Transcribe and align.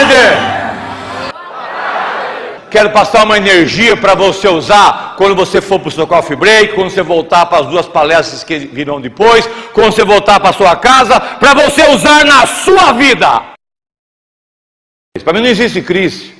tarde! 0.00 0.60
Quero 2.70 2.90
passar 2.90 3.24
uma 3.24 3.36
energia 3.36 3.96
para 3.96 4.14
você 4.14 4.46
usar 4.46 5.14
quando 5.16 5.34
você 5.34 5.60
for 5.60 5.80
para 5.80 5.88
o 5.88 5.92
seu 5.92 6.06
coffee 6.06 6.36
break, 6.36 6.74
quando 6.74 6.88
você 6.88 7.02
voltar 7.02 7.46
para 7.46 7.64
as 7.64 7.66
duas 7.66 7.86
palestras 7.86 8.44
que 8.44 8.58
virão 8.58 9.00
depois, 9.00 9.48
quando 9.72 9.92
você 9.92 10.04
voltar 10.04 10.38
para 10.38 10.50
a 10.50 10.52
sua 10.52 10.76
casa, 10.76 11.18
para 11.18 11.52
você 11.52 11.88
usar 11.88 12.24
na 12.24 12.46
sua 12.46 12.92
vida. 12.92 13.42
Para 15.24 15.32
mim 15.32 15.40
não 15.40 15.48
existe 15.48 15.82
crise. 15.82 16.38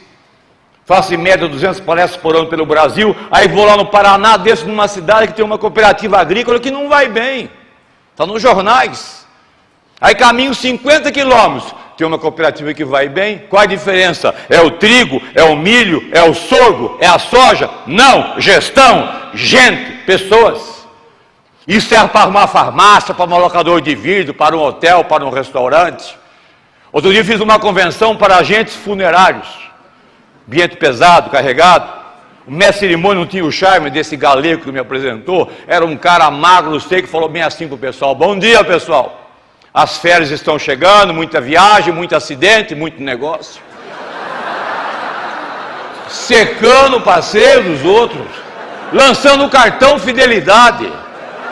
Faço 0.84 1.12
em 1.12 1.16
média 1.16 1.48
200 1.48 1.80
palestras 1.80 2.20
por 2.20 2.34
ano 2.36 2.48
pelo 2.48 2.64
Brasil, 2.64 3.14
aí 3.30 3.48
vou 3.48 3.64
lá 3.64 3.76
no 3.76 3.86
Paraná, 3.86 4.36
desço 4.36 4.66
numa 4.66 4.88
cidade 4.88 5.28
que 5.28 5.34
tem 5.34 5.44
uma 5.44 5.58
cooperativa 5.58 6.18
agrícola 6.18 6.60
que 6.60 6.70
não 6.70 6.88
vai 6.88 7.08
bem. 7.08 7.50
Está 8.12 8.24
nos 8.24 8.40
jornais. 8.40 9.26
Aí 10.00 10.14
caminho 10.14 10.54
50 10.54 11.12
quilômetros, 11.12 11.74
tem 12.00 12.06
uma 12.06 12.18
cooperativa 12.18 12.72
que 12.72 12.82
vai 12.82 13.10
bem. 13.10 13.44
Qual 13.50 13.60
a 13.60 13.66
diferença? 13.66 14.34
É 14.48 14.58
o 14.62 14.70
trigo, 14.70 15.20
é 15.34 15.42
o 15.42 15.54
milho, 15.54 16.08
é 16.12 16.22
o 16.22 16.32
sorgo, 16.32 16.96
é 16.98 17.06
a 17.06 17.18
soja? 17.18 17.68
Não, 17.86 18.40
gestão, 18.40 19.06
gente, 19.34 20.04
pessoas. 20.06 20.88
Isso 21.68 21.94
é 21.94 22.08
para 22.08 22.30
uma 22.30 22.46
farmácia, 22.46 23.12
para 23.12 23.30
um 23.30 23.38
locador 23.38 23.82
de 23.82 23.94
vidro, 23.94 24.32
para 24.32 24.56
um 24.56 24.62
hotel, 24.62 25.04
para 25.04 25.26
um 25.26 25.30
restaurante. 25.30 26.18
Outro 26.90 27.12
dia 27.12 27.22
fiz 27.22 27.38
uma 27.38 27.58
convenção 27.58 28.16
para 28.16 28.36
agentes 28.36 28.74
funerários. 28.74 29.46
Ambiente 30.48 30.76
pesado, 30.78 31.28
carregado. 31.28 32.00
O 32.46 32.50
mestre 32.50 32.88
cerimônia 32.88 33.20
não 33.20 33.26
tinha 33.26 33.44
o 33.44 33.52
charme 33.52 33.90
desse 33.90 34.16
galego 34.16 34.64
que 34.64 34.72
me 34.72 34.78
apresentou. 34.78 35.52
Era 35.66 35.84
um 35.84 35.98
cara 35.98 36.30
magro, 36.30 36.80
sei 36.80 37.02
que 37.02 37.08
falou 37.08 37.28
bem 37.28 37.42
assim 37.42 37.68
para 37.68 37.74
o 37.74 37.78
pessoal: 37.78 38.14
Bom 38.14 38.38
dia, 38.38 38.64
pessoal. 38.64 39.19
As 39.72 39.98
férias 39.98 40.32
estão 40.32 40.58
chegando, 40.58 41.14
muita 41.14 41.40
viagem, 41.40 41.94
muito 41.94 42.16
acidente, 42.16 42.74
muito 42.74 43.00
negócio. 43.00 43.62
Secando 46.08 46.96
o 46.96 47.00
passeio 47.02 47.62
dos 47.62 47.84
outros, 47.84 48.26
lançando 48.92 49.44
o 49.44 49.48
cartão 49.48 49.96
fidelidade. 49.96 50.90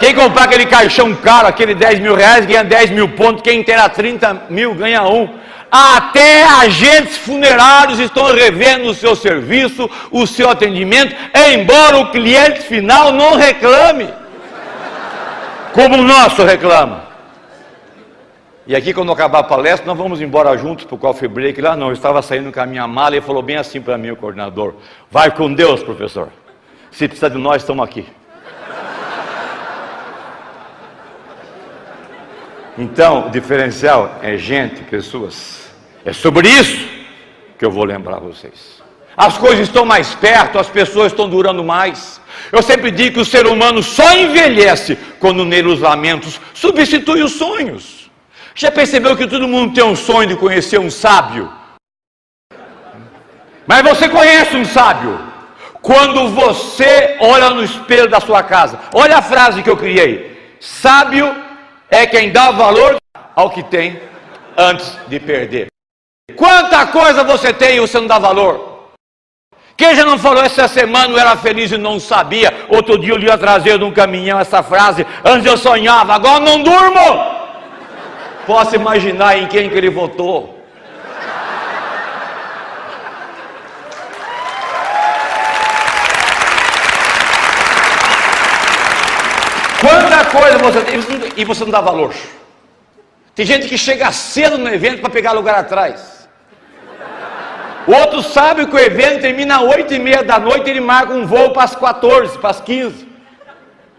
Quem 0.00 0.14
comprar 0.14 0.44
aquele 0.44 0.66
caixão 0.66 1.14
caro, 1.14 1.46
aquele 1.46 1.76
10 1.76 2.00
mil 2.00 2.16
reais, 2.16 2.44
ganha 2.44 2.64
10 2.64 2.90
mil 2.90 3.08
pontos. 3.10 3.42
Quem 3.42 3.62
terá 3.62 3.88
30 3.88 4.46
mil, 4.50 4.74
ganha 4.74 5.04
um. 5.04 5.38
Até 5.70 6.44
agentes 6.44 7.18
funerários 7.18 8.00
estão 8.00 8.34
revendo 8.34 8.90
o 8.90 8.94
seu 8.94 9.14
serviço, 9.14 9.88
o 10.10 10.26
seu 10.26 10.50
atendimento, 10.50 11.14
embora 11.52 11.98
o 11.98 12.10
cliente 12.10 12.62
final 12.62 13.12
não 13.12 13.36
reclame, 13.36 14.08
como 15.72 15.96
o 15.96 16.02
nosso 16.02 16.42
reclama. 16.42 17.07
E 18.68 18.76
aqui, 18.76 18.92
quando 18.92 19.10
acabar 19.10 19.38
a 19.38 19.44
palestra, 19.44 19.86
nós 19.86 19.96
vamos 19.96 20.20
embora 20.20 20.54
juntos 20.58 20.84
para 20.84 20.94
o 20.94 20.98
coffee 20.98 21.26
break. 21.26 21.58
Lá 21.58 21.74
não, 21.74 21.86
eu 21.86 21.94
estava 21.94 22.20
saindo 22.20 22.52
com 22.52 22.60
a 22.60 22.66
minha 22.66 22.86
mala 22.86 23.16
e 23.16 23.20
falou 23.22 23.40
bem 23.40 23.56
assim 23.56 23.80
para 23.80 23.96
mim, 23.96 24.10
o 24.10 24.16
coordenador: 24.16 24.74
Vai 25.10 25.30
com 25.34 25.50
Deus, 25.54 25.82
professor. 25.82 26.28
Se 26.90 27.08
precisar 27.08 27.30
de 27.30 27.38
nós, 27.38 27.62
estamos 27.62 27.82
aqui. 27.82 28.06
Então, 32.76 33.28
o 33.28 33.30
diferencial 33.30 34.18
é 34.20 34.36
gente, 34.36 34.82
pessoas. 34.84 35.70
É 36.04 36.12
sobre 36.12 36.46
isso 36.46 36.86
que 37.58 37.64
eu 37.64 37.70
vou 37.70 37.84
lembrar 37.84 38.20
vocês. 38.20 38.82
As 39.16 39.38
coisas 39.38 39.60
estão 39.60 39.86
mais 39.86 40.14
perto, 40.14 40.58
as 40.58 40.68
pessoas 40.68 41.10
estão 41.10 41.26
durando 41.26 41.64
mais. 41.64 42.20
Eu 42.52 42.60
sempre 42.60 42.90
digo 42.90 43.14
que 43.14 43.20
o 43.20 43.24
ser 43.24 43.46
humano 43.46 43.82
só 43.82 44.12
envelhece 44.12 44.98
quando 45.18 45.42
nele 45.46 45.68
os 45.68 45.80
lamentos 45.80 46.38
substituem 46.52 47.22
os 47.22 47.32
sonhos. 47.32 47.97
Já 48.58 48.72
percebeu 48.72 49.16
que 49.16 49.28
todo 49.28 49.46
mundo 49.46 49.72
tem 49.72 49.84
um 49.84 49.94
sonho 49.94 50.30
de 50.30 50.34
conhecer 50.34 50.80
um 50.80 50.90
sábio? 50.90 51.48
Mas 53.64 53.82
você 53.82 54.08
conhece 54.08 54.56
um 54.56 54.64
sábio 54.64 55.16
quando 55.80 56.26
você 56.30 57.16
olha 57.20 57.50
no 57.50 57.62
espelho 57.62 58.10
da 58.10 58.20
sua 58.20 58.42
casa. 58.42 58.80
Olha 58.92 59.18
a 59.18 59.22
frase 59.22 59.62
que 59.62 59.70
eu 59.70 59.76
criei: 59.76 60.56
Sábio 60.58 61.32
é 61.88 62.04
quem 62.04 62.32
dá 62.32 62.50
valor 62.50 62.96
ao 63.36 63.48
que 63.48 63.62
tem 63.62 64.02
antes 64.56 64.98
de 65.06 65.20
perder. 65.20 65.68
Quanta 66.34 66.84
coisa 66.88 67.22
você 67.22 67.52
tem 67.52 67.76
e 67.76 67.80
você 67.80 68.00
não 68.00 68.08
dá 68.08 68.18
valor? 68.18 68.88
Quem 69.76 69.94
já 69.94 70.04
não 70.04 70.18
falou 70.18 70.42
essa 70.42 70.66
semana 70.66 71.12
eu 71.12 71.18
era 71.18 71.36
feliz 71.36 71.70
e 71.70 71.78
não 71.78 72.00
sabia? 72.00 72.66
Outro 72.68 72.98
dia 72.98 73.12
eu 73.12 73.18
li 73.18 73.30
a 73.30 73.38
traseira 73.38 73.78
de 73.78 73.84
um 73.84 73.92
caminhão 73.92 74.40
essa 74.40 74.64
frase. 74.64 75.06
Antes 75.24 75.46
eu 75.46 75.56
sonhava, 75.56 76.12
agora 76.12 76.40
não 76.40 76.60
durmo. 76.60 77.37
Posso 78.48 78.74
imaginar 78.74 79.36
em 79.36 79.46
quem 79.46 79.68
que 79.68 79.76
ele 79.76 79.90
votou. 79.90 80.58
Quanta 89.82 90.24
coisa 90.30 90.56
você 90.56 90.80
tem 90.80 90.98
e 91.36 91.44
você 91.44 91.62
não 91.62 91.70
dá 91.70 91.82
valor. 91.82 92.14
Tem 93.34 93.44
gente 93.44 93.68
que 93.68 93.76
chega 93.76 94.10
cedo 94.12 94.56
no 94.56 94.72
evento 94.72 95.02
para 95.02 95.10
pegar 95.10 95.32
lugar 95.32 95.56
atrás. 95.56 96.26
Outro 97.86 98.22
sabe 98.22 98.64
que 98.64 98.74
o 98.74 98.78
evento 98.78 99.20
termina 99.20 99.56
às 99.56 99.62
8 99.62 99.92
e 99.92 99.98
meia 99.98 100.24
da 100.24 100.38
noite, 100.38 100.70
ele 100.70 100.80
marca 100.80 101.12
um 101.12 101.26
voo 101.26 101.50
para 101.50 101.64
as 101.64 101.76
14, 101.76 102.38
para 102.38 102.48
as 102.48 102.62
15. 102.62 103.06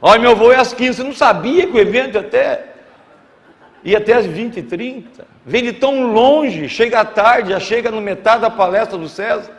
Olha, 0.01 0.19
meu 0.19 0.35
voo 0.35 0.51
é 0.51 0.55
às 0.55 0.73
15. 0.73 0.97
Você 0.97 1.03
não 1.03 1.13
sabia 1.13 1.67
que 1.67 1.73
o 1.73 1.79
evento 1.79 2.17
até 2.17 2.69
e 3.84 3.95
até 3.95 4.13
as 4.13 4.25
20 4.25 4.57
e 4.57 4.63
30. 4.63 5.25
Vem 5.45 5.63
de 5.63 5.73
tão 5.73 6.12
longe, 6.12 6.67
chega 6.67 7.00
à 7.00 7.06
tarde, 7.06 7.51
já 7.51 7.59
chega 7.59 7.91
no 7.91 8.01
metade 8.01 8.41
da 8.41 8.50
palestra 8.50 8.97
do 8.97 9.07
César. 9.07 9.51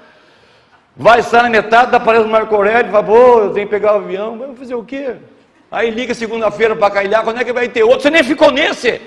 Vai 0.97 1.21
estar 1.21 1.43
na 1.43 1.51
metade 1.51 1.91
da 1.91 2.01
palestra 2.01 2.29
do 2.29 2.33
Marco 2.33 2.55
Aurélio, 2.55 2.91
fala, 2.91 3.05
pô, 3.05 3.41
eu 3.41 3.53
tenho 3.53 3.67
que 3.67 3.73
pegar 3.73 3.95
o 3.95 3.97
avião, 3.97 4.39
vai 4.39 4.55
fazer 4.55 4.75
o 4.75 4.85
quê? 4.85 5.15
Aí 5.71 5.91
liga 5.91 6.13
segunda-feira 6.15 6.75
para 6.75 6.93
cailhar, 6.93 7.23
quando 7.23 7.41
é 7.41 7.45
que 7.45 7.53
vai 7.53 7.69
ter 7.69 7.83
outro? 7.83 8.03
Você 8.03 8.11
nem 8.11 8.25
ficou 8.25 8.51
nesse. 8.51 9.01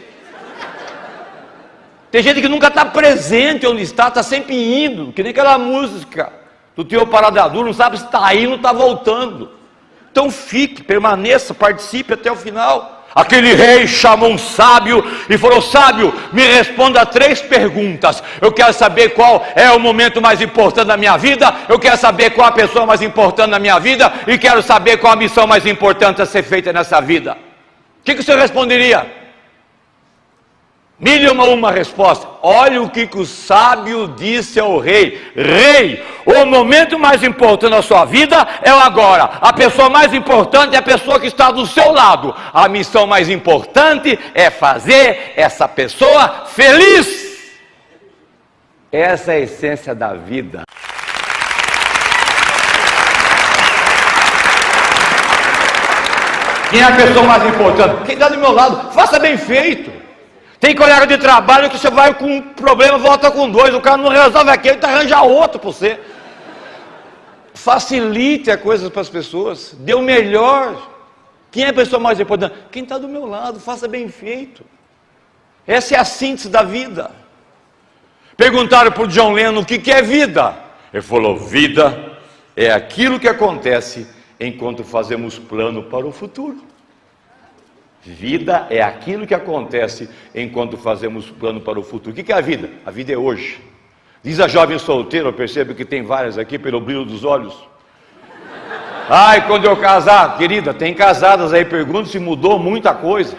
Tem 2.10 2.22
gente 2.22 2.42
que 2.42 2.48
nunca 2.48 2.68
está 2.68 2.86
presente 2.86 3.66
onde 3.66 3.82
está, 3.82 4.08
está 4.08 4.24
sempre 4.24 4.56
indo, 4.86 5.12
que 5.12 5.24
nem 5.24 5.32
aquela 5.32 5.58
música 5.58 6.32
do 6.76 6.86
teu 6.86 7.06
paradador, 7.06 7.66
não 7.66 7.74
sabe 7.74 7.98
se 7.98 8.06
está 8.06 8.34
indo 8.34 8.52
ou 8.52 8.56
está 8.56 8.72
voltando. 8.72 9.52
Então 10.12 10.30
fique, 10.30 10.84
permaneça, 10.84 11.56
participe 11.56 12.14
até 12.14 12.32
o 12.32 12.36
final. 12.36 12.93
Aquele 13.16 13.54
rei 13.54 13.88
chamou 13.88 14.32
um 14.32 14.38
sábio 14.38 15.06
e 15.30 15.38
falou: 15.38 15.62
Sábio, 15.62 16.14
me 16.32 16.42
responda 16.44 17.06
três 17.06 17.42
perguntas. 17.42 18.24
Eu 18.42 18.52
quero 18.52 18.74
saber 18.74 19.10
qual 19.10 19.46
é 19.56 19.72
o 19.72 19.80
momento 19.80 20.22
mais 20.22 20.42
importante 20.42 20.88
da 20.88 20.98
minha 20.98 21.16
vida, 21.18 21.54
eu 21.70 21.78
quero 21.78 21.98
saber 21.98 22.32
qual 22.32 22.48
a 22.48 22.52
pessoa 22.52 22.86
mais 22.86 23.02
importante 23.02 23.52
da 23.52 23.60
minha 23.60 23.80
vida 23.80 24.12
e 24.28 24.38
quero 24.38 24.62
saber 24.62 24.98
qual 24.98 25.14
a 25.14 25.16
missão 25.16 25.46
mais 25.46 25.66
importante 25.66 26.22
a 26.22 26.26
ser 26.26 26.44
feita 26.44 26.74
nessa 26.74 27.00
vida. 27.00 27.34
O 27.34 28.04
que, 28.04 28.16
que 28.16 28.24
você 28.24 28.36
responderia? 28.36 29.23
Mil 31.04 31.34
uma, 31.34 31.44
uma 31.44 31.70
resposta. 31.70 32.26
Olha 32.42 32.82
o 32.82 32.90
que, 32.90 33.06
que 33.06 33.18
o 33.18 33.26
sábio 33.26 34.08
disse 34.08 34.58
ao 34.58 34.80
rei: 34.80 35.22
Rei, 35.36 36.02
o 36.26 36.46
momento 36.46 36.98
mais 36.98 37.22
importante 37.22 37.72
da 37.72 37.82
sua 37.82 38.06
vida 38.06 38.48
é 38.62 38.74
o 38.74 38.80
agora. 38.80 39.32
A 39.42 39.52
pessoa 39.52 39.90
mais 39.90 40.14
importante 40.14 40.76
é 40.76 40.80
a 40.80 40.82
pessoa 40.82 41.20
que 41.20 41.28
está 41.28 41.52
do 41.52 41.68
seu 41.68 41.92
lado. 41.92 42.34
A 42.54 42.70
missão 42.70 43.06
mais 43.06 43.30
importante 43.30 44.18
é 44.34 44.50
fazer 44.50 45.34
essa 45.36 45.68
pessoa 45.68 46.46
feliz. 46.48 47.52
Essa 48.90 49.34
é 49.34 49.36
a 49.36 49.40
essência 49.40 49.94
da 49.94 50.14
vida. 50.14 50.64
Quem 56.70 56.80
é 56.80 56.86
a 56.86 56.96
pessoa 56.96 57.26
mais 57.26 57.46
importante? 57.46 58.06
Quem 58.06 58.14
está 58.14 58.30
do 58.30 58.38
meu 58.38 58.54
lado? 58.54 58.94
Faça 58.94 59.20
bem 59.20 59.38
feito. 59.38 60.04
Tem 60.64 60.74
colega 60.74 61.06
de 61.06 61.18
trabalho 61.18 61.70
que 61.70 61.78
você 61.78 61.90
vai 61.90 62.14
com 62.14 62.38
um 62.38 62.42
problema, 62.42 62.98
volta 62.98 63.30
com 63.30 63.50
dois, 63.50 63.76
o 63.76 63.82
cara 63.82 63.98
não 63.98 64.08
resolve 64.08 64.50
aquele, 64.50 64.78
tá 64.78 64.88
arranja 64.88 65.22
outro 65.22 65.60
para 65.60 65.70
você. 65.70 66.00
Facilite 67.54 68.50
a 68.50 68.58
coisa 68.58 68.90
para 68.90 69.02
as 69.02 69.10
pessoas, 69.10 69.76
dê 69.78 69.94
o 69.94 70.02
melhor. 70.02 70.90
Quem 71.52 71.66
é 71.66 71.68
a 71.68 71.74
pessoa 71.74 72.00
mais 72.00 72.18
importante? 72.18 72.56
Quem 72.72 72.84
está 72.84 72.98
do 72.98 73.10
meu 73.10 73.26
lado, 73.26 73.60
faça 73.60 73.90
bem 73.90 74.08
feito. 74.08 74.64
Essa 75.68 75.96
é 75.96 76.00
a 76.00 76.06
síntese 76.06 76.48
da 76.48 76.64
vida. 76.64 77.12
Perguntaram 78.38 78.90
para 78.90 79.04
o 79.04 79.08
John 79.10 79.34
Lennon 79.34 79.64
o 79.64 79.66
que, 79.66 79.78
que 79.78 79.92
é 79.92 80.02
vida. 80.02 80.56
Ele 80.94 81.04
falou: 81.04 81.36
vida 81.36 82.18
é 82.56 82.72
aquilo 82.72 83.20
que 83.20 83.28
acontece 83.28 84.08
enquanto 84.40 84.86
fazemos 84.86 85.38
plano 85.38 85.84
para 85.84 86.08
o 86.08 86.12
futuro. 86.14 86.72
Vida 88.06 88.68
é 88.70 88.82
aquilo 88.82 89.26
que 89.26 89.34
acontece 89.34 90.10
enquanto 90.36 90.78
fazemos 90.78 91.30
plano 91.30 91.62
para 91.62 91.80
o 91.80 91.84
futuro. 91.84 92.12
O 92.12 92.24
que 92.24 92.32
é 92.32 92.36
a 92.36 92.42
vida? 92.42 92.70
A 92.86 92.92
vida 92.92 93.14
é 93.14 93.18
hoje. 93.18 93.62
Diz 94.22 94.40
a 94.42 94.48
jovem 94.48 94.78
solteira, 94.78 95.30
eu 95.30 95.34
percebo 95.34 95.74
que 95.74 95.86
tem 95.86 96.04
várias 96.04 96.38
aqui 96.38 96.60
pelo 96.60 96.82
brilho 96.82 97.06
dos 97.06 97.24
olhos. 97.24 97.56
Ai, 99.10 99.48
quando 99.48 99.66
eu 99.66 99.76
casar, 99.78 100.38
querida, 100.38 100.74
tem 100.74 100.94
casadas 100.94 101.54
aí, 101.54 101.64
pergunto 101.64 102.10
se 102.10 102.20
mudou 102.20 102.60
muita 102.60 102.94
coisa. 102.94 103.38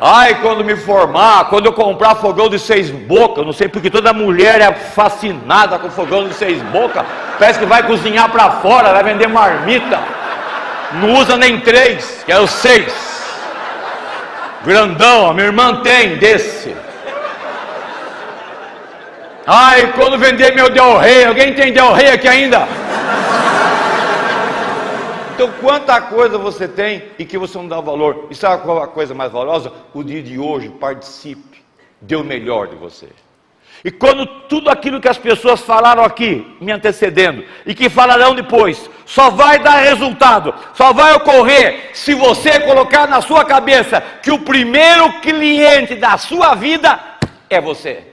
Ai, 0.00 0.40
quando 0.40 0.64
me 0.64 0.74
formar, 0.74 1.48
quando 1.48 1.66
eu 1.66 1.72
comprar 1.72 2.16
fogão 2.16 2.48
de 2.48 2.58
seis 2.58 2.90
bocas, 2.90 3.44
não 3.44 3.52
sei 3.52 3.68
porque 3.68 3.88
toda 3.88 4.12
mulher 4.12 4.60
é 4.60 4.72
fascinada 4.72 5.78
com 5.78 5.88
fogão 5.90 6.26
de 6.26 6.34
seis 6.34 6.60
bocas, 6.64 7.04
parece 7.38 7.58
que 7.58 7.66
vai 7.66 7.86
cozinhar 7.86 8.30
para 8.30 8.50
fora, 8.50 8.92
vai 8.92 9.04
vender 9.04 9.28
marmita, 9.28 10.02
não 10.94 11.14
usa 11.14 11.36
nem 11.36 11.60
três, 11.60 12.22
quer 12.24 12.42
é 12.42 12.46
seis, 12.46 12.92
grandão, 14.64 15.30
a 15.30 15.34
minha 15.34 15.46
irmã 15.46 15.82
tem 15.82 16.16
desse. 16.16 16.74
Ai, 19.46 19.92
quando 19.94 20.18
vender 20.18 20.54
meu 20.54 20.70
Del 20.70 20.98
Rey, 20.98 21.24
alguém 21.24 21.54
tem 21.54 21.72
Del 21.72 21.92
Rey 21.92 22.08
aqui 22.08 22.28
ainda? 22.28 22.66
Então, 25.34 25.50
quanta 25.60 26.00
coisa 26.00 26.38
você 26.38 26.68
tem 26.68 27.04
e 27.18 27.24
que 27.24 27.36
você 27.38 27.58
não 27.58 27.66
dá 27.66 27.80
valor. 27.80 28.28
E 28.30 28.34
sabe 28.34 28.62
qual 28.62 28.80
é 28.80 28.84
a 28.84 28.86
coisa 28.86 29.14
mais 29.14 29.32
valorosa? 29.32 29.72
O 29.92 30.04
dia 30.04 30.22
de 30.22 30.38
hoje, 30.38 30.68
participe, 30.68 31.64
dê 32.00 32.14
o 32.14 32.22
melhor 32.22 32.68
de 32.68 32.76
você. 32.76 33.08
E 33.84 33.90
quando 33.90 34.24
tudo 34.48 34.70
aquilo 34.70 35.00
que 35.00 35.08
as 35.08 35.18
pessoas 35.18 35.60
falaram 35.60 36.04
aqui, 36.04 36.56
me 36.60 36.70
antecedendo, 36.70 37.44
e 37.66 37.74
que 37.74 37.90
falarão 37.90 38.34
depois, 38.34 38.88
só 39.04 39.28
vai 39.28 39.58
dar 39.58 39.80
resultado, 39.80 40.54
só 40.74 40.92
vai 40.92 41.14
ocorrer 41.14 41.90
se 41.92 42.14
você 42.14 42.60
colocar 42.60 43.08
na 43.08 43.20
sua 43.20 43.44
cabeça 43.44 44.00
que 44.22 44.30
o 44.30 44.38
primeiro 44.38 45.20
cliente 45.20 45.96
da 45.96 46.16
sua 46.16 46.54
vida 46.54 46.98
é 47.50 47.60
você. 47.60 48.04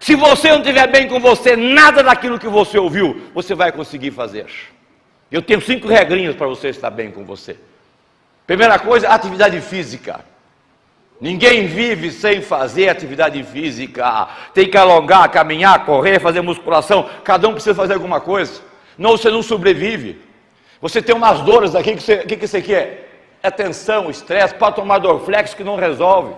Se 0.00 0.16
você 0.16 0.50
não 0.50 0.58
estiver 0.58 0.88
bem 0.88 1.08
com 1.08 1.20
você, 1.20 1.56
nada 1.56 2.02
daquilo 2.02 2.38
que 2.38 2.48
você 2.48 2.76
ouviu, 2.76 3.30
você 3.32 3.54
vai 3.54 3.70
conseguir 3.70 4.10
fazer. 4.10 4.46
Eu 5.30 5.42
tenho 5.42 5.60
cinco 5.60 5.86
regrinhas 5.86 6.34
para 6.34 6.46
você 6.46 6.68
estar 6.68 6.90
bem 6.90 7.10
com 7.10 7.24
você. 7.24 7.56
Primeira 8.46 8.78
coisa, 8.78 9.08
atividade 9.08 9.60
física. 9.60 10.24
Ninguém 11.20 11.66
vive 11.66 12.10
sem 12.10 12.42
fazer 12.42 12.88
atividade 12.88 13.42
física. 13.42 14.28
Tem 14.52 14.68
que 14.68 14.76
alongar, 14.76 15.30
caminhar, 15.30 15.84
correr, 15.84 16.20
fazer 16.20 16.40
musculação. 16.40 17.08
Cada 17.24 17.48
um 17.48 17.52
precisa 17.52 17.74
fazer 17.74 17.94
alguma 17.94 18.20
coisa. 18.20 18.60
Não, 18.98 19.12
você 19.12 19.30
não 19.30 19.42
sobrevive. 19.42 20.20
Você 20.80 21.00
tem 21.00 21.14
umas 21.14 21.40
dores 21.40 21.74
aqui, 21.74 21.94
que, 21.94 22.02
você, 22.02 22.18
que, 22.18 22.36
que 22.36 22.46
você 22.46 22.60
quer? 22.60 23.28
É 23.42 23.50
tensão, 23.50 24.10
estresse, 24.10 24.54
pode 24.54 24.76
tomar 24.76 24.98
Dorflex 24.98 25.54
que 25.54 25.64
não 25.64 25.76
resolve 25.76 26.34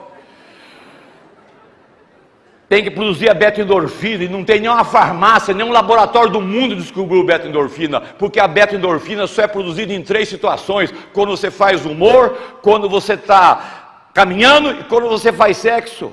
tem 2.69 2.85
que 2.85 2.91
produzir 2.91 3.31
a 3.31 3.35
beta-endorfina 3.35 4.25
e 4.25 4.29
não 4.29 4.45
tem 4.45 4.61
nenhuma 4.61 4.85
farmácia, 4.85 5.55
nenhum 5.55 5.73
laboratório 5.73 6.31
do 6.31 6.41
mundo 6.41 6.77
descobriu 6.77 7.25
beta-endorfina, 7.25 8.01
porque 8.19 8.39
a 8.39 8.47
beta-endorfina 8.47 9.27
só 9.27 9.43
é 9.43 9.47
produzida 9.47 9.93
em 9.95 10.03
três 10.03 10.29
situações: 10.29 10.93
quando 11.15 11.31
você 11.31 11.51
faz 11.51 11.87
humor, 11.87 12.37
quando 12.61 12.89
você 12.89 13.15
está 13.15 13.88
caminhando 14.19 14.73
e 14.73 14.83
quando 14.83 15.09
você 15.09 15.33
faz 15.33 15.59
sexo. 15.59 16.11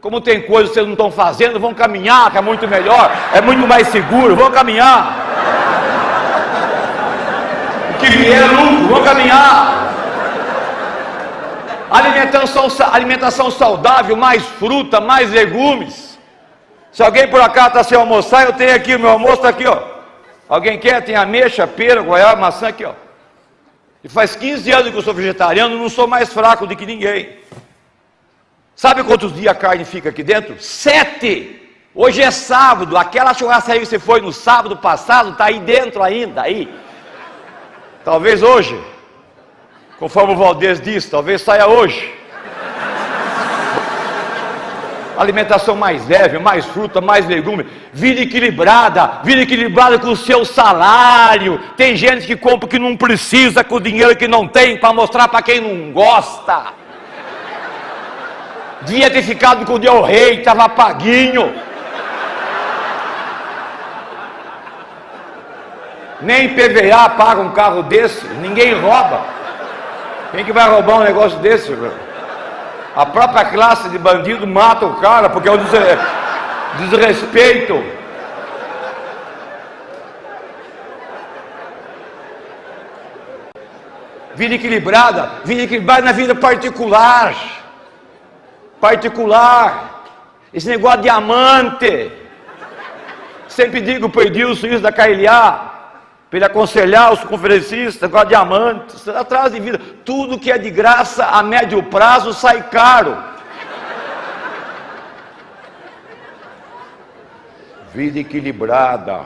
Como 0.00 0.20
tem 0.20 0.42
coisas 0.42 0.70
que 0.70 0.74
vocês 0.74 0.86
não 0.86 0.94
estão 0.94 1.12
fazendo, 1.12 1.60
vão 1.60 1.72
caminhar, 1.72 2.28
que 2.32 2.38
é 2.38 2.40
muito 2.40 2.66
melhor, 2.66 3.08
é 3.32 3.40
muito 3.40 3.68
mais 3.68 3.86
seguro, 3.86 4.34
vão 4.34 4.50
caminhar. 4.50 5.16
O 7.94 7.98
que 8.00 8.06
vier 8.06 8.42
é 8.42 8.46
lucro, 8.46 8.88
vão 8.88 9.04
caminhar. 9.04 9.94
Alimentação, 11.88 12.66
alimentação 12.92 13.48
saudável, 13.48 14.16
mais 14.16 14.42
fruta, 14.44 15.00
mais 15.00 15.30
legumes. 15.30 16.18
Se 16.90 17.00
alguém 17.00 17.28
por 17.28 17.40
acaso 17.40 17.68
está 17.68 17.84
sem 17.84 17.96
almoçar, 17.96 18.44
eu 18.44 18.54
tenho 18.54 18.74
aqui, 18.74 18.98
meu 18.98 19.10
almoço 19.10 19.34
está 19.34 19.50
aqui, 19.50 19.66
ó. 19.68 19.78
Alguém 20.48 20.80
quer? 20.80 21.00
Tem 21.04 21.14
ameixa, 21.14 21.64
pera, 21.64 22.02
goiaba, 22.02 22.40
maçã 22.40 22.66
aqui, 22.66 22.84
ó. 22.84 23.03
E 24.04 24.08
faz 24.08 24.36
15 24.36 24.70
anos 24.70 24.90
que 24.90 24.98
eu 24.98 25.02
sou 25.02 25.14
vegetariano, 25.14 25.78
não 25.78 25.88
sou 25.88 26.06
mais 26.06 26.30
fraco 26.30 26.66
do 26.66 26.76
que 26.76 26.84
ninguém. 26.84 27.38
Sabe 28.76 29.02
quantos 29.02 29.32
dias 29.32 29.50
a 29.50 29.58
carne 29.58 29.86
fica 29.86 30.10
aqui 30.10 30.22
dentro? 30.22 30.60
Sete! 30.60 31.62
Hoje 31.94 32.20
é 32.20 32.30
sábado, 32.30 32.98
aquela 32.98 33.32
churrascaria 33.32 33.80
que 33.80 33.86
você 33.86 33.98
foi 33.98 34.20
no 34.20 34.32
sábado 34.32 34.76
passado 34.76 35.30
está 35.30 35.46
aí 35.46 35.58
dentro 35.60 36.02
ainda, 36.02 36.42
aí. 36.42 36.68
Talvez 38.04 38.42
hoje. 38.42 38.78
Conforme 39.98 40.34
o 40.34 40.36
Valdez 40.36 40.80
disse, 40.80 41.10
talvez 41.10 41.40
saia 41.40 41.66
hoje. 41.66 42.13
Alimentação 45.16 45.76
mais 45.76 46.06
leve, 46.08 46.38
mais 46.38 46.64
fruta, 46.64 47.00
mais 47.00 47.26
legume, 47.26 47.66
vida 47.92 48.22
equilibrada, 48.22 49.20
vida 49.22 49.42
equilibrada 49.42 49.98
com 49.98 50.08
o 50.08 50.16
seu 50.16 50.44
salário. 50.44 51.60
Tem 51.76 51.96
gente 51.96 52.26
que 52.26 52.36
compra 52.36 52.68
que 52.68 52.78
não 52.78 52.96
precisa 52.96 53.62
com 53.62 53.76
o 53.76 53.80
dinheiro 53.80 54.16
que 54.16 54.26
não 54.26 54.48
tem 54.48 54.76
para 54.76 54.92
mostrar 54.92 55.28
para 55.28 55.42
quem 55.42 55.60
não 55.60 55.92
gosta. 55.92 56.64
Dia 58.82 59.10
ter 59.10 59.22
ficado 59.22 59.64
com 59.64 59.74
o 59.74 59.78
Del 59.78 60.02
Rei, 60.02 60.40
estava 60.40 60.68
paguinho. 60.68 61.54
Nem 66.20 66.48
PVA 66.50 67.10
paga 67.10 67.40
um 67.40 67.50
carro 67.50 67.82
desse, 67.82 68.26
ninguém 68.40 68.74
rouba. 68.74 69.24
Quem 70.32 70.44
que 70.44 70.52
vai 70.52 70.68
roubar 70.68 70.96
um 70.96 71.04
negócio 71.04 71.38
desse, 71.38 71.70
meu? 71.70 72.13
A 72.96 73.04
própria 73.04 73.44
classe 73.46 73.88
de 73.88 73.98
bandido 73.98 74.46
mata 74.46 74.86
o 74.86 74.96
cara 75.00 75.28
porque 75.28 75.48
é 75.48 75.52
um 75.52 75.58
desrespeito. 76.78 77.82
Vida 84.36 84.54
equilibrada, 84.54 85.30
vida 85.44 85.62
equilibrada 85.62 86.02
na 86.02 86.12
vida 86.12 86.34
particular. 86.36 87.34
Particular. 88.80 90.04
Esse 90.52 90.68
negócio 90.68 90.98
de 90.98 91.04
diamante. 91.04 92.12
Sempre 93.48 93.80
digo 93.80 94.08
para 94.08 94.20
o 94.20 94.24
Edilson 94.24 94.68
isso 94.68 94.80
da 94.80 94.92
KLA 94.92 95.73
para 96.34 96.38
ele 96.38 96.44
aconselhar 96.46 97.12
os 97.12 97.22
conferencistas 97.22 98.10
com 98.10 98.18
a 98.18 98.24
diamantes, 98.24 99.06
atrás 99.06 99.52
de 99.52 99.60
vida. 99.60 99.80
Tudo 100.04 100.36
que 100.36 100.50
é 100.50 100.58
de 100.58 100.68
graça 100.68 101.26
a 101.26 101.44
médio 101.44 101.80
prazo 101.84 102.32
sai 102.32 102.60
caro. 102.70 103.16
Vida 107.94 108.18
equilibrada. 108.18 109.20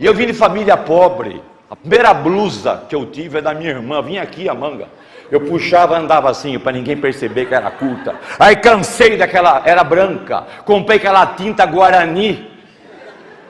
E 0.00 0.06
eu 0.06 0.14
vim 0.14 0.24
de 0.24 0.32
família 0.32 0.74
pobre. 0.74 1.42
A 1.68 1.76
primeira 1.76 2.14
blusa 2.14 2.84
que 2.88 2.94
eu 2.94 3.04
tive 3.10 3.36
é 3.36 3.42
da 3.42 3.52
minha 3.52 3.72
irmã. 3.72 4.00
Vim 4.00 4.16
aqui 4.16 4.48
a 4.48 4.54
manga. 4.54 4.88
Eu 5.30 5.42
puxava, 5.42 5.98
andava 5.98 6.30
assim, 6.30 6.58
para 6.58 6.72
ninguém 6.72 6.96
perceber 6.96 7.44
que 7.44 7.54
era 7.54 7.70
curta. 7.70 8.14
Aí 8.38 8.56
cansei 8.56 9.18
daquela, 9.18 9.60
era 9.66 9.84
branca. 9.84 10.46
Comprei 10.64 10.96
aquela 10.96 11.26
tinta 11.26 11.66
Guarani. 11.66 12.50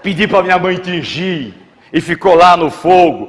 Pedi 0.02 0.26
para 0.26 0.42
minha 0.42 0.58
mãe 0.58 0.76
tingir 0.78 1.61
e 1.92 2.00
ficou 2.00 2.34
lá 2.34 2.56
no 2.56 2.70
fogo. 2.70 3.28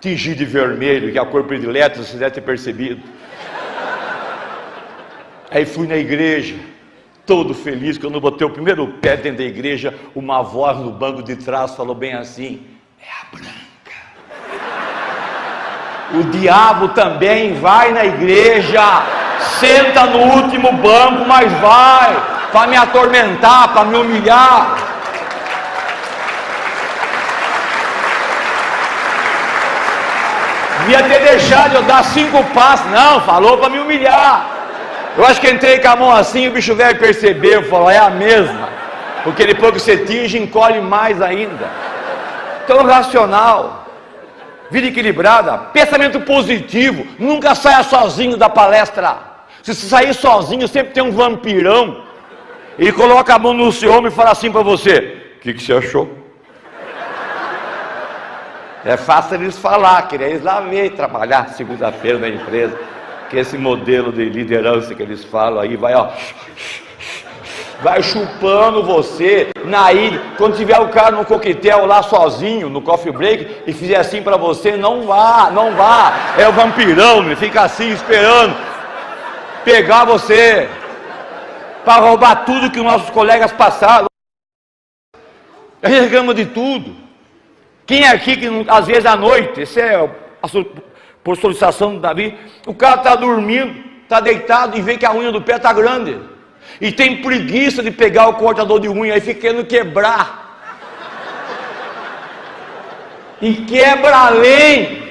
Tingi 0.00 0.34
de 0.34 0.44
vermelho, 0.44 1.12
que 1.12 1.18
é 1.18 1.20
a 1.20 1.26
cor 1.26 1.44
predileta, 1.44 2.02
você 2.02 2.16
deve 2.16 2.36
ter 2.36 2.40
percebido. 2.40 3.02
Aí 5.50 5.64
fui 5.66 5.86
na 5.86 5.96
igreja, 5.96 6.56
todo 7.24 7.54
feliz, 7.54 7.98
quando 7.98 8.20
botei 8.20 8.46
o 8.46 8.50
primeiro 8.50 8.86
pé 9.00 9.16
dentro 9.16 9.38
da 9.38 9.44
igreja, 9.44 9.94
uma 10.14 10.42
voz 10.42 10.78
no 10.78 10.90
banco 10.90 11.22
de 11.22 11.36
trás 11.36 11.74
falou 11.74 11.94
bem 11.94 12.14
assim: 12.14 12.66
é 13.00 13.06
a 13.22 13.36
branca. 13.36 13.56
O 16.14 16.24
diabo 16.38 16.88
também 16.90 17.54
vai 17.54 17.92
na 17.92 18.04
igreja, 18.04 18.82
senta 19.58 20.06
no 20.06 20.18
último 20.18 20.72
banco, 20.72 21.26
mas 21.26 21.52
vai, 21.54 22.48
para 22.52 22.66
me 22.68 22.76
atormentar, 22.76 23.72
para 23.72 23.84
me 23.84 23.96
humilhar. 23.96 24.95
Devia 30.86 31.02
ter 31.02 31.20
deixado 31.20 31.74
eu 31.74 31.82
dar 31.82 32.04
cinco 32.04 32.44
passos. 32.54 32.88
Não, 32.92 33.20
falou 33.22 33.58
para 33.58 33.68
me 33.68 33.80
humilhar. 33.80 34.48
Eu 35.16 35.26
acho 35.26 35.40
que 35.40 35.50
entrei 35.50 35.80
com 35.80 35.88
a 35.88 35.96
mão 35.96 36.12
assim, 36.12 36.46
o 36.46 36.52
bicho 36.52 36.76
velho 36.76 36.96
percebeu, 36.96 37.64
falou, 37.64 37.90
é 37.90 37.98
a 37.98 38.08
mesma. 38.08 38.68
Porque 39.24 39.44
depois 39.44 39.72
que 39.72 39.80
você 39.80 39.96
tinge, 39.96 40.38
encolhe 40.38 40.80
mais 40.80 41.20
ainda. 41.20 41.68
Então, 42.62 42.84
racional, 42.84 43.84
vida 44.70 44.86
equilibrada, 44.86 45.58
pensamento 45.72 46.20
positivo, 46.20 47.04
nunca 47.18 47.56
saia 47.56 47.82
sozinho 47.82 48.36
da 48.36 48.48
palestra. 48.48 49.16
Se 49.64 49.74
você 49.74 49.88
sair 49.88 50.14
sozinho, 50.14 50.68
sempre 50.68 50.92
tem 50.92 51.02
um 51.02 51.10
vampirão. 51.10 52.04
Ele 52.78 52.92
coloca 52.92 53.34
a 53.34 53.38
mão 53.40 53.52
no 53.52 53.72
seu 53.72 53.92
ombro 53.92 54.08
e 54.08 54.14
fala 54.14 54.30
assim 54.30 54.52
para 54.52 54.62
você: 54.62 55.34
O 55.38 55.40
que, 55.40 55.54
que 55.54 55.62
você 55.64 55.72
achou? 55.72 56.25
É 58.86 58.96
fácil 58.96 59.34
eles 59.34 59.58
falar, 59.58 60.06
querer 60.06 60.30
eles 60.30 60.44
lá 60.44 60.60
ver 60.60 60.92
trabalhar 60.92 61.48
segunda-feira 61.48 62.20
na 62.20 62.28
empresa. 62.28 62.78
Que 63.28 63.36
esse 63.36 63.58
modelo 63.58 64.12
de 64.12 64.24
liderança 64.26 64.94
que 64.94 65.02
eles 65.02 65.24
falam 65.24 65.58
aí 65.58 65.74
vai, 65.74 65.92
ó. 65.92 66.10
vai 67.82 68.00
chupando 68.00 68.84
você 68.84 69.48
na 69.64 69.92
ilha. 69.92 70.22
Quando 70.38 70.56
tiver 70.56 70.78
o 70.78 70.88
cara 70.90 71.16
no 71.16 71.24
coquetel 71.24 71.84
lá 71.84 72.00
sozinho, 72.04 72.68
no 72.68 72.80
coffee 72.80 73.10
break, 73.10 73.64
e 73.66 73.72
fizer 73.72 73.96
assim 73.96 74.22
para 74.22 74.36
você, 74.36 74.76
não 74.76 75.02
vá, 75.02 75.50
não 75.50 75.74
vá. 75.74 76.12
É 76.38 76.48
o 76.48 76.52
vampirão, 76.52 77.24
ele 77.24 77.34
fica 77.34 77.62
assim 77.62 77.90
esperando 77.90 78.54
pegar 79.64 80.04
você 80.04 80.68
para 81.84 82.02
roubar 82.02 82.44
tudo 82.44 82.70
que 82.70 82.80
nossos 82.80 83.10
colegas 83.10 83.50
passaram. 83.50 84.06
A 85.82 86.34
de 86.34 86.46
tudo. 86.46 87.05
Quem 87.86 88.02
é 88.02 88.08
aqui 88.08 88.36
que 88.36 88.46
às 88.68 88.86
vezes 88.86 89.06
à 89.06 89.16
noite, 89.16 89.60
esse 89.60 89.80
é 89.80 89.94
a, 89.94 90.08
por 91.22 91.36
solicitação 91.36 91.94
do 91.94 92.00
Davi, 92.00 92.36
o 92.66 92.74
cara 92.74 92.96
está 92.96 93.14
dormindo, 93.14 93.74
está 94.02 94.20
deitado 94.20 94.76
e 94.76 94.82
vê 94.82 94.96
que 94.96 95.06
a 95.06 95.12
unha 95.12 95.30
do 95.30 95.40
pé 95.40 95.56
está 95.56 95.72
grande. 95.72 96.18
E 96.80 96.90
tem 96.90 97.22
preguiça 97.22 97.82
de 97.82 97.90
pegar 97.90 98.28
o 98.28 98.34
cortador 98.34 98.80
de 98.80 98.88
unha 98.88 99.16
e 99.16 99.20
fica 99.20 99.40
querendo 99.40 99.64
quebrar. 99.64 100.44
E 103.40 103.54
quebra 103.54 104.16
além 104.16 105.05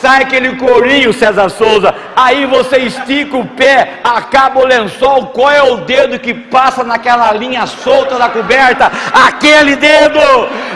sai 0.00 0.22
aquele 0.22 0.56
corinho, 0.56 1.12
César 1.12 1.48
Souza, 1.48 1.94
aí 2.14 2.46
você 2.46 2.78
estica 2.78 3.36
o 3.36 3.46
pé, 3.46 4.00
acaba 4.04 4.60
o 4.60 4.66
lençol, 4.66 5.26
qual 5.28 5.50
é 5.50 5.62
o 5.62 5.78
dedo 5.78 6.18
que 6.18 6.32
passa 6.32 6.84
naquela 6.84 7.32
linha 7.32 7.66
solta 7.66 8.16
da 8.16 8.28
coberta? 8.28 8.90
Aquele 9.12 9.76
dedo! 9.76 10.20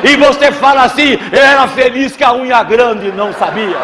E 0.03 0.17
você 0.17 0.51
fala 0.51 0.83
assim, 0.85 1.19
eu 1.31 1.41
era 1.41 1.69
feliz 1.69 2.17
que 2.17 2.25
a 2.25 2.33
unha 2.33 2.63
grande 2.65 3.13
não 3.13 3.33
sabia. 3.33 3.79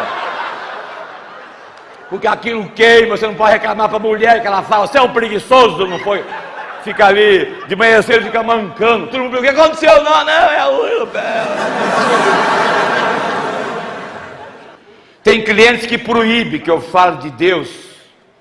Porque 2.09 2.27
aquilo 2.27 2.69
queima, 2.69 3.15
você 3.15 3.25
não 3.25 3.35
pode 3.35 3.53
reclamar 3.53 3.87
para 3.87 3.97
a 3.97 4.01
mulher 4.01 4.41
que 4.41 4.47
ela 4.47 4.63
fala, 4.63 4.87
você 4.87 4.97
é 4.97 5.01
um 5.01 5.13
preguiçoso, 5.13 5.87
não 5.87 5.99
foi? 5.99 6.23
Fica 6.83 7.05
ali, 7.05 7.63
de 7.67 7.75
manhã 7.75 8.01
cedo 8.01 8.25
fica 8.25 8.41
mancando, 8.41 9.07
todo 9.07 9.21
mundo, 9.21 9.37
o 9.37 9.41
que 9.41 9.49
aconteceu? 9.49 10.03
Não, 10.03 10.25
não, 10.25 10.51
é 10.51 10.59
a 10.59 10.69
unha 10.69 11.05
pé. 11.07 11.43
Tem 15.23 15.43
clientes 15.43 15.85
que 15.85 15.97
proíbem 15.97 16.59
que 16.59 16.71
eu 16.71 16.81
falo 16.81 17.17
de 17.17 17.29
Deus 17.31 17.69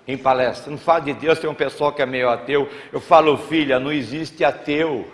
em 0.07 0.17
palestra. 0.17 0.71
Não 0.71 0.79
falo 0.79 1.05
de 1.05 1.13
Deus, 1.13 1.39
tem 1.39 1.51
um 1.51 1.55
pessoal 1.55 1.93
que 1.93 2.01
é 2.01 2.07
meio 2.07 2.31
ateu. 2.31 2.69
Eu 2.93 3.01
falo, 3.01 3.37
filha, 3.37 3.79
não 3.79 3.93
existe 3.93 4.45
ateu. 4.45 5.07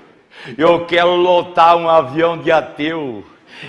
Eu 0.59 0.85
quero 0.87 1.15
lotar 1.17 1.77
um 1.77 1.89
avião 1.89 2.39
de 2.39 2.53
ateu. 2.53 3.25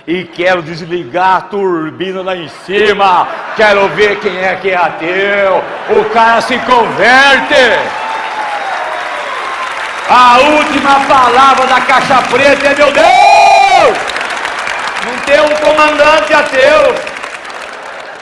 E 0.06 0.24
quero 0.24 0.62
desligar 0.62 1.36
a 1.36 1.40
turbina 1.42 2.22
lá 2.22 2.36
em 2.36 2.48
cima. 2.48 3.28
Quero 3.56 3.88
ver 3.90 4.18
quem 4.20 4.36
é 4.36 4.54
que 4.56 4.70
é 4.70 4.76
ateu. 4.76 5.62
O 5.98 6.04
cara 6.10 6.40
se 6.40 6.58
converte. 6.58 7.54
A 10.08 10.38
última 10.38 11.00
palavra 11.06 11.66
da 11.66 11.80
caixa 11.80 12.22
preta 12.30 12.66
é 12.68 12.74
meu 12.76 12.92
Deus! 12.92 13.98
Não 15.04 15.18
tem 15.24 15.40
um 15.40 15.56
comandante 15.56 16.32
ateu. 16.32 17.15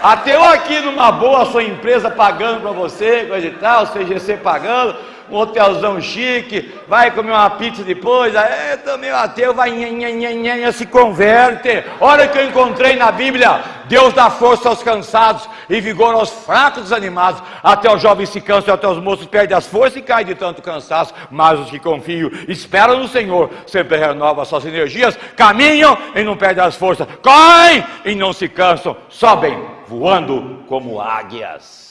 Até 0.04 0.36
eu 0.36 0.44
aqui 0.44 0.80
numa 0.80 1.10
boa, 1.10 1.46
sua 1.46 1.62
empresa 1.62 2.10
pagando 2.10 2.60
para 2.60 2.72
você, 2.72 3.24
coisa 3.24 3.46
e 3.46 3.52
tal, 3.52 3.86
CGC 3.86 4.36
pagando, 4.36 4.94
um 5.30 5.36
hotelzão 5.36 5.98
chique, 5.98 6.74
vai 6.86 7.10
comer 7.10 7.30
uma 7.30 7.48
pizza 7.48 7.82
depois, 7.82 8.36
aí 8.36 8.76
também 8.84 9.10
o 9.10 9.16
ateu 9.16 9.54
vai 9.54 9.70
nha, 9.70 10.10
nha, 10.10 10.56
nha, 10.56 10.72
se 10.72 10.84
converte. 10.84 11.82
Olha 12.02 12.26
o 12.26 12.28
que 12.28 12.36
eu 12.36 12.44
encontrei 12.44 12.96
na 12.96 13.10
Bíblia: 13.10 13.62
Deus 13.86 14.12
dá 14.12 14.28
força 14.28 14.68
aos 14.68 14.82
cansados 14.82 15.48
e 15.70 15.80
vigor 15.80 16.14
aos 16.14 16.28
fracos 16.28 16.82
desanimados. 16.82 17.42
Até 17.62 17.90
os 17.90 18.02
jovens 18.02 18.28
se 18.28 18.42
cansam, 18.42 18.74
até 18.74 18.86
os 18.86 18.98
moços 18.98 19.24
perdem 19.24 19.56
as 19.56 19.66
forças 19.66 19.96
e 19.96 20.02
caem 20.02 20.26
de 20.26 20.34
tanto 20.34 20.60
cansaço. 20.60 21.14
Mas 21.30 21.58
os 21.60 21.70
que 21.70 21.78
confiam, 21.78 22.30
esperam 22.46 22.98
no 22.98 23.08
Senhor, 23.08 23.48
sempre 23.66 23.96
renovam 23.96 24.44
suas 24.44 24.66
energias, 24.66 25.18
caminham 25.34 25.96
e 26.14 26.22
não 26.22 26.36
perdem 26.36 26.62
as 26.62 26.76
forças, 26.76 27.08
correm 27.22 27.82
e 28.04 28.14
não 28.14 28.34
se 28.34 28.50
cansam, 28.50 28.94
sobem 29.08 29.73
voando 29.88 30.64
como 30.66 31.00
águias. 31.00 31.84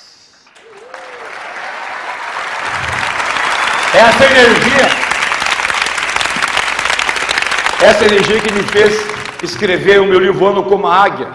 Essa 3.94 4.26
energia, 4.26 4.88
essa 7.84 8.06
energia 8.06 8.40
que 8.40 8.52
me 8.52 8.64
fez 8.64 9.14
escrever 9.44 10.02
o 10.02 10.06
meu 10.06 10.20
livro 10.20 10.40
Voando 10.40 10.64
como 10.64 10.88
Águia. 10.88 11.32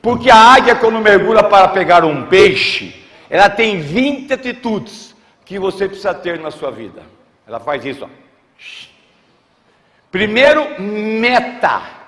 Porque 0.00 0.30
a 0.30 0.36
águia, 0.36 0.74
quando 0.74 0.98
mergulha 1.00 1.42
para 1.42 1.68
pegar 1.68 2.04
um 2.04 2.26
peixe, 2.26 3.04
ela 3.28 3.50
tem 3.50 3.80
20 3.80 4.32
atitudes 4.32 5.14
que 5.44 5.58
você 5.58 5.86
precisa 5.86 6.14
ter 6.14 6.38
na 6.38 6.50
sua 6.50 6.70
vida. 6.70 7.02
Ela 7.46 7.60
faz 7.60 7.84
isso, 7.84 8.04
ó. 8.04 8.08
Primeiro, 10.10 10.80
meta. 10.80 11.99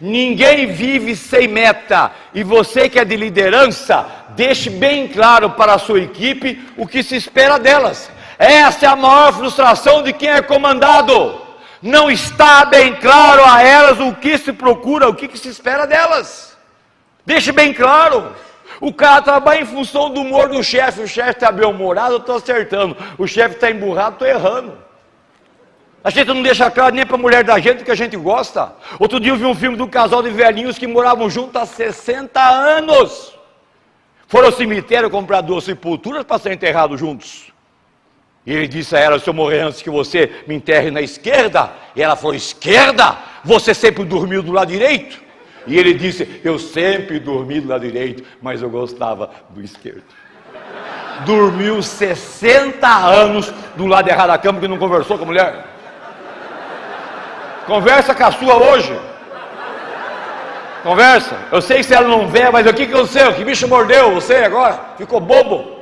Ninguém 0.00 0.66
vive 0.66 1.16
sem 1.16 1.48
meta. 1.48 2.10
E 2.34 2.42
você 2.42 2.88
que 2.88 2.98
é 2.98 3.04
de 3.04 3.16
liderança, 3.16 4.06
deixe 4.30 4.68
bem 4.68 5.08
claro 5.08 5.50
para 5.50 5.74
a 5.74 5.78
sua 5.78 6.00
equipe 6.00 6.62
o 6.76 6.86
que 6.86 7.02
se 7.02 7.16
espera 7.16 7.58
delas. 7.58 8.10
Essa 8.38 8.86
é 8.86 8.88
a 8.88 8.96
maior 8.96 9.32
frustração 9.32 10.02
de 10.02 10.12
quem 10.12 10.28
é 10.28 10.42
comandado. 10.42 11.40
Não 11.80 12.10
está 12.10 12.64
bem 12.64 12.94
claro 12.96 13.44
a 13.44 13.62
elas 13.62 13.98
o 14.00 14.14
que 14.14 14.36
se 14.36 14.52
procura, 14.52 15.08
o 15.08 15.14
que, 15.14 15.28
que 15.28 15.38
se 15.38 15.48
espera 15.48 15.86
delas. 15.86 16.56
Deixe 17.24 17.52
bem 17.52 17.72
claro. 17.72 18.34
O 18.80 18.92
cara 18.92 19.22
trabalha 19.22 19.62
em 19.62 19.66
função 19.66 20.10
do 20.10 20.20
humor 20.20 20.48
do 20.48 20.62
chefe. 20.62 21.00
O 21.00 21.08
chefe 21.08 21.30
está 21.30 21.50
bem-humorado, 21.50 22.14
eu 22.14 22.18
estou 22.18 22.36
acertando. 22.36 22.96
O 23.16 23.26
chefe 23.26 23.54
está 23.54 23.70
emburrado, 23.70 24.14
estou 24.14 24.28
errando. 24.28 24.85
A 26.06 26.10
gente 26.10 26.28
não 26.28 26.40
deixa 26.40 26.70
claro 26.70 26.94
nem 26.94 27.04
para 27.04 27.16
a 27.16 27.18
mulher 27.18 27.42
da 27.42 27.58
gente 27.58 27.82
que 27.82 27.90
a 27.90 27.94
gente 27.96 28.16
gosta. 28.16 28.72
Outro 28.96 29.18
dia 29.18 29.32
eu 29.32 29.36
vi 29.36 29.44
um 29.44 29.56
filme 29.56 29.76
de 29.76 29.82
um 29.82 29.88
casal 29.88 30.22
de 30.22 30.30
velhinhos 30.30 30.78
que 30.78 30.86
moravam 30.86 31.28
juntos 31.28 31.60
há 31.60 31.66
60 31.66 32.40
anos. 32.40 33.36
Foram 34.28 34.46
ao 34.46 34.52
cemitério 34.52 35.10
comprar 35.10 35.40
duas 35.40 35.64
sepulturas 35.64 36.22
para 36.22 36.38
ser 36.38 36.52
enterrados 36.52 37.00
juntos. 37.00 37.52
E 38.46 38.52
ele 38.52 38.68
disse 38.68 38.94
a 38.94 39.00
ela: 39.00 39.18
Se 39.18 39.28
eu 39.28 39.34
morrer 39.34 39.62
antes 39.62 39.82
que 39.82 39.90
você 39.90 40.30
me 40.46 40.54
enterre 40.54 40.92
na 40.92 41.00
esquerda, 41.00 41.72
e 41.96 42.00
ela 42.00 42.14
falou: 42.14 42.36
Esquerda? 42.36 43.18
Você 43.42 43.74
sempre 43.74 44.04
dormiu 44.04 44.44
do 44.44 44.52
lado 44.52 44.70
direito? 44.70 45.20
E 45.66 45.76
ele 45.76 45.92
disse: 45.92 46.40
Eu 46.44 46.56
sempre 46.56 47.18
dormi 47.18 47.60
do 47.60 47.66
lado 47.66 47.84
direito, 47.84 48.22
mas 48.40 48.62
eu 48.62 48.70
gostava 48.70 49.28
do 49.50 49.60
esquerdo. 49.60 50.04
Dormiu 51.24 51.82
60 51.82 52.86
anos 52.86 53.52
do 53.74 53.88
lado 53.88 54.08
errado 54.08 54.28
da 54.28 54.38
cama 54.38 54.60
porque 54.60 54.68
não 54.68 54.78
conversou 54.78 55.18
com 55.18 55.24
a 55.24 55.26
mulher. 55.26 55.75
Conversa 57.66 58.14
com 58.14 58.24
a 58.24 58.32
sua 58.32 58.56
hoje. 58.56 58.98
Conversa. 60.82 61.36
Eu 61.50 61.60
sei 61.60 61.78
que 61.78 61.82
se 61.84 61.94
ela 61.94 62.06
não 62.06 62.28
vê, 62.28 62.48
mas 62.48 62.66
o 62.66 62.72
que 62.72 62.86
que 62.86 62.94
eu 62.94 63.06
sei? 63.06 63.32
Que 63.32 63.44
bicho 63.44 63.66
mordeu 63.66 64.14
você 64.14 64.36
agora? 64.36 64.78
Ficou 64.96 65.20
bobo? 65.20 65.76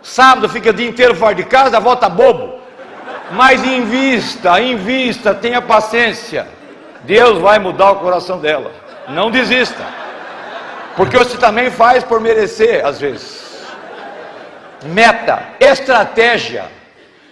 Sábado 0.00 0.48
fica 0.48 0.70
o 0.70 0.72
dia 0.72 0.88
inteiro 0.88 1.14
fora 1.14 1.34
de 1.34 1.42
casa, 1.42 1.80
volta 1.80 2.08
bobo. 2.08 2.60
Mas 3.32 3.64
invista, 3.64 4.60
invista, 4.60 5.34
tenha 5.34 5.60
paciência. 5.60 6.46
Deus 7.02 7.38
vai 7.38 7.58
mudar 7.58 7.92
o 7.92 7.96
coração 7.96 8.38
dela. 8.38 8.70
Não 9.08 9.30
desista. 9.30 9.84
Porque 10.96 11.16
você 11.16 11.36
também 11.36 11.70
faz 11.70 12.04
por 12.04 12.20
merecer, 12.20 12.84
às 12.84 13.00
vezes. 13.00 13.40
Meta, 14.84 15.42
estratégia, 15.58 16.64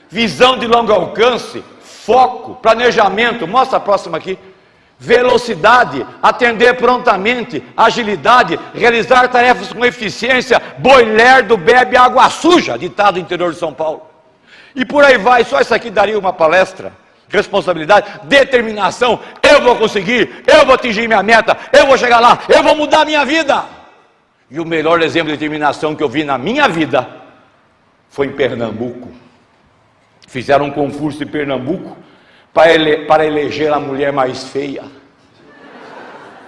visão 0.09 0.59
de 0.59 0.67
longo 0.67 0.93
alcance, 0.93 1.65
foco, 2.09 2.55
planejamento. 2.55 3.47
Mostra 3.47 3.77
a 3.77 3.81
próxima 3.81 4.17
aqui 4.17 4.39
velocidade, 4.99 6.05
atender 6.21 6.75
prontamente, 6.75 7.63
agilidade, 7.77 8.59
realizar 8.75 9.29
tarefas 9.29 9.73
com 9.73 9.85
eficiência, 9.85 10.61
boi 10.79 11.05
lerdo 11.05 11.57
bebe 11.57 11.97
água 11.97 12.29
suja, 12.31 12.77
ditado 12.77 13.19
interior 13.19 13.53
de 13.53 13.59
São 13.59 13.73
Paulo. 13.73 14.03
E 14.75 14.85
por 14.85 15.05
aí 15.05 15.17
vai, 15.19 15.45
só 15.45 15.61
isso 15.61 15.73
aqui 15.73 15.89
daria 15.91 16.19
uma 16.19 16.33
palestra. 16.33 16.93
Responsabilidade, 17.29 18.07
determinação, 18.25 19.21
eu 19.43 19.61
vou 19.63 19.77
conseguir, 19.77 20.43
eu 20.47 20.65
vou 20.65 20.75
atingir 20.75 21.07
minha 21.07 21.23
meta, 21.23 21.57
eu 21.73 21.87
vou 21.87 21.99
chegar 21.99 22.21
lá, 22.21 22.39
eu 22.49 22.63
vou 22.63 22.75
mudar 22.75 23.03
a 23.03 23.05
minha 23.05 23.25
vida. 23.25 23.65
E 24.51 24.59
o 24.59 24.65
melhor 24.65 25.03
exemplo 25.03 25.29
de 25.29 25.37
determinação 25.37 25.95
que 25.95 26.03
eu 26.03 26.09
vi 26.09 26.25
na 26.25 26.39
minha 26.39 26.67
vida 26.67 27.07
foi 28.09 28.27
em 28.29 28.33
Pernambuco. 28.33 29.28
Fizeram 30.29 30.67
um 30.67 30.71
concurso 30.71 31.25
em 31.25 31.27
Pernambuco 31.27 31.97
para, 32.53 32.71
ele, 32.71 33.07
para 33.07 33.25
eleger 33.25 33.73
a 33.73 33.81
mulher 33.81 34.13
mais 34.13 34.45
feia. 34.45 34.85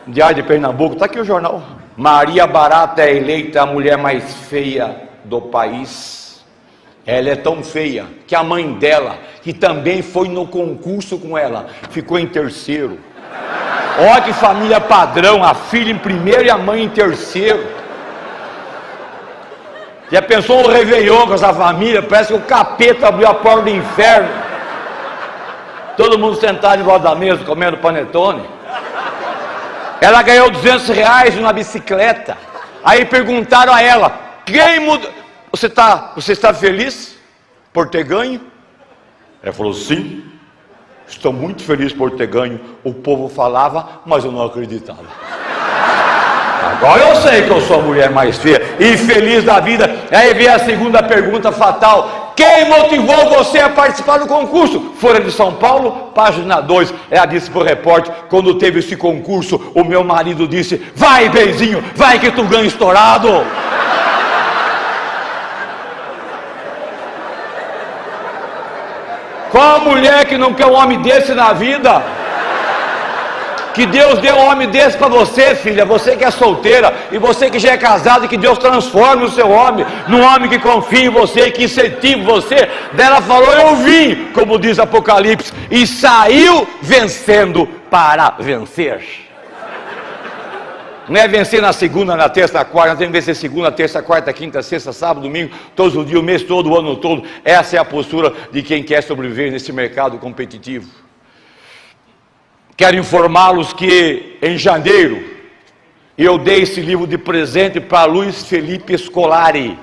Diário 0.06 0.37
de 0.37 0.42
Pernambuco, 0.42 0.92
está 0.92 1.06
aqui 1.06 1.18
o 1.18 1.25
jornal. 1.25 1.62
Maria 1.96 2.46
Barata 2.46 3.02
é 3.02 3.16
eleita 3.16 3.62
a 3.62 3.66
mulher 3.66 3.96
mais 3.96 4.34
feia 4.34 5.08
do 5.25 5.40
país. 5.40 6.44
Ela 7.06 7.30
é 7.30 7.37
tão 7.37 7.62
feia 7.62 8.06
que 8.26 8.34
a 8.34 8.44
mãe 8.44 8.70
dela, 8.75 9.16
que 9.42 9.54
também 9.54 10.02
foi 10.02 10.28
no 10.28 10.46
concurso 10.46 11.18
com 11.18 11.37
ela, 11.37 11.68
ficou 11.90 12.18
em 12.18 12.26
terceiro. 12.26 12.99
Olha 13.99 14.20
que 14.20 14.32
família 14.34 14.80
padrão, 14.80 15.42
a 15.42 15.54
filha 15.54 15.90
em 15.90 15.99
primeiro 15.99 16.44
e 16.44 16.50
a 16.50 16.58
mãe 16.58 16.84
em 16.84 16.88
terceiro. 16.90 17.66
Já 20.11 20.21
pensou 20.21 20.64
um 20.64 20.67
Réveillon 20.67 21.26
com 21.26 21.35
essa 21.35 21.55
família? 21.55 22.02
Parece 22.02 22.33
que 22.33 22.38
o 22.38 22.43
capeta 22.43 23.09
abriu 23.09 23.29
a 23.29 23.35
porta 23.35 23.62
do 23.62 23.71
inferno. 23.71 24.29
Todo 25.97 26.19
mundo 26.19 26.40
sentado 26.40 26.81
em 26.81 26.85
volta 26.85 27.11
da 27.11 27.14
mesa 27.14 27.45
comendo 27.45 27.79
panetone. 27.79 28.45
Ela 30.00 30.23
ganhou 30.23 30.50
200 30.50 30.88
reais 30.88 31.37
numa 31.37 31.52
bicicleta. 31.52 32.37
Aí 32.83 33.05
perguntaram 33.05 33.73
a 33.73 33.81
ela: 33.81 34.19
quem 34.45 34.81
mudou? 34.81 35.11
Você, 35.52 35.69
tá, 35.69 36.12
você 36.17 36.33
está 36.33 36.52
feliz 36.52 37.17
por 37.73 37.88
ter 37.88 38.02
ganho? 38.02 38.40
Ela 39.43 39.52
falou: 39.52 39.75
sim. 39.75 40.25
Estou 41.07 41.33
muito 41.33 41.62
feliz 41.64 41.93
por 41.93 42.12
ter 42.12 42.29
ganho. 42.29 42.61
O 42.85 42.95
povo 42.95 43.29
falava, 43.29 44.00
mas 44.07 44.25
eu 44.25 44.31
não 44.31 44.45
acreditava. 44.45 45.05
Agora 46.80 47.10
eu 47.10 47.16
sei 47.16 47.42
que 47.42 47.50
eu 47.50 47.60
sou 47.60 47.78
a 47.78 47.82
mulher 47.82 48.08
mais 48.08 48.38
feia 48.38 48.62
e 48.80 48.96
feliz 48.96 49.44
da 49.44 49.60
vida. 49.60 49.94
Aí 50.10 50.32
vem 50.32 50.49
a 50.49 50.58
segunda 50.58 51.02
pergunta 51.02 51.52
fatal: 51.52 52.32
Quem 52.34 52.70
motivou 52.70 53.28
você 53.28 53.58
a 53.58 53.68
participar 53.68 54.18
do 54.18 54.26
concurso? 54.26 54.94
Folha 54.99 55.20
de 55.20 55.30
São 55.30 55.52
Paulo, 55.52 56.10
página 56.14 56.58
2. 56.58 56.94
Ela 57.10 57.26
disse 57.26 57.50
para 57.50 57.60
o 57.60 57.64
repórter: 57.64 58.14
Quando 58.30 58.54
teve 58.54 58.78
esse 58.78 58.96
concurso, 58.96 59.60
o 59.75 59.84
meu 59.84 60.02
marido 60.02 60.49
disse: 60.49 60.82
Vai, 60.94 61.28
benzinho, 61.28 61.84
vai 61.94 62.18
que 62.18 62.30
tu 62.30 62.44
ganha 62.44 62.64
estourado. 62.64 63.44
Qual 69.50 69.80
mulher 69.80 70.25
que 70.25 70.38
não 70.38 70.54
quer 70.54 70.64
um 70.64 70.75
homem 70.75 71.02
desse 71.02 71.34
na 71.34 71.52
vida? 71.52 72.19
Que 73.74 73.86
Deus 73.86 74.18
dê 74.18 74.32
um 74.32 74.46
homem 74.46 74.68
desse 74.68 74.96
para 74.96 75.08
você, 75.08 75.54
filha. 75.54 75.84
Você 75.84 76.16
que 76.16 76.24
é 76.24 76.30
solteira 76.30 76.92
e 77.12 77.18
você 77.18 77.50
que 77.50 77.58
já 77.58 77.72
é 77.72 77.76
casada, 77.76 78.26
que 78.26 78.36
Deus 78.36 78.58
transforme 78.58 79.24
o 79.24 79.30
seu 79.30 79.48
homem 79.50 79.86
num 80.08 80.22
homem 80.22 80.48
que 80.48 80.58
confie 80.58 81.04
em 81.04 81.10
você, 81.10 81.50
que 81.50 81.64
incentive 81.64 82.22
você. 82.22 82.68
Dela 82.92 83.20
falou: 83.22 83.52
Eu 83.52 83.76
vim, 83.76 84.32
como 84.32 84.58
diz 84.58 84.78
Apocalipse, 84.78 85.52
e 85.70 85.86
saiu 85.86 86.66
vencendo 86.82 87.66
para 87.90 88.34
vencer. 88.38 89.28
Não 91.08 91.20
é 91.20 91.26
vencer 91.26 91.60
na 91.60 91.72
segunda, 91.72 92.14
na 92.14 92.28
terça, 92.28 92.58
na 92.58 92.64
quarta, 92.64 92.90
não 92.90 92.96
tem 92.96 93.08
que 93.08 93.12
vencer 93.12 93.34
segunda, 93.34 93.72
terça, 93.72 94.00
quarta, 94.00 94.32
quinta, 94.32 94.62
sexta, 94.62 94.92
sábado, 94.92 95.22
domingo, 95.22 95.52
todos 95.74 95.96
os 95.96 96.06
dias, 96.06 96.20
o 96.20 96.22
mês 96.22 96.44
todo, 96.44 96.70
o 96.70 96.78
ano 96.78 96.94
todo. 96.96 97.24
Essa 97.44 97.76
é 97.76 97.78
a 97.80 97.84
postura 97.84 98.32
de 98.52 98.62
quem 98.62 98.84
quer 98.84 99.02
sobreviver 99.02 99.50
nesse 99.50 99.72
mercado 99.72 100.18
competitivo. 100.18 100.88
Quero 102.80 102.96
informá-los 102.96 103.75
que 103.75 104.38
em 104.40 104.56
janeiro 104.56 105.22
eu 106.16 106.38
dei 106.38 106.62
esse 106.62 106.80
livro 106.80 107.06
de 107.06 107.18
presente 107.18 107.78
para 107.78 108.06
Luiz 108.06 108.42
Felipe 108.42 108.96
Scolari. 108.96 109.78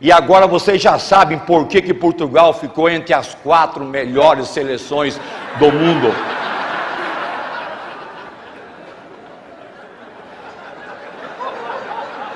E 0.00 0.10
agora 0.10 0.44
vocês 0.48 0.82
já 0.82 0.98
sabem 0.98 1.38
por 1.38 1.68
que, 1.68 1.80
que 1.80 1.94
Portugal 1.94 2.52
ficou 2.52 2.90
entre 2.90 3.14
as 3.14 3.36
quatro 3.36 3.84
melhores 3.84 4.48
seleções 4.48 5.20
do 5.60 5.70
mundo. 5.70 6.12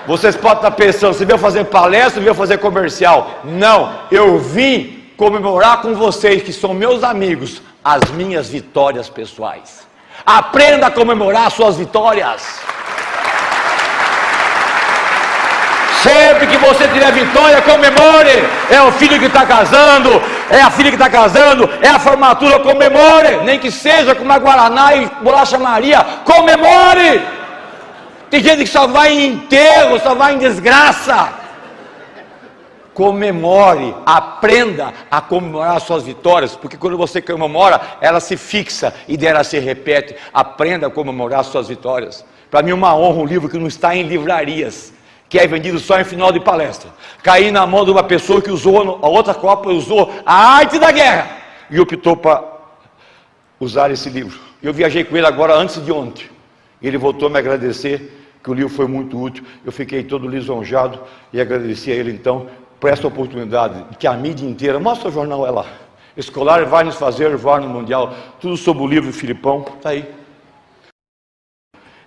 Vocês 0.07 0.37
podem 0.37 0.59
estar 0.59 0.71
pensando, 0.71 1.15
você 1.15 1.25
veio 1.25 1.37
fazer 1.37 1.65
palestra, 1.65 2.23
veio 2.23 2.33
fazer 2.37 2.59
comercial. 2.59 3.41
Não, 3.43 3.93
eu 4.09 4.39
vim 4.39 5.03
comemorar 5.17 5.83
com 5.83 5.97
vocês 5.97 6.45
que 6.45 6.53
são 6.53 6.73
meus 6.73 7.03
amigos 7.03 7.61
as 7.85 8.11
minhas 8.11 8.49
vitórias 8.49 9.09
pessoais. 9.11 9.87
Aprenda 10.25 10.87
a 10.87 10.91
comemorar 10.91 11.51
suas 11.51 11.77
vitórias. 11.77 12.43
Sempre 16.03 16.47
que 16.47 16.57
você 16.59 16.89
tiver 16.89 17.13
vitória, 17.13 17.61
comemore. 17.63 18.45
É 18.71 18.81
o 18.83 18.93
filho 18.93 19.19
que 19.19 19.27
está 19.27 19.45
casando, 19.45 20.23
é 20.51 20.61
a 20.61 20.71
filha 20.71 20.91
que 20.91 20.97
está 20.97 21.11
casando, 21.11 21.69
é 21.83 21.89
a 21.89 21.99
formatura, 21.99 22.61
comemore. 22.61 23.37
Nem 23.45 23.59
que 23.59 23.71
seja 23.71 24.15
com 24.15 24.25
uma 24.25 24.39
Guaraná 24.39 24.95
e 24.95 25.11
bolacha 25.23 25.59
Maria, 25.59 26.05
comemore. 26.25 27.23
Tem 28.31 28.43
gente 28.43 28.65
que 28.65 28.71
só 28.71 28.87
vai 28.87 29.13
em 29.13 29.27
enterro, 29.33 30.01
só 30.01 30.15
vai 30.15 30.35
em 30.35 30.39
desgraça 30.39 31.44
comemore, 32.95 33.95
aprenda 34.07 34.95
a 35.11 35.21
comemorar 35.21 35.81
suas 35.81 36.05
vitórias, 36.05 36.55
porque 36.57 36.77
quando 36.77 36.97
você 36.97 37.21
comemora, 37.21 37.81
ela 38.01 38.21
se 38.21 38.37
fixa 38.37 38.95
e 39.09 39.17
dela 39.17 39.43
se 39.43 39.59
repete. 39.59 40.15
Aprenda 40.33 40.87
a 40.87 40.91
comemorar 40.91 41.45
suas 41.45 41.69
vitórias. 41.69 42.25
Para 42.51 42.63
mim, 42.63 42.73
uma 42.73 42.97
honra 42.97 43.21
um 43.21 43.27
livro 43.27 43.49
que 43.49 43.59
não 43.59 43.67
está 43.67 43.97
em 43.97 44.05
livrarias, 44.05 44.93
que 45.29 45.39
é 45.39 45.47
vendido 45.47 45.81
só 45.81 46.01
em 46.01 46.05
final 46.05 46.31
de 46.31 46.39
palestra. 46.39 46.91
Cair 47.23 47.51
na 47.51 47.67
mão 47.67 47.85
de 47.85 47.91
uma 47.91 48.05
pessoa 48.05 48.41
que 48.41 48.51
usou 48.51 49.01
a 49.03 49.09
outra 49.09 49.35
Copa, 49.35 49.71
usou 49.71 50.15
a 50.25 50.57
arte 50.57 50.79
da 50.79 50.93
guerra 50.93 51.37
e 51.69 51.81
optou 51.81 52.17
para 52.17 52.45
usar 53.59 53.91
esse 53.91 54.09
livro. 54.09 54.39
Eu 54.63 54.73
viajei 54.73 55.03
com 55.03 55.17
ele 55.17 55.27
agora 55.27 55.55
antes 55.55 55.85
de 55.85 55.91
ontem. 55.91 56.27
Ele 56.81 56.97
voltou 56.97 57.29
a 57.29 57.31
me 57.31 57.39
agradecer 57.39 58.21
que 58.43 58.51
o 58.51 58.55
livro 58.55 58.71
foi 58.71 58.87
muito 58.87 59.21
útil. 59.21 59.43
Eu 59.65 59.73
fiquei 59.73 60.05
todo 60.05 60.29
lisonjado 60.29 61.01
e 61.33 61.41
agradeci 61.41 61.91
a 61.91 61.95
ele 61.95 62.13
então 62.13 62.47
por 62.85 62.91
essa 62.91 63.07
oportunidade, 63.07 63.83
que 63.99 64.07
a 64.07 64.13
mídia 64.13 64.47
inteira, 64.47 64.79
mostra 64.79 65.09
o 65.09 65.11
jornal 65.11 65.47
é 65.47 65.51
lá. 65.51 65.65
Escolar 66.15 66.67
vai 66.67 66.85
nos 66.85 66.97
fazer 66.97 67.35
voar 67.35 67.59
no 67.59 67.67
Mundial, 67.67 68.13
tudo 68.39 68.59
sobre 68.59 68.83
o 68.83 68.87
livro 68.87 69.11
Filipão, 69.11 69.65
está 69.75 69.89
aí. 69.89 70.07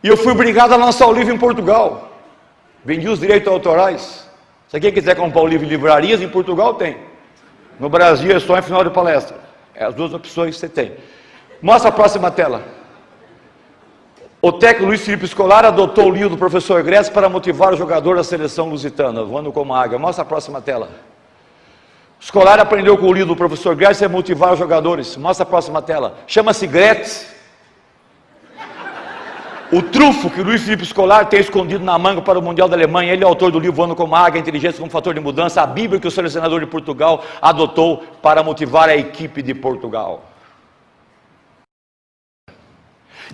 E 0.03 0.07
eu 0.07 0.15
fui 0.15 0.31
obrigado 0.31 0.73
a 0.73 0.75
lançar 0.75 1.07
o 1.07 1.11
livro 1.11 1.33
em 1.33 1.37
Portugal. 1.39 2.11
Vendi 2.85 3.09
os 3.09 3.19
direitos 3.19 3.51
autorais. 3.51 4.29
Se 4.67 4.79
quem 4.79 4.93
quiser 4.93 5.15
comprar 5.15 5.41
o 5.41 5.47
livro 5.47 5.65
em 5.65 5.69
livrarias, 5.69 6.21
em 6.21 6.29
Portugal 6.29 6.75
tem. 6.75 6.95
No 7.79 7.89
Brasil 7.89 8.35
é 8.35 8.39
só 8.39 8.55
em 8.55 8.61
final 8.61 8.83
de 8.83 8.91
palestra. 8.91 9.35
É 9.73 9.83
as 9.83 9.95
duas 9.95 10.13
opções 10.13 10.53
que 10.53 10.59
você 10.59 10.69
tem. 10.69 10.93
Mostra 11.59 11.89
a 11.89 11.91
próxima 11.91 12.29
tela. 12.29 12.63
O 14.47 14.51
técnico 14.53 14.85
Luiz 14.85 15.01
Felipe 15.01 15.25
Escolar 15.25 15.65
adotou 15.65 16.05
o 16.05 16.09
livro 16.09 16.29
do 16.29 16.37
professor 16.37 16.81
Grécia 16.81 17.11
para 17.11 17.27
motivar 17.27 17.73
o 17.73 17.75
jogador 17.75 18.15
da 18.15 18.23
seleção 18.23 18.69
lusitana, 18.69 19.21
voando 19.21 19.51
como 19.51 19.75
águia. 19.75 19.99
Mostra 19.99 20.21
a 20.21 20.25
próxima 20.25 20.61
tela. 20.61 20.87
Escolar 22.17 22.57
aprendeu 22.57 22.97
com 22.97 23.07
o 23.07 23.11
livro 23.11 23.27
do 23.27 23.35
professor 23.35 23.75
Grécia 23.75 24.05
a 24.05 24.09
motivar 24.09 24.53
os 24.53 24.59
jogadores. 24.59 25.17
Mostra 25.17 25.43
a 25.43 25.45
próxima 25.45 25.81
tela. 25.81 26.19
Chama-se 26.27 26.65
Gretz. 26.65 27.27
O 29.69 29.81
trufo 29.81 30.29
que 30.29 30.41
Luiz 30.41 30.61
Felipe 30.61 30.83
Escolar 30.83 31.25
tem 31.25 31.41
escondido 31.41 31.83
na 31.83 31.99
manga 31.99 32.21
para 32.21 32.39
o 32.39 32.41
Mundial 32.41 32.69
da 32.69 32.75
Alemanha, 32.77 33.11
ele 33.11 33.25
é 33.25 33.27
autor 33.27 33.51
do 33.51 33.59
livro 33.59 33.75
Voando 33.75 33.97
como 33.97 34.15
Águia, 34.15 34.39
Inteligência 34.39 34.79
como 34.79 34.89
Fator 34.89 35.13
de 35.13 35.19
Mudança, 35.19 35.61
a 35.61 35.67
Bíblia 35.67 35.99
que 35.99 36.07
o 36.07 36.11
selecionador 36.11 36.61
de 36.61 36.67
Portugal 36.67 37.21
adotou 37.41 38.01
para 38.21 38.41
motivar 38.41 38.87
a 38.87 38.95
equipe 38.95 39.41
de 39.41 39.53
Portugal. 39.53 40.23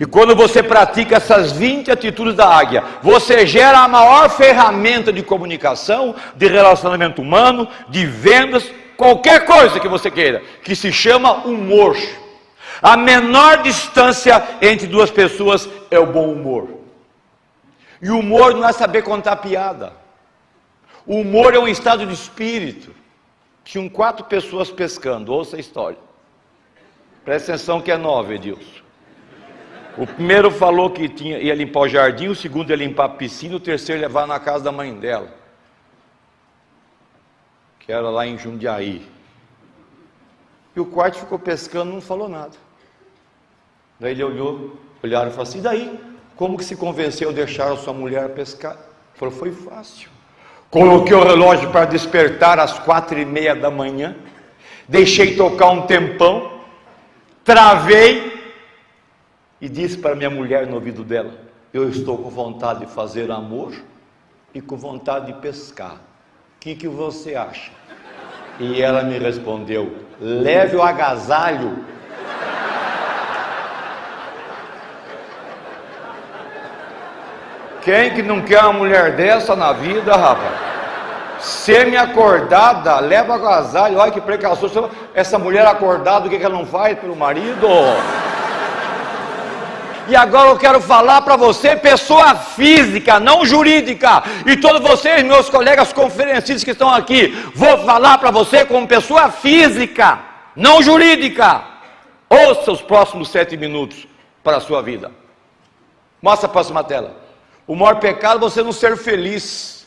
E 0.00 0.04
quando 0.04 0.34
você 0.34 0.62
pratica 0.62 1.16
essas 1.16 1.52
20 1.52 1.90
atitudes 1.90 2.34
da 2.34 2.48
águia, 2.48 2.82
você 3.00 3.46
gera 3.46 3.78
a 3.80 3.88
maior 3.88 4.28
ferramenta 4.28 5.12
de 5.12 5.22
comunicação, 5.22 6.14
de 6.34 6.48
relacionamento 6.48 7.22
humano, 7.22 7.68
de 7.88 8.04
vendas, 8.04 8.68
qualquer 8.96 9.44
coisa 9.44 9.78
que 9.78 9.88
você 9.88 10.10
queira, 10.10 10.42
que 10.62 10.74
se 10.74 10.92
chama 10.92 11.46
humor. 11.46 11.96
A 12.82 12.96
menor 12.96 13.62
distância 13.62 14.42
entre 14.60 14.86
duas 14.86 15.10
pessoas 15.10 15.68
é 15.90 15.98
o 15.98 16.06
bom 16.06 16.32
humor. 16.32 16.68
E 18.02 18.10
o 18.10 18.18
humor 18.18 18.52
não 18.54 18.68
é 18.68 18.72
saber 18.72 19.02
contar 19.02 19.36
piada. 19.36 19.92
O 21.06 21.20
humor 21.20 21.54
é 21.54 21.58
um 21.58 21.68
estado 21.68 22.04
de 22.04 22.12
espírito. 22.12 22.94
Tinham 23.62 23.88
quatro 23.88 24.24
pessoas 24.26 24.70
pescando, 24.70 25.32
ouça 25.32 25.56
a 25.56 25.60
história. 25.60 25.98
Presta 27.24 27.52
atenção 27.52 27.80
que 27.80 27.90
é 27.90 27.96
nove, 27.96 28.34
Edilson. 28.34 28.83
O 29.96 30.06
primeiro 30.06 30.50
falou 30.50 30.90
que 30.90 31.08
tinha, 31.08 31.38
ia 31.38 31.54
limpar 31.54 31.80
o 31.80 31.88
jardim, 31.88 32.28
o 32.28 32.34
segundo 32.34 32.70
ia 32.70 32.76
limpar 32.76 33.04
a 33.04 33.08
piscina, 33.10 33.56
o 33.56 33.60
terceiro 33.60 34.00
levar 34.00 34.26
na 34.26 34.40
casa 34.40 34.64
da 34.64 34.72
mãe 34.72 34.92
dela, 34.94 35.32
que 37.78 37.92
era 37.92 38.10
lá 38.10 38.26
em 38.26 38.36
Jundiaí. 38.36 39.06
E 40.74 40.80
o 40.80 40.86
quarto 40.86 41.18
ficou 41.18 41.38
pescando, 41.38 41.92
não 41.92 42.00
falou 42.00 42.28
nada. 42.28 42.56
Daí 44.00 44.10
ele 44.10 44.24
olhou, 44.24 44.76
olharam 45.02 45.28
e 45.28 45.30
falou 45.30 45.44
assim: 45.44 45.58
e 45.58 45.62
daí? 45.62 46.00
Como 46.34 46.58
que 46.58 46.64
se 46.64 46.74
convenceu 46.74 47.30
a 47.30 47.32
deixar 47.32 47.70
a 47.70 47.76
sua 47.76 47.92
mulher 47.92 48.30
pescar? 48.30 48.76
Falou: 49.14 49.32
foi 49.32 49.52
fácil. 49.52 50.10
Coloquei 50.68 51.14
o 51.14 51.22
relógio 51.22 51.70
para 51.70 51.84
despertar 51.84 52.58
às 52.58 52.80
quatro 52.80 53.16
e 53.16 53.24
meia 53.24 53.54
da 53.54 53.70
manhã, 53.70 54.16
deixei 54.88 55.36
tocar 55.36 55.70
um 55.70 55.82
tempão, 55.82 56.58
travei 57.44 58.33
e 59.64 59.68
disse 59.70 59.96
para 59.96 60.14
minha 60.14 60.28
mulher 60.28 60.66
no 60.66 60.74
ouvido 60.74 61.02
dela: 61.02 61.32
Eu 61.72 61.88
estou 61.88 62.18
com 62.18 62.28
vontade 62.28 62.80
de 62.80 62.86
fazer 62.92 63.30
amor 63.30 63.72
e 64.52 64.60
com 64.60 64.76
vontade 64.76 65.28
de 65.28 65.32
pescar. 65.40 65.94
O 65.94 66.60
que, 66.60 66.74
que 66.74 66.86
você 66.86 67.34
acha? 67.34 67.72
E 68.60 68.82
ela 68.82 69.02
me 69.02 69.16
respondeu: 69.16 69.96
Leve 70.20 70.76
o 70.76 70.82
agasalho. 70.82 71.78
Quem 77.80 78.12
que 78.12 78.22
não 78.22 78.42
quer 78.42 78.60
uma 78.64 78.74
mulher 78.74 79.16
dessa 79.16 79.56
na 79.56 79.72
vida, 79.72 80.14
rapaz? 80.14 80.58
Semi-acordada, 81.38 83.00
leva 83.00 83.36
agasalho, 83.36 83.96
olha 83.96 84.12
que 84.12 84.20
precaução. 84.20 84.90
Essa 85.14 85.38
mulher 85.38 85.66
acordada, 85.66 86.26
o 86.26 86.30
que, 86.30 86.38
que 86.38 86.44
ela 86.44 86.54
não 86.54 86.66
faz 86.66 86.98
pelo 86.98 87.16
marido? 87.16 87.66
E 90.08 90.16
agora 90.16 90.50
eu 90.50 90.58
quero 90.58 90.80
falar 90.80 91.22
para 91.22 91.36
você, 91.36 91.76
pessoa 91.76 92.34
física, 92.34 93.18
não 93.18 93.44
jurídica. 93.44 94.22
E 94.46 94.56
todos 94.56 94.80
vocês, 94.80 95.22
meus 95.22 95.48
colegas 95.48 95.92
conferencistas 95.92 96.64
que 96.64 96.70
estão 96.70 96.90
aqui, 96.90 97.28
vou 97.54 97.78
falar 97.84 98.18
para 98.18 98.30
você 98.30 98.64
como 98.64 98.86
pessoa 98.86 99.30
física, 99.30 100.20
não 100.54 100.82
jurídica. 100.82 101.62
Ouça 102.28 102.72
os 102.72 102.82
próximos 102.82 103.28
sete 103.28 103.56
minutos 103.56 104.06
para 104.42 104.58
a 104.58 104.60
sua 104.60 104.82
vida. 104.82 105.10
Mostra 106.20 106.48
a 106.48 106.52
próxima 106.52 106.82
tela. 106.82 107.16
O 107.66 107.74
maior 107.74 107.96
pecado 107.96 108.36
é 108.36 108.40
você 108.40 108.62
não 108.62 108.72
ser 108.72 108.96
feliz. 108.96 109.86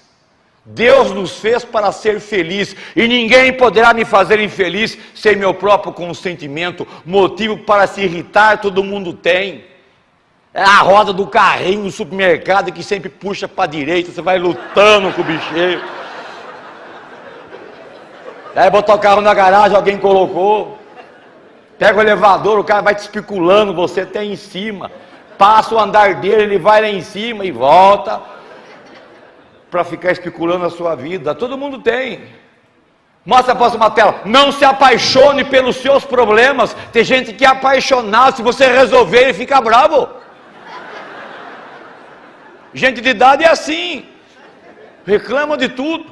Deus 0.66 1.12
nos 1.12 1.40
fez 1.40 1.64
para 1.64 1.94
ser 1.94 2.20
feliz 2.20 2.76
e 2.94 3.08
ninguém 3.08 3.54
poderá 3.54 3.94
me 3.94 4.04
fazer 4.04 4.38
infeliz 4.40 4.98
sem 5.16 5.36
meu 5.36 5.54
próprio 5.54 5.94
consentimento. 5.94 6.86
Motivo 7.06 7.60
para 7.60 7.88
se 7.88 8.02
irritar 8.02 8.60
todo 8.60 8.84
mundo 8.84 9.14
tem. 9.14 9.64
É 10.58 10.64
a 10.64 10.80
roda 10.80 11.14
do 11.14 11.28
carrinho 11.28 11.84
no 11.84 11.92
supermercado 11.92 12.72
que 12.72 12.82
sempre 12.82 13.10
puxa 13.10 13.48
para 13.48 13.68
direita, 13.68 14.12
você 14.12 14.24
vai 14.24 14.40
lutando 14.40 15.14
com 15.14 15.22
o 15.22 15.24
bicheiro. 15.24 15.84
Aí 18.56 18.68
botar 18.72 18.96
o 18.96 18.98
carro 18.98 19.22
na 19.22 19.36
garagem, 19.36 19.78
alguém 19.78 20.00
colocou. 20.00 20.80
Pega 21.78 22.00
o 22.00 22.02
elevador, 22.02 22.58
o 22.58 22.64
cara 22.64 22.82
vai 22.82 22.96
te 22.96 23.02
especulando, 23.02 23.72
você 23.72 24.02
até 24.02 24.24
em 24.24 24.36
cima. 24.36 24.92
Passa 25.38 25.76
o 25.76 25.80
andar 25.80 26.16
dele, 26.16 26.42
ele 26.42 26.58
vai 26.58 26.82
lá 26.82 26.90
em 26.90 27.02
cima 27.02 27.46
e 27.46 27.52
volta. 27.52 28.20
Para 29.70 29.84
ficar 29.84 30.12
especulando 30.12 30.66
a 30.66 30.72
sua 30.72 30.96
vida. 30.96 31.36
Todo 31.36 31.56
mundo 31.56 31.78
tem. 31.84 32.24
Mostra 33.24 33.54
a 33.54 33.56
próxima 33.56 33.92
tela. 33.92 34.22
Não 34.26 34.52
se 34.52 34.66
apaixone 34.66 35.44
pelos 35.44 35.76
seus 35.76 36.04
problemas. 36.04 36.76
Tem 36.92 37.04
gente 37.04 37.32
que 37.32 37.46
é 37.46 37.48
apaixonado. 37.48 38.38
Se 38.38 38.42
você 38.42 38.66
resolver, 38.66 39.20
ele 39.20 39.34
fica 39.36 39.62
bravo. 39.62 40.26
Gente 42.78 43.02
de 43.02 43.10
idade 43.10 43.44
é 43.44 43.50
assim. 43.50 44.06
Reclama 45.04 45.58
de 45.58 45.68
tudo. 45.68 46.06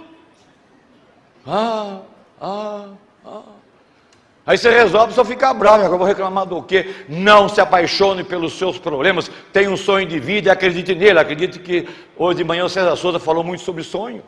Ah, 1.46 2.00
ah, 2.42 2.86
ah. 3.24 3.42
Aí 4.48 4.58
você 4.58 4.72
resolve 4.72 5.14
só 5.14 5.24
ficar 5.24 5.54
bravo, 5.54 5.84
agora 5.84 5.98
vou 5.98 6.08
reclamar 6.08 6.46
do 6.46 6.62
quê? 6.64 7.06
Não 7.08 7.48
se 7.48 7.62
apaixone 7.62 8.24
pelos 8.24 8.58
seus 8.58 8.80
problemas, 8.80 9.30
tenha 9.54 9.70
um 9.70 9.78
sonho 9.78 10.08
de 10.08 10.20
vida 10.20 10.50
e 10.50 10.52
acredite 10.52 10.96
nele. 10.96 11.20
Acredite 11.20 11.60
que 11.60 11.88
hoje 12.18 12.38
de 12.38 12.44
manhã 12.44 12.66
o 12.66 12.70
César 12.70 12.96
Souza 12.96 13.20
falou 13.20 13.44
muito 13.44 13.62
sobre 13.62 13.84
sonho. 13.84 14.24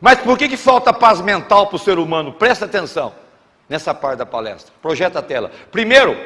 Mas 0.00 0.18
por 0.18 0.36
que, 0.36 0.48
que 0.48 0.56
falta 0.56 0.92
paz 0.92 1.20
mental 1.20 1.68
para 1.68 1.76
o 1.76 1.78
ser 1.78 1.98
humano? 1.98 2.32
Presta 2.32 2.64
atenção 2.64 3.12
nessa 3.68 3.94
parte 3.94 4.18
da 4.18 4.26
palestra. 4.26 4.72
Projeta 4.82 5.20
a 5.20 5.22
tela. 5.22 5.52
Primeiro, 5.70 6.16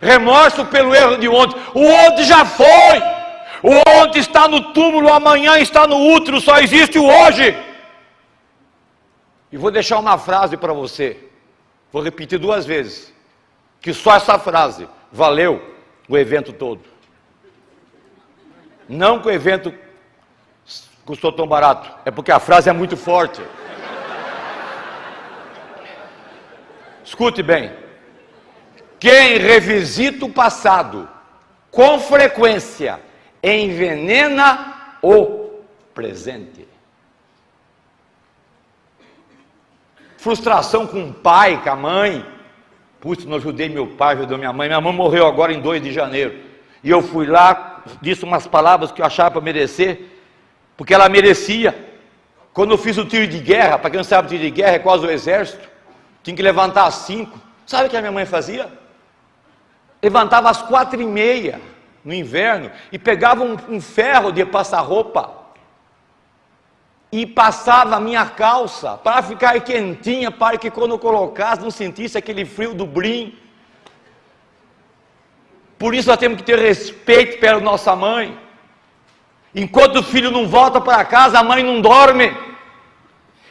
remorso 0.00 0.64
pelo 0.66 0.94
erro 0.94 1.18
de 1.18 1.28
ontem. 1.28 1.60
O 1.74 1.84
ontem 1.84 2.24
já 2.24 2.46
foi. 2.46 3.23
O 3.66 3.72
ontem 3.98 4.18
está 4.18 4.46
no 4.46 4.74
túmulo, 4.74 5.10
amanhã 5.10 5.58
está 5.58 5.86
no 5.86 5.96
útero, 5.96 6.38
só 6.38 6.58
existe 6.58 6.98
o 6.98 7.06
hoje. 7.06 7.56
E 9.50 9.56
vou 9.56 9.70
deixar 9.70 9.98
uma 9.98 10.18
frase 10.18 10.54
para 10.54 10.74
você. 10.74 11.16
Vou 11.90 12.02
repetir 12.02 12.38
duas 12.38 12.66
vezes. 12.66 13.10
Que 13.80 13.94
só 13.94 14.16
essa 14.16 14.38
frase 14.38 14.86
valeu 15.10 15.76
o 16.06 16.18
evento 16.18 16.52
todo. 16.52 16.82
Não 18.86 19.18
que 19.18 19.28
o 19.28 19.30
evento 19.30 19.72
custou 21.06 21.32
tão 21.32 21.46
barato, 21.46 21.90
é 22.04 22.10
porque 22.10 22.32
a 22.32 22.38
frase 22.38 22.68
é 22.68 22.72
muito 22.74 22.98
forte. 22.98 23.40
Escute 27.02 27.42
bem. 27.42 27.72
Quem 29.00 29.38
revisita 29.38 30.26
o 30.26 30.32
passado 30.32 31.08
com 31.70 31.98
frequência 31.98 33.00
envenena 33.44 34.96
o 35.02 35.60
presente. 35.94 36.66
Frustração 40.16 40.86
com 40.86 41.10
o 41.10 41.12
pai, 41.12 41.62
com 41.62 41.68
a 41.68 41.76
mãe. 41.76 42.24
Putz, 42.98 43.26
não 43.26 43.36
ajudei 43.36 43.68
meu 43.68 43.86
pai, 43.86 44.14
ajudei 44.14 44.38
minha 44.38 44.52
mãe. 44.54 44.68
Minha 44.68 44.80
mãe 44.80 44.92
morreu 44.94 45.26
agora 45.26 45.52
em 45.52 45.60
2 45.60 45.82
de 45.82 45.92
janeiro. 45.92 46.38
E 46.82 46.88
eu 46.88 47.02
fui 47.02 47.26
lá, 47.26 47.82
disse 48.00 48.24
umas 48.24 48.46
palavras 48.46 48.90
que 48.90 49.02
eu 49.02 49.06
achava 49.06 49.32
para 49.32 49.40
merecer, 49.42 50.00
porque 50.76 50.94
ela 50.94 51.10
merecia. 51.10 51.92
Quando 52.54 52.70
eu 52.70 52.78
fiz 52.78 52.96
o 52.96 53.04
tiro 53.04 53.26
de 53.26 53.38
guerra, 53.38 53.78
para 53.78 53.90
quem 53.90 53.98
não 53.98 54.04
sabe, 54.04 54.28
tiro 54.28 54.42
de 54.42 54.50
guerra 54.50 54.76
é 54.76 54.78
quase 54.78 55.04
o 55.04 55.10
exército, 55.10 55.68
tinha 56.22 56.34
que 56.34 56.42
levantar 56.42 56.86
às 56.86 56.94
5. 56.94 57.38
Sabe 57.66 57.88
o 57.88 57.90
que 57.90 57.96
a 57.96 58.00
minha 58.00 58.12
mãe 58.12 58.24
fazia? 58.24 58.72
Levantava 60.02 60.48
às 60.48 60.62
quatro 60.62 60.98
e 61.00 61.04
meia 61.04 61.60
no 62.04 62.12
inverno 62.12 62.70
e 62.92 62.98
pegava 62.98 63.42
um, 63.42 63.56
um 63.68 63.80
ferro 63.80 64.30
de 64.30 64.44
passar 64.44 64.80
roupa 64.80 65.44
e 67.10 67.24
passava 67.24 67.96
a 67.96 68.00
minha 68.00 68.26
calça 68.26 68.96
para 68.96 69.22
ficar 69.22 69.60
quentinha, 69.60 70.30
para 70.30 70.58
que 70.58 70.70
quando 70.70 70.92
eu 70.92 70.98
colocasse 70.98 71.62
não 71.62 71.70
sentisse 71.70 72.18
aquele 72.18 72.44
frio 72.44 72.74
do 72.74 72.84
brim. 72.84 73.38
Por 75.78 75.94
isso 75.94 76.08
nós 76.08 76.18
temos 76.18 76.38
que 76.38 76.42
ter 76.42 76.58
respeito 76.58 77.38
pela 77.38 77.60
nossa 77.60 77.94
mãe. 77.94 78.36
Enquanto 79.54 80.00
o 80.00 80.02
filho 80.02 80.30
não 80.30 80.48
volta 80.48 80.80
para 80.80 81.04
casa, 81.04 81.38
a 81.38 81.42
mãe 81.44 81.62
não 81.62 81.80
dorme 81.80 82.36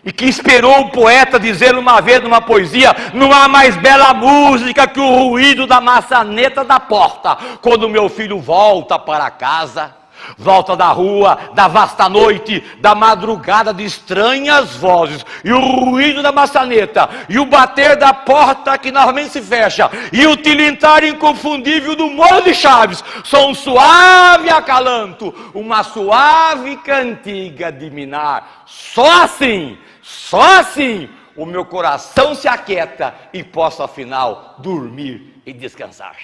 e 0.06 0.12
que 0.12 0.26
esperou 0.26 0.82
o 0.82 0.90
poeta 0.90 1.40
dizer 1.40 1.76
uma 1.76 2.02
vez 2.02 2.22
numa 2.22 2.42
poesia: 2.42 2.96
não 3.14 3.32
há 3.32 3.48
mais 3.48 3.76
bela 3.78 4.14
música 4.14 4.88
que 4.88 5.00
o 5.00 5.30
ruído 5.30 5.66
da 5.66 5.80
maçaneta 5.80 6.64
da 6.64 6.80
porta, 6.80 7.38
quando 7.62 7.90
meu 7.90 8.10
filho 8.10 8.40
volta 8.40 9.00
para 9.00 9.30
casa. 9.32 10.04
Volta 10.38 10.74
da 10.74 10.88
rua, 10.88 11.38
da 11.54 11.68
vasta 11.68 12.08
noite, 12.08 12.64
da 12.80 12.96
madrugada 12.96 13.74
de 13.74 13.84
estranhas 13.84 14.74
vozes, 14.74 15.26
e 15.44 15.52
o 15.52 15.60
ruído 15.60 16.24
da 16.24 16.32
maçaneta, 16.32 17.10
e 17.28 17.38
o 17.38 17.46
bater 17.46 17.98
da 17.98 18.14
porta 18.14 18.78
que 18.78 18.90
normalmente 18.90 19.32
se 19.32 19.42
fecha, 19.42 19.92
e 20.14 20.26
o 20.26 20.38
tilintar 20.38 21.04
inconfundível 21.04 21.94
do 21.94 22.10
molho 22.10 22.42
de 22.42 22.54
chaves, 22.54 23.04
são 23.26 23.50
um 23.50 23.54
suave 23.54 24.50
acalanto, 24.50 25.34
uma 25.54 25.84
suave 25.84 26.78
cantiga 26.78 27.70
de 27.70 27.90
minar. 27.90 28.64
Só 28.66 29.24
assim 29.24 29.78
só 30.04 30.60
assim 30.60 31.10
o 31.34 31.46
meu 31.46 31.66
coração 31.66 32.36
se 32.36 32.48
aquieta 32.48 33.16
e 33.32 33.42
posso 33.42 33.82
afinal 33.82 34.56
dormir 34.60 35.42
e 35.46 35.54
descansar. 35.54 36.18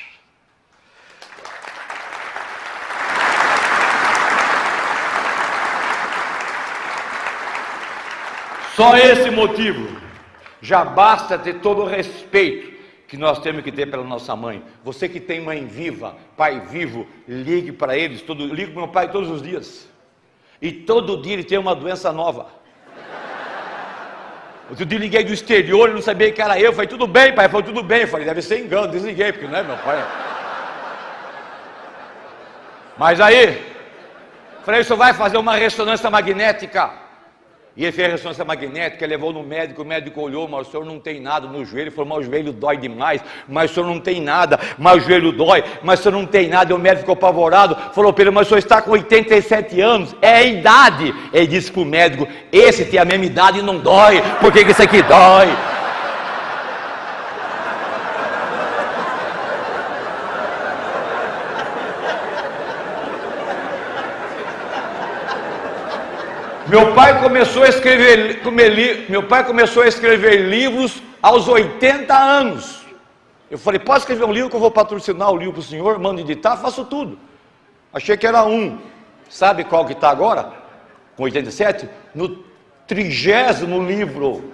Só 8.76 8.96
esse 8.98 9.32
motivo 9.32 10.00
já 10.62 10.84
basta 10.84 11.38
ter 11.38 11.56
todo 11.56 11.82
o 11.82 11.88
respeito 11.88 12.78
que 13.08 13.18
nós 13.18 13.40
temos 13.40 13.64
que 13.64 13.72
ter 13.72 13.90
pela 13.90 14.04
nossa 14.04 14.36
mãe. 14.36 14.62
Você 14.84 15.10
que 15.10 15.20
tem 15.20 15.42
mãe 15.42 15.66
viva, 15.66 16.16
pai 16.38 16.60
vivo, 16.68 17.08
ligue 17.28 17.72
para 17.72 17.98
eles, 17.98 18.22
todo, 18.22 18.46
ligue 18.46 18.72
para 18.72 18.82
meu 18.82 18.88
pai 18.90 19.12
todos 19.12 19.30
os 19.30 19.42
dias. 19.42 19.90
E 20.62 20.72
todo 20.72 21.22
dia 21.22 21.34
ele 21.34 21.44
tem 21.44 21.58
uma 21.58 21.74
doença 21.74 22.12
nova. 22.12 22.59
Outro 24.70 24.86
dia 24.86 25.00
liguei 25.00 25.24
do 25.24 25.34
exterior, 25.34 25.90
e 25.90 25.94
não 25.94 26.02
sabia 26.02 26.32
que 26.32 26.42
era 26.42 26.60
eu. 26.60 26.72
Falei, 26.72 26.88
tudo 26.88 27.08
bem, 27.08 27.34
pai? 27.34 27.50
Falei, 27.50 27.66
tudo 27.66 27.82
bem. 27.82 28.06
Falei, 28.06 28.26
deve 28.26 28.42
ser 28.42 28.60
engano, 28.60 28.88
desliguei, 28.88 29.32
porque 29.32 29.48
não 29.48 29.58
é 29.58 29.64
meu 29.64 29.78
pai. 29.78 30.06
Mas 32.98 33.20
aí, 33.20 33.66
falei, 34.64 34.82
isso 34.82 34.96
vai 34.96 35.14
fazer 35.14 35.38
uma 35.38 35.56
ressonância 35.56 36.10
magnética. 36.10 37.09
E 37.80 37.86
ele 37.86 37.94
fez 37.94 38.10
a 38.10 38.12
ressonância 38.12 38.44
magnética, 38.44 39.08
levou 39.08 39.32
no 39.32 39.42
médico, 39.42 39.84
o 39.84 39.86
médico 39.86 40.20
olhou, 40.20 40.50
mas 40.50 40.68
o 40.68 40.70
senhor 40.70 40.86
não 40.86 41.00
tem 41.00 41.22
nada 41.22 41.48
no 41.48 41.64
joelho. 41.64 41.90
falou, 41.90 42.10
mas 42.10 42.28
o 42.28 42.30
joelho 42.30 42.52
dói 42.52 42.76
demais, 42.76 43.22
mas 43.48 43.72
o 43.72 43.74
senhor 43.74 43.88
não 43.88 44.02
tem 44.02 44.20
nada, 44.20 44.60
mas 44.78 45.02
o 45.02 45.08
joelho 45.08 45.32
dói, 45.32 45.64
mas 45.82 46.02
o 46.02 46.04
senhor 46.04 46.18
não 46.18 46.26
tem 46.26 46.50
nada. 46.50 46.74
E 46.74 46.76
o 46.76 46.78
médico 46.78 47.04
ficou 47.04 47.14
apavorado, 47.14 47.78
falou 47.94 48.12
para 48.12 48.24
ele, 48.24 48.32
mas 48.32 48.48
o 48.48 48.50
senhor 48.50 48.60
está 48.60 48.82
com 48.82 48.92
87 48.92 49.80
anos, 49.80 50.14
é 50.22 50.30
a 50.30 50.44
idade. 50.44 51.16
Ele 51.32 51.48
disse 51.48 51.72
para 51.72 51.82
o 51.82 51.86
médico, 51.86 52.28
esse 52.52 52.84
tem 52.84 53.00
a 53.00 53.06
mesma 53.06 53.24
idade 53.24 53.60
e 53.60 53.62
não 53.62 53.80
dói, 53.80 54.22
por 54.42 54.52
que, 54.52 54.66
que 54.66 54.72
isso 54.72 54.84
aqui 54.84 55.02
dói? 55.02 55.48
Meu 66.70 66.94
pai 66.94 67.20
começou 67.20 67.64
a 67.64 67.68
escrever, 67.68 68.42
meu 69.10 69.24
pai 69.24 69.44
começou 69.44 69.82
a 69.82 69.88
escrever 69.88 70.48
livros 70.48 71.02
aos 71.20 71.48
80 71.48 72.16
anos. 72.16 72.86
Eu 73.50 73.58
falei, 73.58 73.80
pode 73.80 74.02
escrever 74.02 74.24
um 74.24 74.32
livro 74.32 74.52
que 74.52 74.56
eu 74.56 74.60
vou 74.60 74.70
patrocinar 74.70 75.32
o 75.32 75.36
livro 75.36 75.54
para 75.54 75.62
o 75.62 75.64
senhor, 75.64 75.98
mando 75.98 76.22
editar, 76.22 76.58
faço 76.58 76.86
tudo. 76.86 77.18
Achei 77.92 78.16
que 78.16 78.28
era 78.28 78.46
um. 78.46 78.78
Sabe 79.28 79.64
qual 79.64 79.84
que 79.84 79.94
está 79.94 80.12
agora? 80.12 80.54
Com 81.18 81.24
87? 81.24 81.90
No 82.14 82.44
trigésimo 82.86 83.84
livro. 83.84 84.54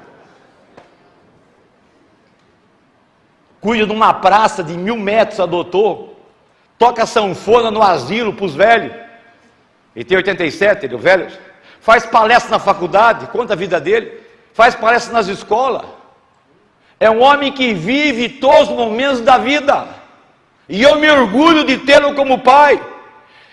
Cuida 3.60 3.86
de 3.86 3.91
uma 3.91 4.13
praça 4.13 4.63
de 4.63 4.78
mil 4.78 4.95
metros, 4.95 5.41
adotou. 5.41 6.17
Toca 6.78 7.06
sanfona 7.06 7.69
no 7.69 7.84
asilo 7.84 8.32
para 8.32 8.45
os 8.45 8.56
velhos. 8.56 8.93
Ele 9.93 10.06
tem 10.06 10.15
87, 10.15 10.86
ele 10.86 10.95
é 10.95 10.97
velho. 10.97 11.28
Faz 11.86 12.04
palestra 12.04 12.50
na 12.50 12.58
faculdade, 12.58 13.28
conta 13.28 13.54
a 13.54 13.56
vida 13.56 13.80
dele. 13.80 14.12
Faz 14.56 14.74
palestra 14.74 15.13
nas 15.13 15.28
escolas. 15.28 15.84
É 17.00 17.12
um 17.12 17.21
homem 17.21 17.52
que 17.52 17.76
vive 17.76 18.28
todos 18.28 18.69
os 18.69 18.76
momentos 18.76 19.21
da 19.21 19.38
vida. 19.38 19.86
E 20.67 20.82
eu 20.82 20.95
me 20.95 21.08
orgulho 21.12 21.63
de 21.63 21.78
tê-lo 21.78 22.15
como 22.15 22.39
pai. 22.39 22.82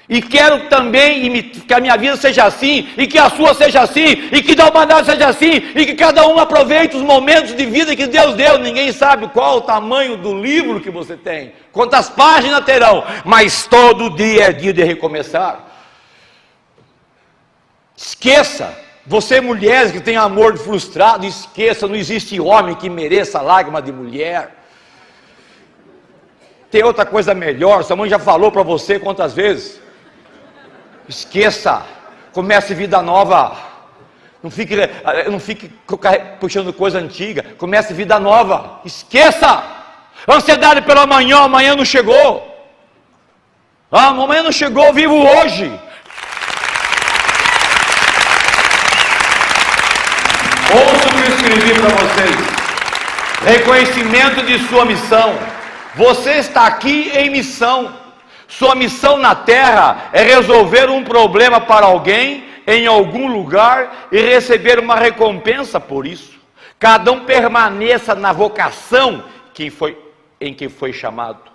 E 0.08 0.22
quero 0.22 0.60
também 0.70 1.42
que 1.42 1.74
a 1.74 1.78
minha 1.78 1.94
vida 1.98 2.16
seja 2.16 2.44
assim, 2.44 2.88
e 2.96 3.06
que 3.06 3.18
a 3.18 3.28
sua 3.28 3.52
seja 3.52 3.82
assim, 3.82 4.30
e 4.32 4.42
que 4.42 4.58
a 4.58 4.70
humanidade 4.70 5.10
seja 5.10 5.28
assim, 5.28 5.70
e 5.74 5.84
que 5.84 5.94
cada 5.94 6.26
um 6.26 6.38
aproveite 6.38 6.96
os 6.96 7.02
momentos 7.02 7.54
de 7.54 7.66
vida 7.66 7.94
que 7.94 8.06
Deus 8.06 8.34
deu. 8.34 8.58
Ninguém 8.58 8.92
sabe 8.92 9.28
qual 9.28 9.58
o 9.58 9.60
tamanho 9.60 10.16
do 10.16 10.40
livro 10.40 10.80
que 10.80 10.90
você 10.90 11.18
tem, 11.18 11.52
quantas 11.70 12.08
páginas 12.08 12.64
terão, 12.64 13.04
mas 13.26 13.66
todo 13.66 14.08
dia 14.16 14.44
é 14.44 14.52
dia 14.52 14.72
de 14.72 14.82
recomeçar. 14.82 15.71
Esqueça, 18.04 18.76
você 19.06 19.40
mulheres 19.40 19.92
que 19.92 20.00
tem 20.00 20.16
amor 20.16 20.58
frustrado, 20.58 21.24
esqueça, 21.24 21.86
não 21.86 21.94
existe 21.94 22.40
homem 22.40 22.74
que 22.74 22.90
mereça 22.90 23.40
lágrima 23.40 23.80
de 23.80 23.92
mulher. 23.92 24.56
Tem 26.68 26.82
outra 26.82 27.06
coisa 27.06 27.32
melhor, 27.32 27.84
sua 27.84 27.94
mãe 27.94 28.10
já 28.10 28.18
falou 28.18 28.50
para 28.50 28.64
você 28.64 28.98
quantas 28.98 29.32
vezes? 29.34 29.80
Esqueça, 31.08 31.86
comece 32.32 32.74
vida 32.74 33.00
nova. 33.00 33.56
Não 34.42 34.50
fique, 34.50 34.74
não 35.30 35.38
fique 35.38 35.70
puxando 36.40 36.72
coisa 36.72 36.98
antiga. 36.98 37.44
Comece 37.56 37.94
vida 37.94 38.18
nova. 38.18 38.80
Esqueça. 38.84 39.62
Ansiedade 40.28 40.82
pelo 40.82 40.98
amanhã, 40.98 41.38
amanhã 41.42 41.76
não 41.76 41.84
chegou. 41.84 42.26
Ah, 43.92 44.08
amanhã 44.08 44.42
não 44.42 44.50
chegou, 44.50 44.92
vivo 44.92 45.14
hoje. 45.14 45.70
Ouça 50.74 51.06
o 51.06 51.12
que 51.12 51.20
eu 51.20 51.34
escrevi 51.36 51.80
para 51.80 51.90
vocês. 51.90 52.36
Reconhecimento 53.44 54.42
de 54.46 54.58
sua 54.68 54.86
missão. 54.86 55.34
Você 55.94 56.38
está 56.38 56.66
aqui 56.66 57.10
em 57.14 57.28
missão. 57.28 57.94
Sua 58.48 58.74
missão 58.74 59.18
na 59.18 59.34
terra 59.34 60.08
é 60.14 60.22
resolver 60.22 60.88
um 60.88 61.04
problema 61.04 61.60
para 61.60 61.86
alguém 61.86 62.44
em 62.66 62.86
algum 62.86 63.30
lugar 63.30 64.08
e 64.10 64.18
receber 64.20 64.78
uma 64.78 64.96
recompensa 64.96 65.78
por 65.78 66.06
isso. 66.06 66.32
Cada 66.78 67.12
um 67.12 67.20
permaneça 67.26 68.14
na 68.14 68.32
vocação 68.32 69.24
foi, 69.70 69.98
em 70.40 70.54
que 70.54 70.68
foi 70.68 70.92
chamado. 70.92 71.51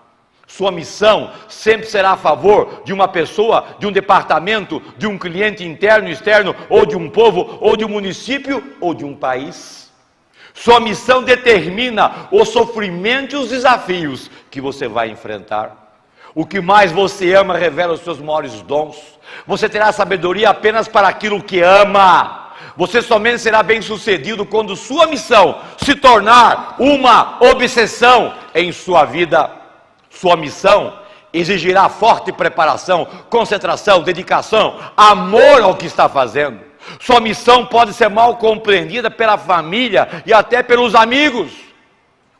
Sua 0.47 0.71
missão 0.71 1.31
sempre 1.49 1.87
será 1.87 2.11
a 2.11 2.17
favor 2.17 2.81
de 2.85 2.93
uma 2.93 3.09
pessoa, 3.09 3.75
de 3.77 3.85
um 3.85 3.91
departamento, 3.91 4.81
de 4.97 5.05
um 5.05 5.17
cliente 5.17 5.65
interno 5.65 6.09
externo, 6.09 6.55
ou 6.69 6.85
de 6.85 6.95
um 6.95 7.09
povo, 7.09 7.59
ou 7.59 7.75
de 7.75 7.83
um 7.83 7.89
município, 7.89 8.63
ou 8.79 8.93
de 8.93 9.03
um 9.03 9.13
país. 9.13 9.91
Sua 10.53 10.79
missão 10.79 11.21
determina 11.21 12.29
o 12.31 12.45
sofrimento 12.45 13.35
e 13.35 13.39
os 13.39 13.49
desafios 13.49 14.31
que 14.49 14.61
você 14.61 14.87
vai 14.87 15.09
enfrentar. 15.09 15.85
O 16.33 16.45
que 16.45 16.61
mais 16.61 16.93
você 16.93 17.33
ama 17.33 17.57
revela 17.57 17.93
os 17.93 18.01
seus 18.01 18.19
maiores 18.19 18.61
dons. 18.61 18.95
Você 19.45 19.67
terá 19.67 19.91
sabedoria 19.91 20.49
apenas 20.49 20.87
para 20.87 21.09
aquilo 21.09 21.43
que 21.43 21.59
ama. 21.59 22.53
Você 22.77 23.01
somente 23.01 23.39
será 23.39 23.61
bem-sucedido 23.61 24.45
quando 24.45 24.75
sua 24.75 25.07
missão 25.07 25.59
se 25.77 25.93
tornar 25.93 26.75
uma 26.79 27.37
obsessão 27.41 28.33
em 28.55 28.71
sua 28.71 29.03
vida. 29.03 29.56
Sua 30.19 30.35
missão 30.35 30.97
exigirá 31.31 31.87
forte 31.89 32.31
preparação, 32.31 33.07
concentração, 33.29 34.01
dedicação, 34.01 34.79
amor 34.95 35.61
ao 35.61 35.75
que 35.75 35.85
está 35.85 36.09
fazendo. 36.09 36.59
Sua 36.99 37.19
missão 37.19 37.65
pode 37.65 37.93
ser 37.93 38.09
mal 38.09 38.37
compreendida 38.37 39.11
pela 39.11 39.37
família 39.37 40.23
e 40.25 40.33
até 40.33 40.63
pelos 40.63 40.95
amigos. 40.95 41.51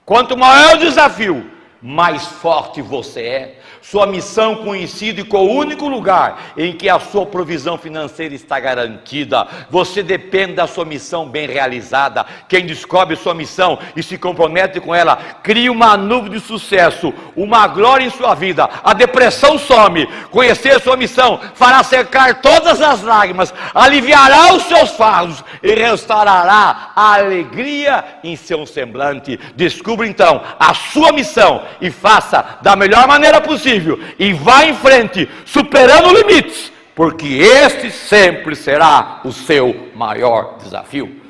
Quanto 0.04 0.36
maior 0.38 0.76
o 0.76 0.80
desafio, 0.80 1.52
mais 1.80 2.26
forte 2.26 2.82
você 2.82 3.22
é. 3.22 3.57
Sua 3.90 4.06
missão 4.06 4.56
coincide 4.66 5.24
com 5.24 5.38
o 5.38 5.56
único 5.56 5.88
lugar 5.88 6.52
em 6.58 6.74
que 6.74 6.90
a 6.90 7.00
sua 7.00 7.26
provisão 7.26 7.78
financeira 7.78 8.36
está 8.36 8.60
garantida. 8.60 9.48
Você 9.70 10.04
depende 10.04 10.56
da 10.56 10.68
sua 10.68 10.84
missão 10.84 11.26
bem 11.26 11.48
realizada. 11.48 12.26
Quem 12.50 12.66
descobre 12.66 13.16
sua 13.16 13.34
missão 13.34 13.80
e 13.96 14.04
se 14.04 14.18
compromete 14.18 14.82
com 14.82 14.94
ela, 14.94 15.16
cria 15.42 15.72
uma 15.72 15.96
nuvem 15.96 16.32
de 16.32 16.42
sucesso, 16.42 17.14
uma 17.34 17.66
glória 17.66 18.04
em 18.04 18.10
sua 18.10 18.36
vida. 18.36 18.70
A 18.84 18.94
depressão 18.94 19.58
some. 19.58 20.06
Conhecer 20.32 20.82
sua 20.82 20.98
missão 20.98 21.40
fará 21.54 21.82
secar 21.82 22.42
todas 22.42 22.82
as 22.82 23.02
lágrimas, 23.02 23.54
aliviará 23.74 24.54
os 24.54 24.64
seus 24.64 24.92
fardos 24.98 25.42
e 25.64 25.74
restaurará 25.74 26.92
a 26.94 27.14
alegria 27.14 28.04
em 28.22 28.36
seu 28.36 28.66
semblante. 28.66 29.40
Descubra 29.56 30.06
então 30.06 30.42
a 30.60 30.74
sua 30.74 31.14
missão 31.14 31.64
e 31.80 31.90
faça 31.90 32.58
da 32.62 32.76
melhor 32.76 33.08
maneira 33.08 33.40
possível 33.40 33.77
e 34.18 34.34
vá 34.34 34.66
em 34.66 34.74
frente, 34.74 35.30
superando 35.46 36.14
limites, 36.14 36.72
porque 36.96 37.28
este 37.28 37.92
sempre 37.92 38.56
será 38.56 39.22
o 39.24 39.32
seu 39.32 39.90
maior 39.96 40.58
desafio. 40.58 41.22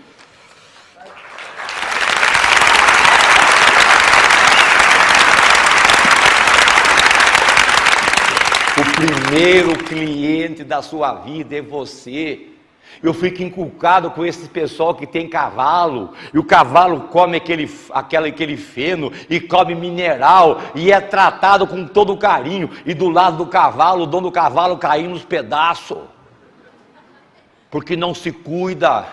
O 8.78 9.32
primeiro 9.32 9.76
cliente 9.78 10.64
da 10.64 10.82
sua 10.82 11.16
vida 11.16 11.58
é 11.58 11.62
você. 11.62 12.57
Eu 13.02 13.14
fico 13.14 13.44
inculcado 13.44 14.12
com 14.12 14.26
esse 14.26 14.48
pessoal 14.50 14.96
que 14.96 15.06
tem 15.06 15.30
cavalo, 15.30 16.14
e 16.34 16.40
o 16.40 16.44
cavalo 16.44 17.02
come 17.02 17.38
aquele, 17.38 17.70
aquele, 17.92 18.30
aquele 18.30 18.58
feno, 18.58 19.12
e 19.30 19.40
come 19.40 19.76
mineral, 19.76 20.62
e 20.76 20.92
é 20.92 21.00
tratado 21.00 21.68
com 21.68 21.86
todo 21.86 22.18
carinho, 22.18 22.70
e 22.86 22.94
do 22.94 23.10
lado 23.10 23.38
do 23.38 23.46
cavalo, 23.46 24.04
o 24.04 24.08
dono 24.08 24.30
do 24.30 24.32
cavalo 24.32 24.78
caindo 24.78 25.12
nos 25.12 25.26
pedaços, 25.26 26.00
porque 27.70 27.96
não 27.96 28.14
se 28.14 28.32
cuida. 28.32 29.06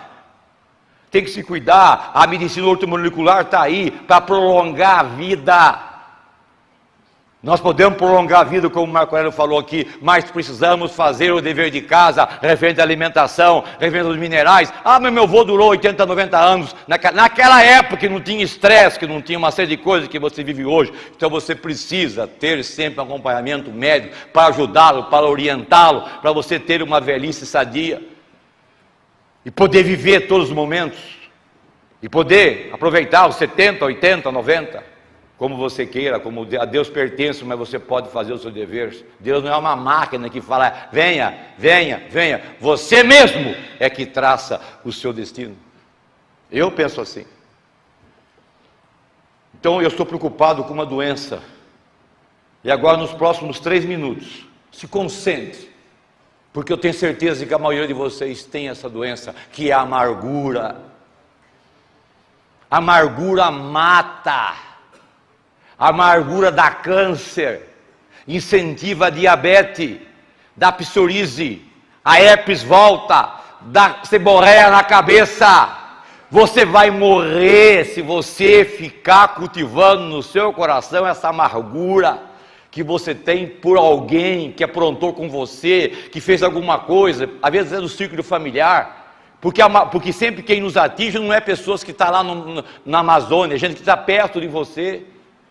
Tem 1.10 1.22
que 1.22 1.30
se 1.30 1.44
cuidar, 1.44 2.10
a 2.12 2.26
medicina 2.26 2.66
ortomolecular 2.66 3.42
está 3.42 3.62
aí 3.62 3.90
para 3.90 4.20
prolongar 4.20 5.00
a 5.00 5.02
vida. 5.04 5.93
Nós 7.44 7.60
podemos 7.60 7.98
prolongar 7.98 8.40
a 8.40 8.44
vida, 8.44 8.70
como 8.70 8.84
o 8.84 8.94
Marco 8.94 9.14
Aurélio 9.14 9.30
falou 9.30 9.58
aqui, 9.58 9.86
mas 10.00 10.24
precisamos 10.30 10.92
fazer 10.92 11.30
o 11.30 11.42
dever 11.42 11.70
de 11.70 11.82
casa, 11.82 12.26
referente 12.40 12.80
à 12.80 12.82
alimentação, 12.82 13.62
referente 13.78 14.08
aos 14.08 14.16
minerais. 14.16 14.72
Ah, 14.82 14.98
mas 14.98 15.12
meu 15.12 15.24
avô 15.24 15.44
durou 15.44 15.68
80, 15.68 16.06
90 16.06 16.38
anos. 16.38 16.74
Naquela 16.88 17.62
época 17.62 17.98
que 17.98 18.08
não 18.08 18.18
tinha 18.18 18.42
estresse, 18.42 18.98
que 18.98 19.06
não 19.06 19.20
tinha 19.20 19.36
uma 19.36 19.50
série 19.50 19.68
de 19.68 19.76
coisas 19.76 20.08
que 20.08 20.18
você 20.18 20.42
vive 20.42 20.64
hoje. 20.64 20.90
Então 21.14 21.28
você 21.28 21.54
precisa 21.54 22.26
ter 22.26 22.64
sempre 22.64 22.98
um 23.00 23.04
acompanhamento 23.04 23.70
médico 23.70 24.14
para 24.32 24.46
ajudá-lo, 24.46 25.04
para 25.04 25.26
orientá-lo, 25.26 26.04
para 26.22 26.32
você 26.32 26.58
ter 26.58 26.82
uma 26.82 26.98
velhice 26.98 27.44
sadia. 27.44 28.00
E 29.44 29.50
poder 29.50 29.82
viver 29.82 30.28
todos 30.28 30.48
os 30.48 30.54
momentos. 30.54 30.98
E 32.02 32.08
poder 32.08 32.70
aproveitar 32.72 33.28
os 33.28 33.36
70, 33.36 33.84
80, 33.84 34.32
90 34.32 34.93
como 35.36 35.56
você 35.56 35.84
queira, 35.84 36.20
como 36.20 36.46
a 36.58 36.64
Deus 36.64 36.88
pertence, 36.88 37.44
mas 37.44 37.58
você 37.58 37.78
pode 37.78 38.08
fazer 38.10 38.32
os 38.32 38.42
seus 38.42 38.54
deveres. 38.54 39.04
Deus 39.18 39.42
não 39.42 39.52
é 39.52 39.56
uma 39.56 39.74
máquina 39.74 40.30
que 40.30 40.40
fala, 40.40 40.88
venha, 40.92 41.36
venha, 41.58 42.06
venha. 42.08 42.56
Você 42.60 43.02
mesmo 43.02 43.54
é 43.80 43.90
que 43.90 44.06
traça 44.06 44.60
o 44.84 44.92
seu 44.92 45.12
destino. 45.12 45.56
Eu 46.50 46.70
penso 46.70 47.00
assim. 47.00 47.26
Então 49.54 49.82
eu 49.82 49.88
estou 49.88 50.06
preocupado 50.06 50.62
com 50.64 50.72
uma 50.72 50.86
doença. 50.86 51.42
E 52.62 52.70
agora, 52.70 52.96
nos 52.96 53.12
próximos 53.12 53.58
três 53.58 53.84
minutos, 53.84 54.46
se 54.70 54.86
concentre, 54.86 55.70
porque 56.52 56.72
eu 56.72 56.78
tenho 56.78 56.94
certeza 56.94 57.44
que 57.44 57.52
a 57.52 57.58
maioria 57.58 57.88
de 57.88 57.92
vocês 57.92 58.44
tem 58.44 58.68
essa 58.68 58.88
doença, 58.88 59.34
que 59.52 59.70
é 59.70 59.72
a 59.72 59.80
amargura. 59.80 60.80
A 62.70 62.78
amargura 62.78 63.50
mata. 63.50 64.54
A 65.78 65.88
amargura 65.88 66.52
dá 66.52 66.70
câncer, 66.70 67.68
incentiva 68.26 69.06
a 69.06 69.10
diabetes, 69.10 69.98
dá 70.56 70.70
psoríase, 70.70 71.62
a 72.04 72.20
herpes 72.20 72.62
volta, 72.62 73.32
dá 73.62 74.00
seborreia 74.04 74.70
na 74.70 74.84
cabeça. 74.84 75.80
Você 76.30 76.64
vai 76.64 76.90
morrer 76.90 77.84
se 77.84 78.02
você 78.02 78.64
ficar 78.64 79.34
cultivando 79.34 80.02
no 80.02 80.22
seu 80.22 80.52
coração 80.52 81.06
essa 81.06 81.28
amargura 81.28 82.34
que 82.70 82.82
você 82.82 83.14
tem 83.14 83.46
por 83.46 83.78
alguém 83.78 84.50
que 84.50 84.64
aprontou 84.64 85.12
com 85.12 85.28
você, 85.28 86.08
que 86.10 86.20
fez 86.20 86.42
alguma 86.42 86.76
coisa, 86.76 87.30
às 87.40 87.52
vezes 87.52 87.72
é 87.72 87.80
do 87.80 87.88
círculo 87.88 88.22
familiar. 88.22 89.04
Porque, 89.40 89.60
porque 89.92 90.12
sempre 90.12 90.42
quem 90.42 90.60
nos 90.60 90.76
atinge 90.76 91.18
não 91.18 91.32
é 91.32 91.38
pessoas 91.38 91.84
que 91.84 91.92
estão 91.92 92.06
tá 92.08 92.12
lá 92.12 92.24
no, 92.24 92.64
na 92.84 92.98
Amazônia, 92.98 93.54
é 93.54 93.58
gente 93.58 93.74
que 93.74 93.80
está 93.80 93.96
perto 93.96 94.40
de 94.40 94.48
você. 94.48 95.04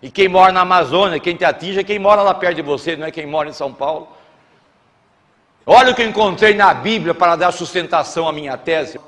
E 0.03 0.11
quem 0.11 0.27
mora 0.27 0.51
na 0.51 0.61
Amazônia, 0.61 1.17
quem 1.17 1.33
te 1.33 1.45
atinge 1.45 1.79
é 1.79 1.83
quem 1.83 1.97
mora 1.97 2.21
lá 2.21 2.33
perto 2.33 2.57
de 2.57 2.61
você, 2.61 2.93
não 2.97 3.07
é 3.07 3.11
quem 3.11 3.25
mora 3.25 3.47
em 3.47 3.53
São 3.53 3.71
Paulo. 3.71 4.09
Olha 5.65 5.93
o 5.93 5.95
que 5.95 6.01
eu 6.01 6.09
encontrei 6.09 6.53
na 6.53 6.73
Bíblia 6.73 7.13
para 7.13 7.37
dar 7.37 7.53
sustentação 7.53 8.27
à 8.27 8.33
minha 8.33 8.57
tese. 8.57 8.99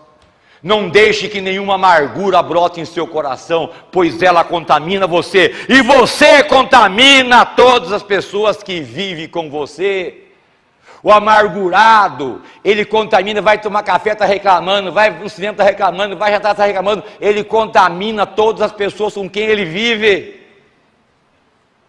Não 0.64 0.88
deixe 0.88 1.28
que 1.28 1.42
nenhuma 1.42 1.76
amargura 1.76 2.42
brote 2.42 2.80
em 2.80 2.86
seu 2.86 3.06
coração, 3.06 3.72
pois 3.92 4.24
ela 4.24 4.42
contamina 4.46 5.06
você, 5.06 5.54
e 5.68 5.82
você 5.82 6.42
contamina 6.46 7.46
todas 7.46 7.92
as 7.92 8.02
pessoas 8.02 8.64
que 8.64 8.80
vivem 8.80 9.28
com 9.28 9.50
você. 9.50 10.22
O 11.04 11.12
amargurado, 11.12 12.42
ele 12.64 12.86
contamina, 12.86 13.42
vai 13.42 13.60
tomar 13.60 13.84
café, 13.84 14.14
está 14.14 14.24
reclamando, 14.24 14.94
vai 14.94 15.10
no 15.10 15.30
cinema, 15.30 15.52
está 15.52 15.66
reclamando, 15.66 16.16
vai 16.16 16.32
jantar, 16.32 16.52
está 16.52 16.66
reclamando, 16.66 17.04
ele 17.20 17.44
contamina 17.44 18.26
todas 18.26 18.62
as 18.62 18.72
pessoas 18.72 19.14
com 19.14 19.30
quem 19.30 19.44
ele 19.44 19.66
vive. 19.66 20.45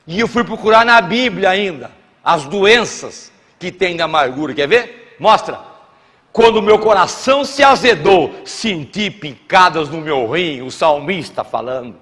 E 0.07 0.21
eu 0.21 0.29
fui 0.29 0.45
procurar 0.45 0.85
na 0.85 1.01
Bíblia 1.01 1.51
ainda 1.51 1.91
as 2.25 2.45
doenças 2.45 3.33
que 3.59 3.73
tem 3.73 3.97
de 3.97 4.03
amargura. 4.03 4.55
Quer 4.55 4.69
ver? 4.69 5.17
Mostra. 5.19 5.59
Quando 6.33 6.61
meu 6.61 6.79
coração 6.79 7.45
se 7.45 7.63
azedou, 7.63 8.35
senti 8.45 9.11
picadas 9.11 9.89
no 9.89 10.01
meu 10.01 10.31
rim, 10.31 10.61
o 10.61 10.71
salmista 10.71 11.43
falando. 11.43 11.95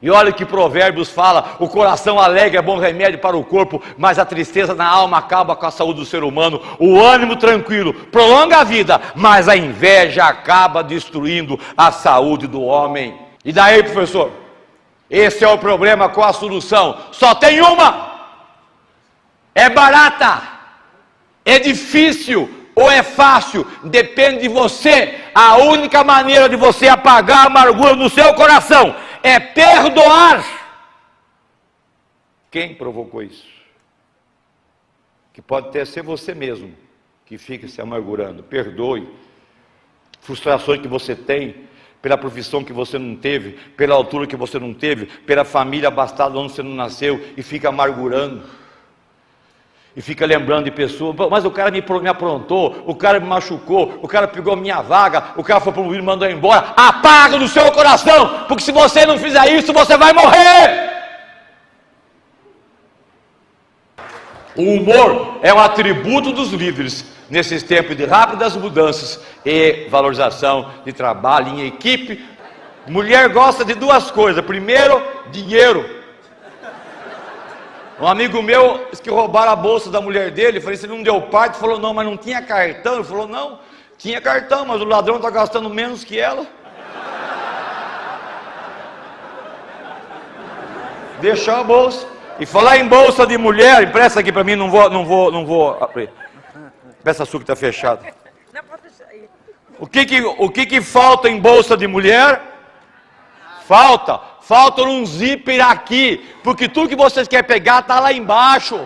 E 0.00 0.10
olha 0.10 0.32
que 0.32 0.44
Provérbios 0.44 1.08
fala: 1.08 1.56
o 1.58 1.66
coração 1.66 2.20
alegre 2.20 2.58
é 2.58 2.62
bom 2.62 2.78
remédio 2.78 3.18
para 3.18 3.36
o 3.36 3.44
corpo, 3.44 3.82
mas 3.96 4.18
a 4.18 4.24
tristeza 4.24 4.74
na 4.74 4.86
alma 4.86 5.18
acaba 5.18 5.56
com 5.56 5.66
a 5.66 5.70
saúde 5.70 6.00
do 6.00 6.06
ser 6.06 6.22
humano. 6.22 6.60
O 6.78 7.00
ânimo 7.00 7.36
tranquilo 7.36 7.92
prolonga 7.94 8.58
a 8.58 8.64
vida, 8.64 9.00
mas 9.14 9.48
a 9.48 9.56
inveja 9.56 10.24
acaba 10.24 10.84
destruindo 10.84 11.58
a 11.76 11.90
saúde 11.90 12.46
do 12.46 12.62
homem. 12.62 13.18
E 13.44 13.52
daí, 13.52 13.82
professor? 13.82 14.30
Esse 15.10 15.44
é 15.44 15.48
o 15.48 15.58
problema 15.58 16.08
com 16.08 16.22
a 16.22 16.32
solução. 16.32 16.98
Só 17.12 17.34
tem 17.34 17.60
uma: 17.60 18.28
é 19.54 19.70
barata, 19.70 20.42
é 21.44 21.58
difícil, 21.58 22.68
ou 22.74 22.90
é 22.90 23.02
fácil, 23.02 23.66
depende 23.84 24.42
de 24.42 24.48
você. 24.48 25.18
A 25.34 25.56
única 25.56 26.04
maneira 26.04 26.48
de 26.48 26.56
você 26.56 26.88
apagar 26.88 27.44
a 27.44 27.46
amargura 27.46 27.94
no 27.94 28.08
seu 28.10 28.34
coração 28.34 28.94
é 29.22 29.40
perdoar. 29.40 30.44
Quem 32.50 32.74
provocou 32.74 33.22
isso? 33.22 33.46
Que 35.32 35.42
pode 35.42 35.68
até 35.68 35.84
ser 35.84 36.02
você 36.02 36.34
mesmo 36.34 36.74
que 37.28 37.36
fica 37.36 37.68
se 37.68 37.80
amargurando. 37.80 38.42
Perdoe. 38.42 39.06
Frustrações 40.20 40.80
que 40.80 40.88
você 40.88 41.14
tem, 41.14 41.68
pela 42.00 42.16
profissão 42.16 42.62
que 42.62 42.72
você 42.72 42.98
não 42.98 43.16
teve, 43.16 43.52
pela 43.76 43.94
altura 43.94 44.26
que 44.26 44.36
você 44.36 44.58
não 44.58 44.72
teve, 44.72 45.06
pela 45.06 45.44
família 45.44 45.88
abastada 45.88 46.38
onde 46.38 46.52
você 46.52 46.62
não 46.62 46.74
nasceu 46.74 47.20
e 47.36 47.42
fica 47.42 47.68
amargurando 47.68 48.42
e 49.96 50.00
fica 50.00 50.24
lembrando 50.24 50.66
de 50.66 50.70
pessoas, 50.70 51.16
mas 51.28 51.44
o 51.44 51.50
cara 51.50 51.72
me, 51.72 51.82
me 51.82 52.08
aprontou, 52.08 52.84
o 52.86 52.94
cara 52.94 53.18
me 53.18 53.26
machucou, 53.26 53.98
o 54.00 54.06
cara 54.06 54.28
pegou 54.28 54.54
minha 54.54 54.80
vaga, 54.80 55.30
o 55.36 55.42
cara 55.42 55.58
foi 55.58 55.72
promovido 55.72 56.00
e 56.00 56.06
mandou 56.06 56.30
embora. 56.30 56.72
Apaga 56.76 57.36
do 57.36 57.48
seu 57.48 57.72
coração, 57.72 58.44
porque 58.46 58.62
se 58.62 58.70
você 58.70 59.04
não 59.04 59.18
fizer 59.18 59.52
isso, 59.52 59.72
você 59.72 59.96
vai 59.96 60.12
morrer. 60.12 60.97
O 64.58 64.72
humor 64.74 65.38
é 65.40 65.54
um 65.54 65.60
atributo 65.60 66.32
dos 66.32 66.50
líderes 66.52 67.04
nesses 67.30 67.62
tempos 67.62 67.96
de 67.96 68.04
rápidas 68.04 68.56
mudanças 68.56 69.20
e 69.46 69.86
valorização 69.88 70.72
de 70.84 70.92
trabalho 70.92 71.50
em 71.50 71.68
equipe. 71.68 72.26
Mulher 72.88 73.28
gosta 73.28 73.64
de 73.64 73.74
duas 73.74 74.10
coisas: 74.10 74.44
primeiro, 74.44 75.00
dinheiro. 75.30 75.88
Um 78.00 78.08
amigo 78.08 78.42
meu 78.42 78.88
que 79.00 79.08
roubaram 79.08 79.52
a 79.52 79.56
bolsa 79.56 79.92
da 79.92 80.00
mulher 80.00 80.32
dele. 80.32 80.60
Falei, 80.60 80.76
você 80.76 80.88
não 80.88 81.04
deu 81.04 81.22
parte? 81.22 81.56
Falou, 81.56 81.78
não, 81.78 81.94
mas 81.94 82.04
não 82.04 82.16
tinha 82.16 82.42
cartão. 82.42 82.96
Ele 82.96 83.04
falou, 83.04 83.28
não, 83.28 83.60
tinha 83.96 84.20
cartão, 84.20 84.66
mas 84.66 84.80
o 84.80 84.84
ladrão 84.84 85.16
está 85.16 85.30
gastando 85.30 85.70
menos 85.70 86.02
que 86.02 86.18
ela. 86.18 86.44
Deixou 91.20 91.54
a 91.54 91.62
bolsa. 91.62 92.17
E 92.38 92.46
falar 92.46 92.78
em 92.78 92.86
bolsa 92.86 93.26
de 93.26 93.36
mulher, 93.36 93.82
empresta 93.82 94.20
aqui 94.20 94.32
para 94.32 94.44
mim, 94.44 94.54
não 94.54 94.70
vou, 94.70 94.88
não 94.90 95.04
vou, 95.04 95.32
não 95.32 95.44
vou 95.44 95.76
abrir. 95.82 96.10
Peça 97.02 97.22
açúcar 97.22 97.42
está 97.42 97.56
fechado. 97.56 98.04
O 99.78 99.86
que 99.86 100.04
que, 100.04 100.20
o 100.20 100.50
que 100.50 100.66
que 100.66 100.80
falta 100.80 101.28
em 101.28 101.38
bolsa 101.38 101.76
de 101.76 101.86
mulher? 101.86 102.40
Falta 103.66 104.20
falta 104.48 104.80
um 104.80 105.04
zíper 105.04 105.60
aqui, 105.60 106.26
porque 106.42 106.70
tudo 106.70 106.88
que 106.88 106.96
vocês 106.96 107.28
querem 107.28 107.46
pegar 107.46 107.80
está 107.80 108.00
lá 108.00 108.10
embaixo. 108.10 108.80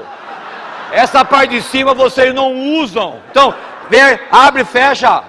Essa 0.91 1.25
parte 1.25 1.51
de 1.51 1.63
cima 1.63 1.95
vocês 1.95 2.35
não 2.35 2.53
usam. 2.81 3.21
Então, 3.31 3.55
vem, 3.89 4.19
abre 4.29 4.63
e 4.63 4.65
fecha. 4.65 5.23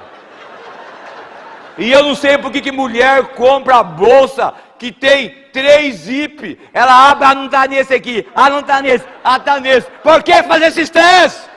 E 1.77 1.91
eu 1.91 2.01
não 2.01 2.15
sei 2.15 2.39
porque 2.39 2.61
que 2.61 2.71
mulher 2.71 3.35
compra 3.35 3.83
bolsa 3.83 4.55
que 4.83 4.91
tem 4.91 5.29
três 5.53 5.95
zip. 5.95 6.59
Ela 6.73 7.11
abre, 7.11 7.25
ah, 7.25 7.35
não 7.35 7.45
está 7.45 7.65
nesse 7.65 7.93
aqui, 7.93 8.27
ah, 8.35 8.49
não 8.49 8.59
está 8.59 8.81
nesse, 8.81 9.05
ah, 9.23 9.37
está 9.37 9.57
nesse. 9.57 9.87
Por 10.03 10.21
que 10.21 10.43
fazer 10.43 10.65
esse 10.65 10.81
estresse? 10.81 11.47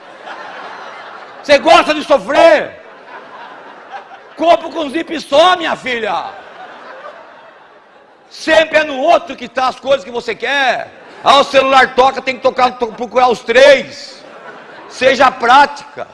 Você 1.43 1.57
gosta 1.57 1.93
de 1.93 2.05
sofrer? 2.05 2.81
Compra 4.37 4.69
com 4.69 4.89
zip 4.89 5.19
só, 5.19 5.57
minha 5.57 5.75
filha. 5.75 6.31
Sempre 8.29 8.77
é 8.77 8.83
no 8.85 8.97
outro 8.97 9.35
que 9.35 9.45
está 9.45 9.67
as 9.67 9.77
coisas 9.77 10.05
que 10.05 10.11
você 10.11 10.33
quer. 10.33 10.89
Ah, 11.21 11.41
o 11.41 11.43
celular 11.43 11.95
toca, 11.95 12.21
tem 12.21 12.37
que 12.37 12.41
tocar, 12.41 12.77
procurar 12.77 13.27
os 13.27 13.41
três. 13.41 14.23
Seja 14.87 15.29
prática. 15.31 16.07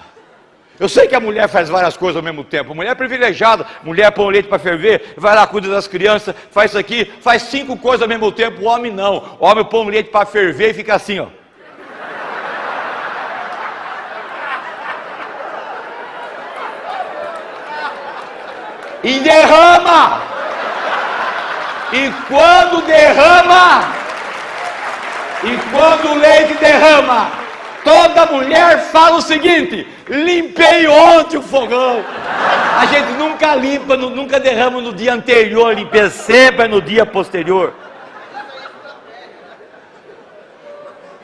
Eu 0.79 0.89
sei 0.89 1.07
que 1.07 1.15
a 1.15 1.19
mulher 1.19 1.47
faz 1.47 1.69
várias 1.69 1.95
coisas 1.95 2.15
ao 2.17 2.23
mesmo 2.23 2.43
tempo. 2.43 2.73
Mulher 2.73 2.95
privilegiada, 2.95 3.65
mulher 3.83 4.11
põe 4.11 4.33
leite 4.33 4.47
para 4.47 4.57
ferver, 4.57 5.13
vai 5.15 5.35
lá, 5.35 5.45
cuida 5.45 5.69
das 5.69 5.87
crianças, 5.87 6.35
faz 6.51 6.71
isso 6.71 6.79
aqui, 6.79 7.11
faz 7.21 7.43
cinco 7.43 7.77
coisas 7.77 8.01
ao 8.01 8.07
mesmo 8.07 8.31
tempo. 8.31 8.61
O 8.61 8.65
homem 8.65 8.91
não. 8.91 9.37
O 9.39 9.45
homem 9.45 9.63
põe 9.63 9.89
leite 9.89 10.09
para 10.09 10.25
ferver 10.25 10.71
e 10.71 10.73
fica 10.73 10.95
assim, 10.95 11.19
ó. 11.19 11.27
E 19.03 19.19
derrama! 19.19 20.21
E 21.91 22.11
quando 22.27 22.81
derrama, 22.87 23.83
e 25.43 25.57
quando 25.69 26.13
o 26.13 26.15
leite 26.15 26.55
derrama, 26.55 27.42
toda 27.83 28.25
mulher 28.25 28.79
fala 28.91 29.17
o 29.17 29.21
seguinte: 29.21 29.87
limpei 30.07 30.87
ontem 30.87 31.37
o 31.37 31.41
fogão. 31.41 32.03
A 32.79 32.85
gente 32.87 33.11
nunca 33.13 33.55
limpa, 33.55 33.95
nunca 33.95 34.39
derrama 34.39 34.81
no 34.81 34.93
dia 34.93 35.13
anterior, 35.13 35.73
limpa 35.73 36.09
sempre 36.09 36.67
no 36.67 36.81
dia 36.81 37.05
posterior. 37.05 37.73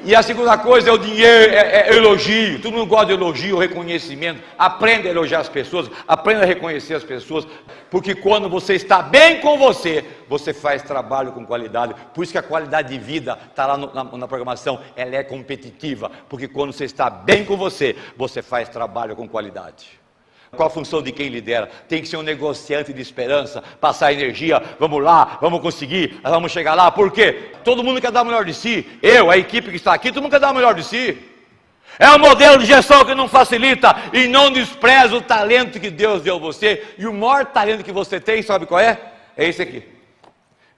E 0.02 0.16
a 0.16 0.24
segunda 0.24 0.58
coisa 0.58 0.90
é 0.90 0.94
o 0.94 0.98
dinheiro, 0.98 1.54
é, 1.54 1.90
é, 1.90 1.96
elogio. 1.96 2.62
Todo 2.62 2.74
mundo 2.74 2.86
gosta 2.86 3.08
de 3.08 3.14
elogio, 3.14 3.58
reconhecimento. 3.58 4.42
Aprenda 4.58 5.08
a 5.08 5.12
elogiar 5.12 5.40
as 5.40 5.50
pessoas, 5.50 5.90
aprenda 6.08 6.44
a 6.44 6.46
reconhecer 6.46 6.94
as 6.94 7.04
pessoas. 7.04 7.46
Porque 7.92 8.16
quando 8.16 8.48
você 8.50 8.76
está 8.76 9.02
bem 9.02 9.42
com 9.42 9.58
você, 9.58 10.06
você 10.30 10.54
faz 10.54 10.82
trabalho 10.84 11.34
com 11.34 11.46
qualidade. 11.46 11.94
Por 12.14 12.24
isso 12.24 12.32
que 12.32 12.38
a 12.38 12.44
qualidade 12.44 12.90
de 12.90 12.98
vida 12.98 13.38
está 13.50 13.66
lá 13.66 13.78
no, 13.78 13.94
na, 13.94 14.04
na 14.04 14.28
programação, 14.28 14.80
ela 14.96 15.16
é 15.16 15.24
competitiva. 15.24 16.10
Porque 16.30 16.48
quando 16.48 16.72
você 16.72 16.86
está 16.86 17.10
bem 17.10 17.44
com 17.44 17.58
você, 17.58 17.96
você 18.16 18.42
faz 18.42 18.70
trabalho 18.70 19.15
com 19.15 19.28
qualidade. 19.28 19.98
Qual 20.52 20.67
a 20.67 20.69
função 20.69 21.02
de 21.02 21.12
quem 21.12 21.29
lidera? 21.29 21.69
Tem 21.87 22.02
que 22.02 22.08
ser 22.08 22.17
um 22.17 22.23
negociante 22.23 22.91
de 22.91 23.02
esperança, 23.02 23.63
passar 23.79 24.12
energia, 24.12 24.62
vamos 24.79 25.04
lá, 25.04 25.37
vamos 25.41 25.62
conseguir, 25.62 26.19
vamos 26.23 26.52
chegar 26.52 26.73
lá. 26.73 26.91
Por 26.91 27.12
quê? 27.12 27.52
Todo 27.63 27.83
mundo 27.83 28.02
quer 28.02 28.12
dar 28.12 28.23
o 28.23 28.25
melhor 28.25 28.43
de 28.43 28.54
si. 28.54 28.87
Eu, 29.02 29.29
a 29.29 29.37
equipe 29.37 29.69
que 29.69 29.75
está 29.75 29.93
aqui, 29.93 30.12
todo 30.12 30.23
mundo 30.23 30.31
quer 30.31 30.39
dar 30.39 30.52
o 30.52 30.56
melhor 30.56 30.73
de 30.73 30.83
si. 30.83 31.17
É 32.00 32.10
um 32.12 32.19
modelo 32.19 32.58
de 32.60 32.65
gestão 32.65 33.04
que 33.06 33.13
não 33.13 33.27
facilita 33.27 33.95
e 34.13 34.27
não 34.27 34.50
despreza 34.50 35.15
o 35.15 35.21
talento 35.21 35.79
que 35.79 35.89
Deus 35.89 36.21
deu 36.21 36.35
a 36.35 36.39
você. 36.39 36.95
E 36.97 37.06
o 37.06 37.13
maior 37.13 37.45
talento 37.47 37.83
que 37.83 37.91
você 37.91 38.19
tem, 38.19 38.41
sabe 38.41 38.65
qual 38.65 38.79
é? 38.79 39.00
É 39.35 39.47
esse 39.47 39.62
aqui. 39.62 39.83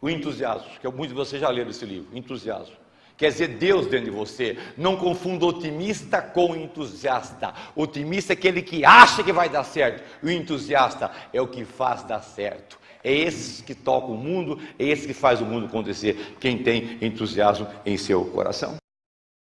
O 0.01 0.09
entusiasmo, 0.09 0.67
que 0.81 0.87
muitos 0.87 1.09
de 1.09 1.13
vocês 1.13 1.41
já 1.41 1.49
leram 1.49 1.69
esse 1.69 1.85
livro, 1.85 2.07
entusiasmo. 2.13 2.80
Quer 3.21 3.29
dizer, 3.29 3.49
Deus 3.49 3.85
dentro 3.85 4.05
de 4.05 4.09
você. 4.09 4.57
Não 4.75 4.97
confunda 4.97 5.45
otimista 5.45 6.19
com 6.19 6.55
entusiasta. 6.55 7.53
Otimista 7.75 8.33
é 8.33 8.35
aquele 8.35 8.63
que 8.63 8.83
acha 8.83 9.21
que 9.21 9.31
vai 9.31 9.47
dar 9.47 9.63
certo. 9.63 10.01
O 10.23 10.27
entusiasta 10.31 11.11
é 11.31 11.39
o 11.39 11.45
que 11.45 11.63
faz 11.63 12.01
dar 12.01 12.21
certo. 12.21 12.79
É 13.03 13.13
esse 13.13 13.61
que 13.61 13.75
toca 13.75 14.07
o 14.07 14.17
mundo, 14.17 14.59
é 14.79 14.85
esse 14.85 15.05
que 15.05 15.13
faz 15.13 15.39
o 15.39 15.45
mundo 15.45 15.67
acontecer. 15.67 16.35
Quem 16.39 16.63
tem 16.63 16.97
entusiasmo 16.99 17.67
em 17.85 17.95
seu 17.95 18.25
coração. 18.25 18.77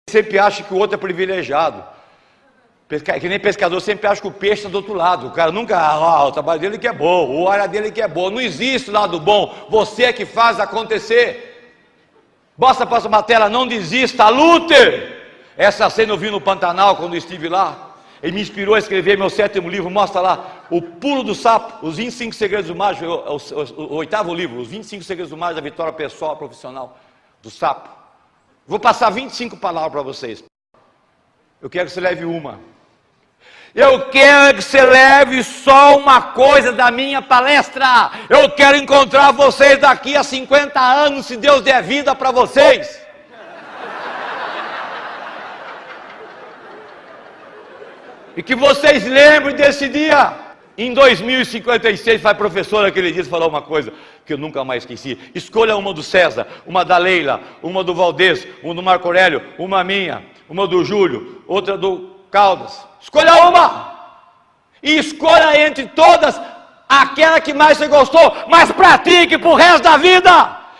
Sempre 0.08 0.38
acha 0.38 0.62
que 0.62 0.72
o 0.72 0.78
outro 0.78 0.94
é 0.94 1.00
privilegiado. 1.00 1.84
Que 2.88 3.28
nem 3.28 3.40
pescador 3.40 3.82
sempre 3.82 4.06
acha 4.06 4.22
que 4.22 4.28
o 4.28 4.32
peixe 4.32 4.58
está 4.58 4.70
do 4.70 4.76
outro 4.76 4.94
lado. 4.94 5.26
O 5.26 5.32
cara 5.32 5.52
nunca, 5.52 5.80
ah, 5.80 6.28
o 6.28 6.32
trabalho 6.32 6.62
dele 6.62 6.78
que 6.78 6.88
é 6.88 6.94
bom, 6.94 7.42
o 7.42 7.50
área 7.50 7.68
dele 7.68 7.92
que 7.92 8.04
é 8.04 8.08
bom. 8.08 8.30
Não 8.30 8.40
existe 8.40 8.92
lado 8.92 9.20
bom. 9.20 9.66
Você 9.68 10.04
é 10.04 10.14
que 10.14 10.28
faz 10.28 10.60
acontecer. 10.60 11.53
Bosta 12.58 12.86
passa 12.86 13.08
uma 13.08 13.24
tela, 13.24 13.50
não 13.50 13.66
desista, 13.66 14.30
lute! 14.30 14.74
Essa 15.58 15.90
cena 15.90 16.14
eu 16.14 16.18
vi 16.18 16.30
no 16.30 16.42
Pantanal 16.42 16.96
quando 16.96 17.16
estive 17.16 17.50
lá. 17.50 17.96
Ele 18.22 18.34
me 18.34 18.42
inspirou 18.42 18.76
a 18.76 18.80
escrever 18.80 19.18
meu 19.18 19.30
sétimo 19.30 19.70
livro, 19.70 19.90
mostra 19.90 20.22
lá, 20.22 20.66
O 20.70 20.82
Pulo 20.82 21.24
do 21.24 21.36
Sapo, 21.36 21.86
os 21.86 21.98
25 21.98 22.34
segredos 22.34 22.68
do 22.68 22.76
mágico, 22.76 23.06
o, 23.06 23.36
o, 23.36 23.36
o, 23.36 23.94
o 23.94 23.96
oitavo 23.96 24.34
livro, 24.34 24.60
os 24.60 24.70
25 24.70 25.04
segredos 25.04 25.30
do 25.30 25.38
mágico 25.38 25.56
da 25.56 25.70
vitória 25.70 25.92
pessoal, 25.92 26.38
profissional, 26.38 26.98
do 27.42 27.50
sapo. 27.50 27.90
Vou 28.66 28.80
passar 28.80 29.10
25 29.10 29.58
palavras 29.58 29.92
para 29.92 30.02
vocês. 30.02 30.42
Eu 31.62 31.70
quero 31.70 31.88
que 31.88 31.92
você 31.92 32.00
leve 32.00 32.24
uma. 32.24 32.60
Eu 33.76 34.02
quero 34.12 34.58
que 34.58 34.64
você 34.64 34.84
leve 34.84 35.44
só 35.44 35.98
uma 35.98 36.22
coisa 36.22 36.72
da 36.72 36.92
minha 36.92 37.24
palestra. 37.24 38.12
Eu 38.30 38.48
quero 38.52 38.78
encontrar 38.78 39.32
vocês 39.32 39.80
daqui 39.80 40.16
a 40.16 40.24
50 40.24 40.80
anos, 40.80 41.26
se 41.26 41.36
Deus 41.36 41.62
der 41.62 41.82
vida 41.82 42.14
para 42.14 42.30
vocês. 42.30 43.02
E 48.38 48.44
que 48.44 48.56
vocês 48.56 49.06
lembrem 49.06 49.56
desse 49.56 49.90
dia. 49.90 50.42
Em 50.76 50.92
2056, 50.92 52.22
vai 52.22 52.34
professor 52.34 52.84
aquele 52.86 53.12
dia 53.12 53.24
falar 53.26 53.46
uma 53.46 53.62
coisa 53.62 53.94
que 54.26 54.34
eu 54.34 54.38
nunca 54.38 54.64
mais 54.64 54.84
esqueci. 54.84 55.20
Escolha 55.34 55.76
uma 55.76 55.94
do 55.94 56.02
César, 56.02 56.48
uma 56.66 56.84
da 56.84 56.98
Leila, 56.98 57.42
uma 57.62 57.84
do 57.84 57.94
Valdez, 57.94 58.48
uma 58.64 58.74
do 58.74 58.82
Marco 58.82 59.08
Aurélio, 59.08 59.42
uma 59.58 59.84
minha, 59.84 60.24
uma 60.50 60.68
do 60.68 60.84
Júlio, 60.84 61.44
outra 61.48 61.78
do 61.78 62.18
Caldas. 62.32 62.93
Escolha 63.04 63.36
uma! 63.50 63.94
E 64.82 64.98
escolha 64.98 65.60
entre 65.68 65.86
todas 65.88 66.40
aquela 66.88 67.40
que 67.42 67.54
mais 67.54 67.78
você 67.78 67.88
gostou, 67.88 68.36
mas 68.48 68.72
pratique 68.72 69.38
pro 69.38 69.56
resto 69.56 69.84
da 69.84 69.98
vida. 69.98 70.32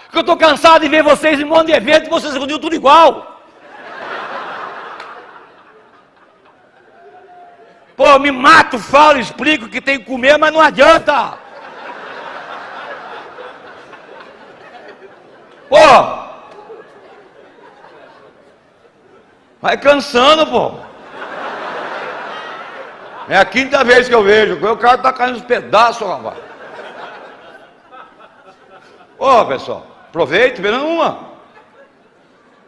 Que 0.10 0.18
eu 0.18 0.22
estou 0.22 0.38
cansado 0.38 0.82
de 0.82 0.90
ver 0.90 1.04
vocês 1.04 1.40
em 1.40 1.44
um 1.44 1.50
monte 1.50 1.68
de 1.68 1.74
evento 1.74 2.08
e 2.08 2.10
vocês 2.10 2.34
reuniam 2.34 2.60
tudo 2.60 2.76
igual. 2.76 3.42
Pô, 7.96 8.08
eu 8.08 8.20
me 8.20 8.32
mato, 8.32 8.80
falo, 8.80 9.20
explico 9.20 9.70
que 9.70 9.82
tem 9.82 10.00
que 10.00 10.06
comer, 10.06 10.38
mas 10.38 10.54
não 10.54 10.62
adianta. 10.62 11.38
Pô! 15.70 16.24
Vai 19.62 19.78
cansando, 19.78 20.48
pô. 20.48 20.93
É 23.30 23.38
a 23.38 23.46
quinta 23.46 23.84
vez 23.84 24.08
que 24.08 24.16
eu 24.16 24.24
vejo. 24.24 24.56
O 24.56 24.78
cara 24.78 24.98
tá 24.98 25.14
caindo 25.14 25.36
nos 25.36 25.44
pedaços, 25.44 26.08
rapaz. 26.08 26.38
Ô, 29.18 29.46
pessoal, 29.46 29.88
aproveite, 30.10 30.62
vendo 30.62 30.86
uma. 30.86 31.34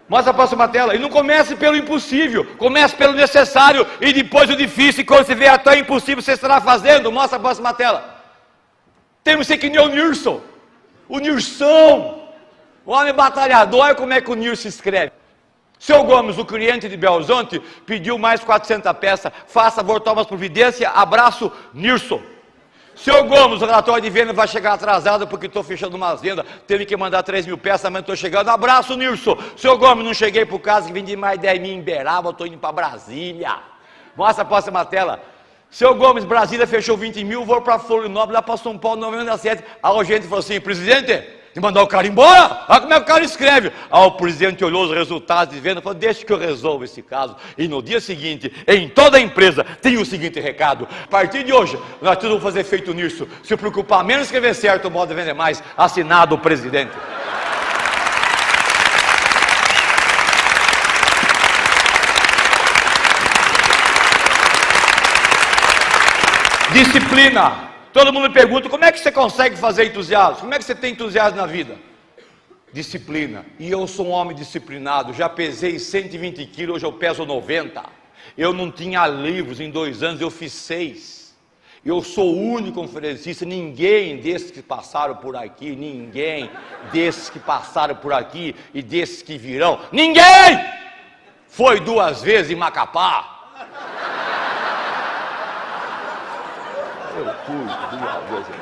Mostra 0.08 0.32
a 0.32 0.34
próxima 0.34 0.68
tela. 0.68 0.95
E 0.95 0.99
não 0.99 1.10
comece 1.10 1.56
pelo 1.56 1.76
impossível, 1.76 2.45
comece 2.58 2.95
pelo 2.95 3.14
necessário 3.14 3.86
e 3.99 4.14
depois 4.14 4.49
o 4.49 4.56
difícil. 4.56 5.01
E 5.01 5.06
quando 5.06 5.26
você 5.26 5.36
vê 5.36 5.47
até 5.47 5.78
impossível, 5.78 6.22
você 6.22 6.34
estará 6.34 6.62
fazendo. 6.62 7.12
Mostra 7.12 7.38
a 7.38 7.41
próxima 7.41 7.74
tela. 7.74 8.16
Temos 9.24 9.49
nem 9.49 9.80
o 9.80 9.88
Nilson, 9.88 10.39
o 11.10 11.18
Nilson, 11.18 12.30
o 12.86 12.91
homem 12.91 13.14
batalhador. 13.14 13.82
Olha 13.82 13.95
como 13.95 14.14
é 14.14 14.22
que 14.22 14.30
o 14.30 14.36
Nilson 14.36 14.68
escreve. 14.68 15.12
Seu 15.78 16.03
Gomes, 16.03 16.38
o 16.38 16.45
cliente 16.45 16.88
de 16.88 16.97
Belzonte, 16.97 17.59
pediu 17.86 18.17
mais 18.17 18.43
400 18.43 18.91
peças. 18.93 19.32
Faça, 19.47 19.84
vou 19.84 19.99
tomar 19.99 20.26
providência. 20.26 20.89
Abraço, 20.89 21.51
Nilson. 21.73 22.21
Seu 22.95 23.26
Gomes, 23.26 23.61
o 23.61 23.65
relatório 23.65 24.01
de 24.01 24.09
venda 24.09 24.32
vai 24.32 24.47
chegar 24.47 24.73
atrasado 24.73 25.28
porque 25.28 25.47
estou 25.47 25.61
fechando 25.61 25.97
umas 25.97 26.21
vendas. 26.21 26.45
Teve 26.65 26.86
que 26.86 26.95
mandar 26.95 27.23
3 27.23 27.45
mil 27.45 27.57
peças, 27.57 27.91
mas 27.91 27.99
estou 27.99 28.15
chegando. 28.15 28.47
Abraço, 28.49 28.95
Nilson. 28.95 29.38
Seu 29.57 29.78
Gomes, 29.78 30.05
não 30.05 30.13
cheguei 30.13 30.45
por 30.45 30.59
casa 30.59 30.88
que 30.88 30.93
vendi 30.93 31.15
mais 31.15 31.38
10 31.38 31.59
mil 31.59 31.73
em 31.73 31.82
Beraba, 31.82 32.30
estou 32.30 32.47
indo 32.47 32.57
para 32.57 32.71
Brasília. 32.71 33.57
Mostra 34.15 34.43
a 34.43 34.45
próxima 34.45 34.86
tela. 34.86 35.21
Seu 35.69 35.93
Gomes, 35.93 36.23
Brasília 36.23 36.65
fechou 36.65 36.95
20 36.95 37.21
mil, 37.26 37.43
vou 37.43 37.61
para 37.61 37.78
Florianópolis, 37.78 38.36
lá 38.36 38.41
para 38.41 38.55
São 38.55 38.78
Paulo, 38.78 39.01
97. 39.01 39.61
Aí 39.84 39.91
o 39.93 40.03
gente 40.05 40.23
falou 40.23 40.39
assim, 40.39 40.61
presidente, 40.61 41.21
de 41.56 41.62
mandar 41.62 41.82
o 41.82 41.88
cara 41.88 42.06
embora. 42.06 42.66
Olha 42.68 42.82
como 42.82 42.93
é 42.93 42.97
que 42.97 43.03
o 43.03 43.06
cara 43.06 43.24
escreve. 43.24 43.72
Aí 43.89 44.03
o 44.03 44.12
presidente 44.12 44.64
olhou 44.66 44.84
os 44.84 44.91
resultados 44.91 45.56
de 45.56 45.62
venda 45.62 45.80
e 45.80 45.84
falou: 45.84 45.97
Deixa 45.97 46.26
que 46.26 46.34
eu 46.34 46.38
resolvo 46.38 46.84
esse 46.84 47.01
caso. 47.01 47.38
E 47.58 47.66
no 47.66 47.82
dia 47.82 48.01
seguinte, 48.01 48.51
em 48.68 48.89
toda 48.89 49.18
a 49.18 49.22
empresa, 49.22 49.66
tem 49.82 49.97
o 49.97 50.06
seguinte 50.06 50.38
recado: 50.41 50.86
A 51.06 51.08
partir 51.08 51.45
de 51.45 51.53
hoje, 51.53 51.80
nós 52.01 52.18
tudo 52.18 52.32
vamos 52.32 52.43
fazer 52.43 52.66
feito 52.66 52.93
nisso. 52.93 53.26
Se 53.41 53.56
preocupar 53.56 54.03
menos 54.03 54.26
escrever 54.26 54.53
certo, 54.53 54.89
o 54.89 54.91
modo 54.91 55.08
de 55.08 55.16
vender 55.16 55.34
mais. 55.34 55.64
Assinado 55.78 56.36
o 56.36 56.38
presidente. 56.38 56.91
Disciplina. 66.74 67.74
Todo 67.96 68.12
mundo 68.12 68.30
pergunta: 68.30 68.68
como 68.68 68.84
é 68.84 68.91
que 68.91 69.00
você 69.00 69.10
consegue 69.10 69.56
fazer 69.56 69.86
entusiasmo? 69.86 70.41
Como 70.41 70.54
é 70.54 70.58
que 70.58 70.66
você 70.66 70.76
tem 70.76 70.91
entusiasmo 70.91 71.38
na 71.38 71.46
vida? 71.46 71.78
Disciplina. 72.74 73.46
E 73.58 73.72
eu 73.72 73.88
sou 73.88 74.08
um 74.08 74.10
homem 74.10 74.36
disciplinado. 74.36 75.14
Já 75.14 75.30
pesei 75.30 75.80
120 75.80 76.46
quilos, 76.48 76.76
hoje 76.76 76.86
eu 76.86 76.91
peso 76.91 77.26
90. 77.26 77.82
Eu 78.38 78.52
não 78.52 78.70
tinha 78.70 79.08
livros 79.08 79.62
em 79.62 79.72
dois 79.72 80.04
anos, 80.04 80.20
eu 80.20 80.30
fiz 80.30 80.52
seis. 80.52 81.34
Eu 81.86 82.02
sou 82.02 82.36
o 82.36 82.38
único 82.38 82.82
conferencista, 82.82 83.46
ninguém 83.46 84.18
desses 84.18 84.52
que 84.52 84.62
passaram 84.62 85.16
por 85.16 85.38
aqui, 85.38 85.74
ninguém 85.74 86.52
desses 86.91 87.30
que 87.30 87.39
passaram 87.39 87.96
por 87.96 88.12
aqui 88.12 88.54
e 88.74 88.82
desses 88.82 89.22
que 89.22 89.38
virão, 89.38 89.80
ninguém 89.91 90.66
foi 91.48 91.80
duas 91.80 92.22
vezes 92.22 92.52
em 92.52 92.56
Macapá. 92.56 93.35
Eu 97.16 97.24
vezes. 98.30 98.55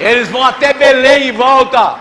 Eles 0.00 0.28
vão 0.28 0.44
até 0.44 0.72
Belém 0.72 1.28
e 1.28 1.32
volta. 1.32 2.00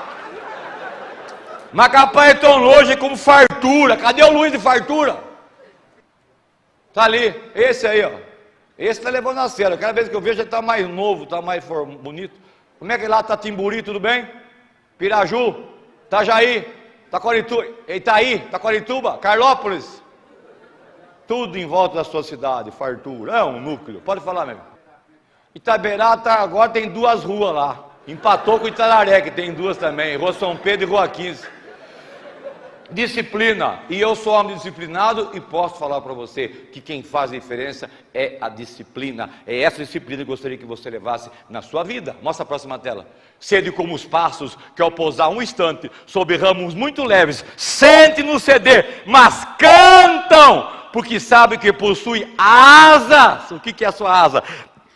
Macapá 1.72 2.28
é 2.28 2.34
tão 2.34 2.58
longe 2.58 2.96
como 2.96 3.16
fartura. 3.18 3.98
Cadê 3.98 4.24
o 4.24 4.32
Luiz 4.32 4.52
de 4.52 4.60
fartura? 4.60 5.18
Tá 6.94 7.04
ali, 7.04 7.36
esse 7.54 7.86
aí, 7.86 8.04
ó. 8.04 8.12
Esse 8.78 9.02
tá 9.02 9.10
levando 9.10 9.40
a 9.40 9.50
sério. 9.50 9.78
Cada 9.78 9.94
vez 9.94 10.10
que 10.10 10.16
eu 10.16 10.22
vejo 10.22 10.42
ele 10.42 10.50
tá 10.50 10.62
mais 10.62 10.88
novo, 10.88 11.26
tá 11.26 11.42
mais 11.42 11.64
bonito. 11.66 12.40
Como 12.80 12.92
é 12.92 12.98
que 12.98 13.08
lá 13.08 13.22
tá 13.22 13.36
Timburi, 13.36 13.82
tudo 13.82 14.00
bem? 14.00 14.28
Piraju, 14.98 15.64
Itajaí, 16.06 16.77
Taquarituba, 17.10 17.66
Itaí, 17.88 18.40
Taquarituba, 18.52 19.18
Carlópolis. 19.18 20.04
Tudo 21.28 21.58
em 21.58 21.66
volta 21.66 21.96
da 21.96 22.04
sua 22.04 22.24
cidade, 22.24 22.72
fartura. 22.72 23.38
É 23.38 23.44
um 23.44 23.60
núcleo, 23.60 24.02
pode 24.02 24.22
falar 24.22 24.46
mesmo. 24.46 24.62
Itaberá 25.54 26.16
tá, 26.18 26.36
agora 26.36 26.70
tem 26.70 26.90
duas 26.90 27.24
ruas 27.24 27.54
lá. 27.54 27.84
Empatou 28.08 28.60
com 28.60 28.68
Itararé, 28.68 29.20
que 29.22 29.32
tem 29.32 29.54
duas 29.54 29.76
também. 29.76 30.16
Rua 30.16 30.32
São 30.32 30.56
Pedro 30.56 30.88
e 30.88 30.90
Rua 30.90 31.08
15. 31.08 31.57
Disciplina. 32.90 33.82
E 33.90 34.00
eu 34.00 34.16
sou 34.16 34.34
homem 34.34 34.56
disciplinado 34.56 35.32
e 35.34 35.42
posso 35.42 35.78
falar 35.78 36.00
para 36.02 36.14
você 36.14 36.48
que 36.48 36.80
quem 36.80 37.04
faz 37.04 37.32
a 37.32 37.36
diferença 37.36 37.90
é 38.14 38.38
a 38.40 38.48
disciplina. 38.48 39.30
É 39.46 39.60
essa 39.60 39.84
disciplina 39.84 40.24
que 40.24 40.30
eu 40.30 40.34
gostaria 40.34 40.58
que 40.58 40.66
você 40.66 40.90
levasse 40.90 41.30
na 41.50 41.62
sua 41.62 41.84
vida. 41.84 42.16
Mostra 42.22 42.44
a 42.44 42.48
próxima 42.48 42.80
tela. 42.80 43.06
Sede 43.40 43.72
como 43.72 43.94
os 43.94 44.06
passos 44.06 44.58
que 44.76 44.82
ao 44.82 44.90
pousar 44.90 45.30
um 45.30 45.42
instante 45.42 45.92
sobre 46.06 46.38
ramos 46.38 46.74
muito 46.74 47.04
leves, 47.04 47.44
sente 47.58 48.24
no 48.24 48.40
ceder, 48.40 49.04
mas 49.06 49.46
cantam, 49.60 50.72
porque 50.94 51.20
sabem 51.20 51.60
que 51.60 51.72
possui 51.74 52.34
asas. 52.38 53.52
O 53.52 53.60
que 53.60 53.84
é 53.84 53.88
a 53.88 53.92
sua 53.92 54.22
asa? 54.22 54.44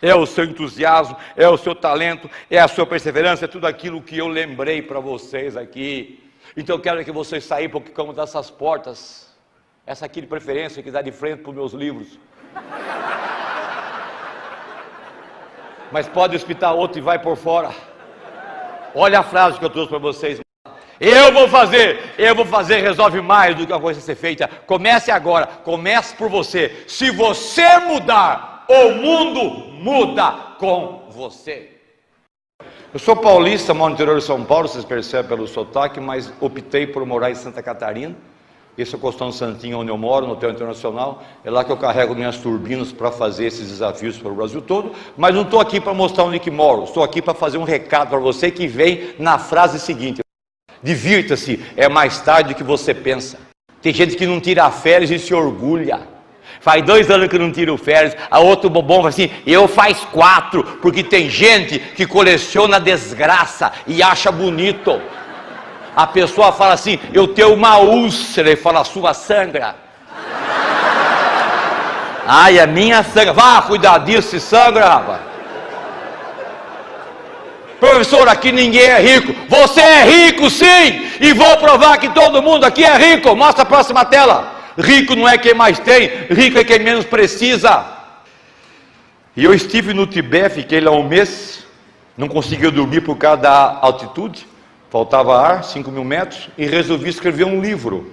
É 0.00 0.14
o 0.14 0.26
seu 0.26 0.44
entusiasmo, 0.44 1.16
é 1.36 1.48
o 1.48 1.56
seu 1.56 1.74
talento, 1.74 2.28
é 2.50 2.58
a 2.58 2.66
sua 2.66 2.84
perseverança, 2.84 3.44
é 3.44 3.48
tudo 3.48 3.66
aquilo 3.66 4.02
que 4.02 4.18
eu 4.18 4.26
lembrei 4.26 4.82
para 4.82 4.98
vocês 4.98 5.56
aqui. 5.56 6.18
Então 6.56 6.76
eu 6.76 6.80
quero 6.80 7.04
que 7.04 7.12
vocês 7.12 7.44
saiam 7.44 7.70
porque 7.70 7.90
como 7.90 8.12
dessas 8.12 8.50
portas, 8.50 9.34
essa 9.86 10.04
aqui 10.04 10.20
de 10.20 10.26
preferência 10.26 10.82
que 10.82 10.90
dá 10.90 11.00
de 11.00 11.10
frente 11.10 11.40
para 11.40 11.50
os 11.50 11.56
meus 11.56 11.72
livros. 11.72 12.18
Mas 15.90 16.08
pode 16.08 16.36
espetar 16.36 16.74
outro 16.74 16.98
e 16.98 17.02
vai 17.02 17.18
por 17.18 17.36
fora. 17.36 17.70
Olha 18.94 19.20
a 19.20 19.22
frase 19.22 19.58
que 19.58 19.64
eu 19.64 19.70
trouxe 19.70 19.88
para 19.88 19.98
vocês. 19.98 20.40
Eu 21.00 21.32
vou 21.32 21.48
fazer, 21.48 22.14
eu 22.18 22.34
vou 22.34 22.44
fazer, 22.44 22.80
resolve 22.80 23.20
mais 23.20 23.56
do 23.56 23.66
que 23.66 23.72
uma 23.72 23.80
coisa 23.80 24.00
ser 24.00 24.14
feita. 24.14 24.48
Comece 24.66 25.10
agora, 25.10 25.46
comece 25.46 26.14
por 26.14 26.28
você. 26.28 26.84
Se 26.86 27.10
você 27.10 27.78
mudar, 27.78 28.66
o 28.68 28.92
mundo 28.92 29.72
muda 29.72 30.30
com 30.58 31.08
você. 31.10 31.81
Eu 32.92 32.98
sou 32.98 33.16
paulista, 33.16 33.72
moro 33.72 33.88
no 33.88 33.94
interior 33.94 34.18
de 34.18 34.24
São 34.24 34.44
Paulo, 34.44 34.68
vocês 34.68 34.84
percebem 34.84 35.26
pelo 35.26 35.48
sotaque, 35.48 35.98
mas 35.98 36.30
optei 36.38 36.86
por 36.86 37.06
morar 37.06 37.30
em 37.30 37.34
Santa 37.34 37.62
Catarina. 37.62 38.14
Esse 38.76 38.94
é 38.94 38.98
o 38.98 39.00
Costão 39.00 39.32
Santinho, 39.32 39.78
onde 39.78 39.90
eu 39.90 39.96
moro, 39.96 40.26
no 40.26 40.34
Hotel 40.34 40.50
Internacional. 40.50 41.22
É 41.42 41.50
lá 41.50 41.64
que 41.64 41.72
eu 41.72 41.76
carrego 41.78 42.14
minhas 42.14 42.36
turbinas 42.36 42.92
para 42.92 43.10
fazer 43.10 43.46
esses 43.46 43.66
desafios 43.70 44.18
para 44.18 44.30
o 44.30 44.34
Brasil 44.34 44.60
todo. 44.60 44.92
Mas 45.16 45.34
não 45.34 45.40
estou 45.40 45.58
aqui 45.58 45.80
para 45.80 45.94
mostrar 45.94 46.24
onde 46.24 46.38
que 46.38 46.50
moro. 46.50 46.84
Estou 46.84 47.02
aqui 47.02 47.22
para 47.22 47.32
fazer 47.32 47.56
um 47.56 47.64
recado 47.64 48.10
para 48.10 48.18
você 48.18 48.50
que 48.50 48.66
vem 48.66 49.14
na 49.18 49.38
frase 49.38 49.80
seguinte: 49.80 50.20
Divirta-se, 50.82 51.64
é 51.74 51.88
mais 51.88 52.20
tarde 52.20 52.50
do 52.50 52.54
que 52.54 52.62
você 52.62 52.92
pensa. 52.92 53.38
Tem 53.80 53.94
gente 53.94 54.16
que 54.16 54.26
não 54.26 54.38
tira 54.38 54.70
férias 54.70 55.10
e 55.10 55.18
se 55.18 55.32
orgulha. 55.32 56.11
Faz 56.62 56.80
dois 56.84 57.10
anos 57.10 57.26
que 57.28 57.38
não 57.38 57.50
tiro 57.50 57.76
férias. 57.76 58.16
A 58.30 58.38
outro 58.38 58.70
bobão 58.70 58.98
fala 58.98 59.08
assim: 59.08 59.30
eu 59.44 59.66
faz 59.66 59.98
quatro, 60.12 60.62
porque 60.80 61.02
tem 61.02 61.28
gente 61.28 61.78
que 61.78 62.06
coleciona 62.06 62.78
desgraça 62.78 63.72
e 63.84 64.00
acha 64.00 64.30
bonito. 64.30 65.02
A 65.96 66.06
pessoa 66.06 66.52
fala 66.52 66.74
assim: 66.74 67.00
Eu 67.12 67.26
tenho 67.28 67.52
uma 67.52 67.78
úlcera. 67.78 68.52
E 68.52 68.56
fala: 68.56 68.84
sua 68.84 69.12
sangra. 69.12 69.74
Ai, 72.26 72.60
a 72.60 72.66
minha 72.66 73.02
sangra. 73.02 73.32
Vá 73.32 73.60
cuidar 73.62 73.98
disso, 73.98 74.38
sangra, 74.38 74.86
rapaz. 74.86 75.20
Professor, 77.80 78.28
aqui 78.28 78.52
ninguém 78.52 78.82
é 78.82 79.00
rico. 79.00 79.34
Você 79.48 79.80
é 79.80 80.04
rico, 80.04 80.48
sim. 80.48 81.10
E 81.20 81.32
vou 81.32 81.56
provar 81.56 81.98
que 81.98 82.08
todo 82.10 82.40
mundo 82.40 82.64
aqui 82.64 82.84
é 82.84 82.96
rico. 82.96 83.34
Mostra 83.34 83.64
a 83.64 83.66
próxima 83.66 84.04
tela. 84.04 84.61
Rico 84.78 85.14
não 85.14 85.28
é 85.28 85.36
quem 85.38 85.54
mais 85.54 85.78
tem, 85.78 86.26
rico 86.30 86.58
é 86.58 86.64
quem 86.64 86.78
menos 86.78 87.04
precisa. 87.04 87.86
E 89.36 89.44
eu 89.44 89.52
estive 89.52 89.94
no 89.94 90.06
Tibete, 90.06 90.56
fiquei 90.56 90.80
lá 90.80 90.90
um 90.90 91.06
mês, 91.06 91.64
não 92.16 92.28
conseguia 92.28 92.70
dormir 92.70 93.00
por 93.00 93.16
causa 93.16 93.42
da 93.42 93.78
altitude 93.80 94.46
faltava 94.92 95.40
ar, 95.40 95.64
5 95.64 95.90
mil 95.90 96.04
metros, 96.04 96.50
e 96.58 96.66
resolvi 96.66 97.08
escrever 97.08 97.46
um 97.46 97.62
livro 97.62 98.12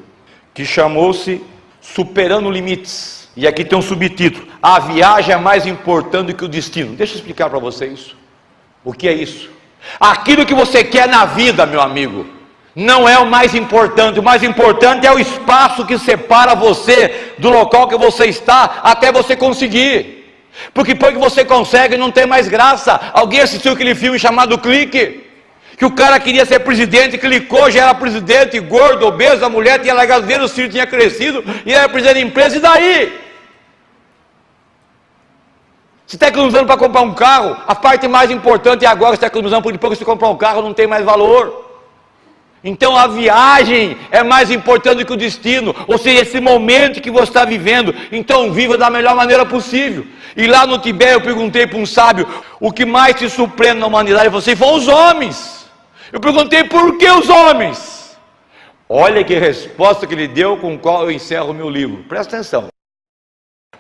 que 0.54 0.64
chamou-se 0.64 1.44
Superando 1.82 2.50
Limites. 2.50 3.28
E 3.36 3.46
aqui 3.46 3.66
tem 3.66 3.78
um 3.78 3.82
subtítulo: 3.82 4.48
A 4.64 4.80
viagem 4.80 5.34
é 5.34 5.38
mais 5.38 5.68
importante 5.68 6.34
que 6.34 6.46
o 6.46 6.48
destino. 6.48 6.96
Deixa 6.96 7.14
eu 7.14 7.18
explicar 7.18 7.50
para 7.50 7.60
você 7.60 7.86
isso. 7.88 8.16
O 8.82 8.94
que 8.94 9.10
é 9.10 9.14
isso? 9.14 9.50
Aquilo 10.00 10.46
que 10.46 10.54
você 10.54 10.82
quer 10.82 11.08
na 11.08 11.26
vida, 11.26 11.66
meu 11.66 11.82
amigo, 11.82 12.26
não 12.80 13.08
é 13.08 13.20
o 13.20 13.26
mais 13.26 13.54
importante. 13.54 14.20
O 14.20 14.24
mais 14.24 14.42
importante 14.42 15.06
é 15.06 15.12
o 15.12 15.20
espaço 15.20 15.86
que 15.86 15.98
separa 15.98 16.56
você 16.56 17.34
do 17.38 17.50
local 17.50 17.88
que 17.88 17.98
você 17.98 18.26
está 18.26 18.80
até 18.82 19.12
você 19.12 19.36
conseguir. 19.36 20.18
Porque 20.74 20.94
depois 20.94 21.14
que 21.14 21.20
você 21.20 21.44
consegue, 21.44 21.98
não 21.98 22.10
tem 22.10 22.26
mais 22.26 22.48
graça. 22.48 23.00
Alguém 23.14 23.42
assistiu 23.42 23.74
aquele 23.74 23.94
filme 23.94 24.18
chamado 24.18 24.58
Clique? 24.58 25.28
que 25.78 25.86
o 25.86 25.92
cara 25.92 26.20
queria 26.20 26.46
ser 26.46 26.60
presidente, 26.60 27.18
clicou, 27.18 27.72
já 27.72 27.84
era 27.84 27.94
presidente, 27.96 28.60
gordo, 28.60 29.08
obeso, 29.08 29.46
a 29.46 29.50
mulher 29.50 29.80
tinha 29.80 29.94
largado 29.94 30.28
dele, 30.28 30.44
o 30.44 30.50
filho 30.50 30.68
tinha 30.68 30.86
crescido, 30.86 31.42
e 31.66 31.72
era 31.72 31.88
presidente 31.88 32.16
da 32.16 32.20
empresa, 32.20 32.58
e 32.58 32.60
daí? 32.60 33.20
Você 36.06 36.18
está 36.18 36.28
economizando 36.28 36.66
para 36.66 36.76
comprar 36.76 37.00
um 37.00 37.14
carro, 37.14 37.56
a 37.66 37.74
parte 37.74 38.10
mais 38.10 38.30
importante 38.30 38.84
é 38.84 38.90
agora, 38.90 39.12
você 39.12 39.16
está 39.16 39.28
economizando, 39.28 39.62
porque 39.62 39.78
depois 39.78 39.94
que 39.94 40.00
você 40.00 40.04
comprar 40.04 40.28
um 40.28 40.36
carro 40.36 40.62
não 40.62 40.74
tem 40.74 40.86
mais 40.86 41.06
valor. 41.06 41.69
Então 42.64 42.96
a 42.96 43.08
viagem 43.08 43.98
é 44.12 44.22
mais 44.24 44.52
importante 44.52 45.06
que 45.06 45.14
o 45.14 45.18
destino, 45.18 45.74
ou 45.88 45.98
seja, 45.98 46.22
esse 46.22 46.40
momento 46.42 47.02
que 47.02 47.12
você 47.12 47.24
está 47.24 47.46
vivendo. 47.46 47.94
Então 48.12 48.52
viva 48.52 48.78
da 48.78 48.90
melhor 48.90 49.16
maneira 49.16 49.46
possível. 49.46 50.06
E 50.36 50.46
lá 50.46 50.66
no 50.66 50.78
Tibete 50.78 51.14
eu 51.14 51.22
perguntei 51.22 51.66
para 51.66 51.78
um 51.78 51.86
sábio: 51.86 52.28
o 52.60 52.72
que 52.72 52.86
mais 52.86 53.16
te 53.16 53.30
surpreende 53.30 53.80
na 53.80 53.88
humanidade? 53.88 54.30
Você 54.30 54.56
falou: 54.56 54.76
os 54.76 54.88
homens. 54.88 55.60
Eu 56.12 56.20
perguntei 56.20 56.64
por 56.64 56.98
que 56.98 57.10
os 57.10 57.30
homens? 57.30 58.18
Olha 58.88 59.24
que 59.24 59.36
resposta 59.36 60.08
que 60.08 60.14
ele 60.16 60.28
deu 60.28 60.58
com 60.58 60.78
qual 60.78 61.04
eu 61.04 61.12
encerro 61.12 61.52
o 61.52 61.54
meu 61.54 61.70
livro. 61.70 62.04
Presta 62.10 62.36
atenção. 62.36 62.70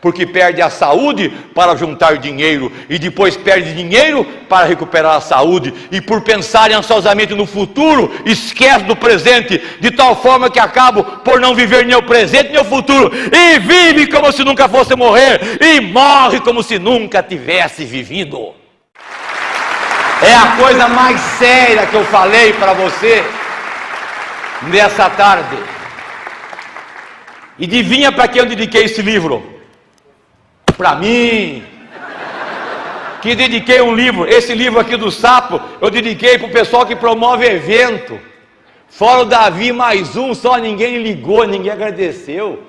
Porque 0.01 0.25
perde 0.25 0.61
a 0.61 0.69
saúde 0.69 1.29
para 1.53 1.75
juntar 1.75 2.17
dinheiro 2.17 2.71
e 2.89 2.97
depois 2.97 3.35
perde 3.35 3.73
dinheiro 3.73 4.23
para 4.47 4.65
recuperar 4.65 5.17
a 5.17 5.21
saúde 5.21 5.73
e 5.91 5.99
por 5.99 6.21
pensar 6.21 6.71
ansiosamente 6.71 7.35
no 7.35 7.45
futuro, 7.45 8.11
esquece 8.25 8.85
do 8.85 8.95
presente, 8.95 9.61
de 9.79 9.91
tal 9.91 10.15
forma 10.15 10.49
que 10.49 10.59
acabo 10.59 11.03
por 11.03 11.39
não 11.41 11.53
viver 11.53 11.85
nem 11.85 11.97
o 11.97 12.03
presente 12.03 12.51
nem 12.51 12.61
o 12.61 12.65
futuro 12.65 13.11
e 13.13 13.59
vive 13.59 14.07
como 14.07 14.31
se 14.31 14.43
nunca 14.43 14.69
fosse 14.69 14.95
morrer 14.95 15.59
e 15.59 15.81
morre 15.81 16.39
como 16.39 16.63
se 16.63 16.79
nunca 16.79 17.21
tivesse 17.21 17.83
vivido. 17.83 18.53
É 20.21 20.33
a 20.33 20.57
coisa 20.57 20.87
mais 20.87 21.19
séria 21.37 21.85
que 21.85 21.95
eu 21.95 22.03
falei 22.05 22.53
para 22.53 22.73
você 22.73 23.23
nessa 24.63 25.09
tarde. 25.09 25.57
E 27.57 27.65
adivinha 27.65 28.11
para 28.11 28.27
quem 28.27 28.41
eu 28.41 28.45
dediquei 28.47 28.83
esse 28.85 29.01
livro? 29.01 29.58
Para 30.79 30.95
mim. 30.95 31.61
Que 33.21 33.35
dediquei 33.35 33.81
um 33.81 33.93
livro, 33.93 34.25
esse 34.25 34.55
livro 34.55 34.79
aqui 34.79 34.95
do 34.95 35.11
sapo, 35.11 35.59
eu 35.81 35.89
dediquei 35.89 36.37
para 36.37 36.47
o 36.47 36.51
pessoal 36.51 36.85
que 36.85 36.95
promove 36.95 37.45
evento. 37.45 38.17
Fora 38.87 39.23
o 39.23 39.25
Davi 39.25 39.73
mais 39.73 40.15
um, 40.15 40.33
só 40.33 40.55
ninguém 40.55 41.03
ligou, 41.03 41.45
ninguém 41.45 41.69
agradeceu. 41.69 42.63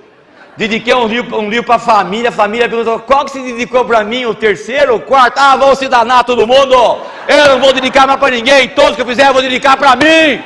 Dediquei 0.56 0.92
um 0.92 1.06
livro, 1.06 1.38
um 1.38 1.48
livro 1.48 1.66
para 1.66 1.76
a 1.76 1.78
família, 1.78 2.30
a 2.30 2.32
família 2.32 2.68
perguntou, 2.68 2.98
qual 2.98 3.24
que 3.24 3.30
se 3.30 3.40
dedicou 3.40 3.84
para 3.84 4.02
mim, 4.02 4.24
o 4.24 4.34
terceiro, 4.34 4.96
o 4.96 5.00
quarto? 5.00 5.38
Ah, 5.38 5.54
vão 5.54 5.72
se 5.76 5.86
danar 5.86 6.24
todo 6.24 6.48
mundo, 6.48 6.74
eu 7.28 7.48
não 7.50 7.60
vou 7.60 7.72
dedicar 7.72 8.08
mais 8.08 8.18
para 8.18 8.34
ninguém, 8.34 8.70
todos 8.70 8.96
que 8.96 9.02
eu 9.02 9.06
fizer 9.06 9.28
eu 9.28 9.32
vou 9.32 9.40
dedicar 9.40 9.76
para 9.76 9.94
mim. 9.94 10.42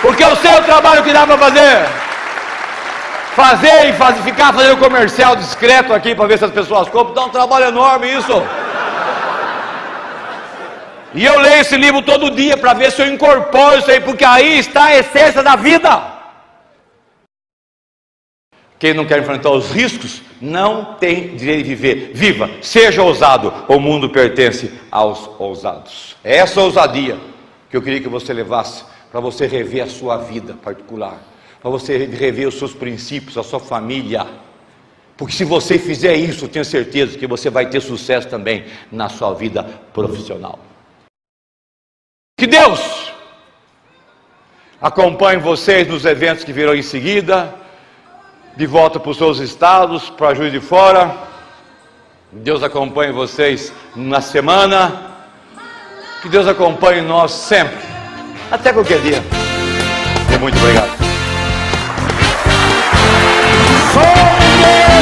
Porque 0.00 0.24
eu 0.24 0.34
sei 0.36 0.54
o 0.60 0.62
trabalho 0.62 1.04
que 1.04 1.12
dá 1.12 1.26
para 1.26 1.36
fazer. 1.36 2.04
Fazer 3.34 3.88
e 3.88 3.92
fazer, 3.94 4.22
ficar 4.22 4.52
fazendo 4.52 4.76
comercial 4.76 5.34
discreto 5.34 5.92
aqui 5.92 6.14
para 6.14 6.26
ver 6.26 6.38
se 6.38 6.44
as 6.44 6.52
pessoas 6.52 6.88
compram, 6.88 7.14
dá 7.14 7.24
um 7.24 7.30
trabalho 7.30 7.66
enorme 7.66 8.12
isso. 8.12 8.32
E 11.14 11.24
eu 11.24 11.38
leio 11.40 11.60
esse 11.60 11.76
livro 11.76 12.02
todo 12.02 12.30
dia 12.30 12.56
para 12.56 12.74
ver 12.74 12.90
se 12.90 13.02
eu 13.02 13.06
incorporo 13.06 13.78
isso 13.78 13.90
aí, 13.90 14.00
porque 14.00 14.24
aí 14.24 14.58
está 14.58 14.84
a 14.84 14.96
essência 14.96 15.42
da 15.42 15.56
vida. 15.56 16.14
Quem 18.78 18.92
não 18.92 19.06
quer 19.06 19.20
enfrentar 19.20 19.50
os 19.50 19.70
riscos 19.70 20.20
não 20.40 20.96
tem 20.96 21.36
direito 21.36 21.64
de 21.64 21.74
viver. 21.74 22.10
Viva, 22.14 22.50
seja 22.60 23.02
ousado, 23.02 23.52
o 23.68 23.78
mundo 23.78 24.10
pertence 24.10 24.72
aos 24.90 25.30
ousados. 25.38 26.16
É 26.22 26.36
essa 26.36 26.60
ousadia 26.60 27.16
que 27.70 27.76
eu 27.76 27.82
queria 27.82 28.00
que 28.00 28.08
você 28.08 28.32
levasse 28.32 28.84
para 29.10 29.20
você 29.20 29.46
rever 29.46 29.84
a 29.84 29.88
sua 29.88 30.18
vida 30.18 30.54
particular, 30.62 31.18
para 31.64 31.70
você 31.70 31.96
rever 31.96 32.46
os 32.46 32.58
seus 32.58 32.74
princípios, 32.74 33.38
a 33.38 33.42
sua 33.42 33.58
família. 33.58 34.26
Porque 35.16 35.32
se 35.32 35.46
você 35.46 35.78
fizer 35.78 36.14
isso, 36.14 36.46
tenho 36.46 36.62
certeza 36.62 37.16
que 37.16 37.26
você 37.26 37.48
vai 37.48 37.70
ter 37.70 37.80
sucesso 37.80 38.28
também 38.28 38.66
na 38.92 39.08
sua 39.08 39.32
vida 39.32 39.64
profissional. 39.90 40.58
Que 42.38 42.46
Deus 42.46 43.10
acompanhe 44.78 45.40
vocês 45.40 45.88
nos 45.88 46.04
eventos 46.04 46.44
que 46.44 46.52
virão 46.52 46.74
em 46.74 46.82
seguida 46.82 47.54
de 48.54 48.66
volta 48.66 49.00
para 49.00 49.10
os 49.10 49.16
seus 49.16 49.38
estados, 49.38 50.10
para 50.10 50.34
Juiz 50.34 50.52
de 50.52 50.60
Fora. 50.60 51.16
Deus 52.30 52.62
acompanhe 52.62 53.10
vocês 53.10 53.72
na 53.96 54.20
semana. 54.20 55.12
Que 56.20 56.28
Deus 56.28 56.46
acompanhe 56.46 57.00
nós 57.00 57.32
sempre. 57.32 57.78
Até 58.50 58.70
qualquer 58.70 59.00
dia. 59.00 59.22
E 60.30 60.38
muito 60.38 60.58
obrigado. 60.58 61.03
Yeah. 64.64 64.93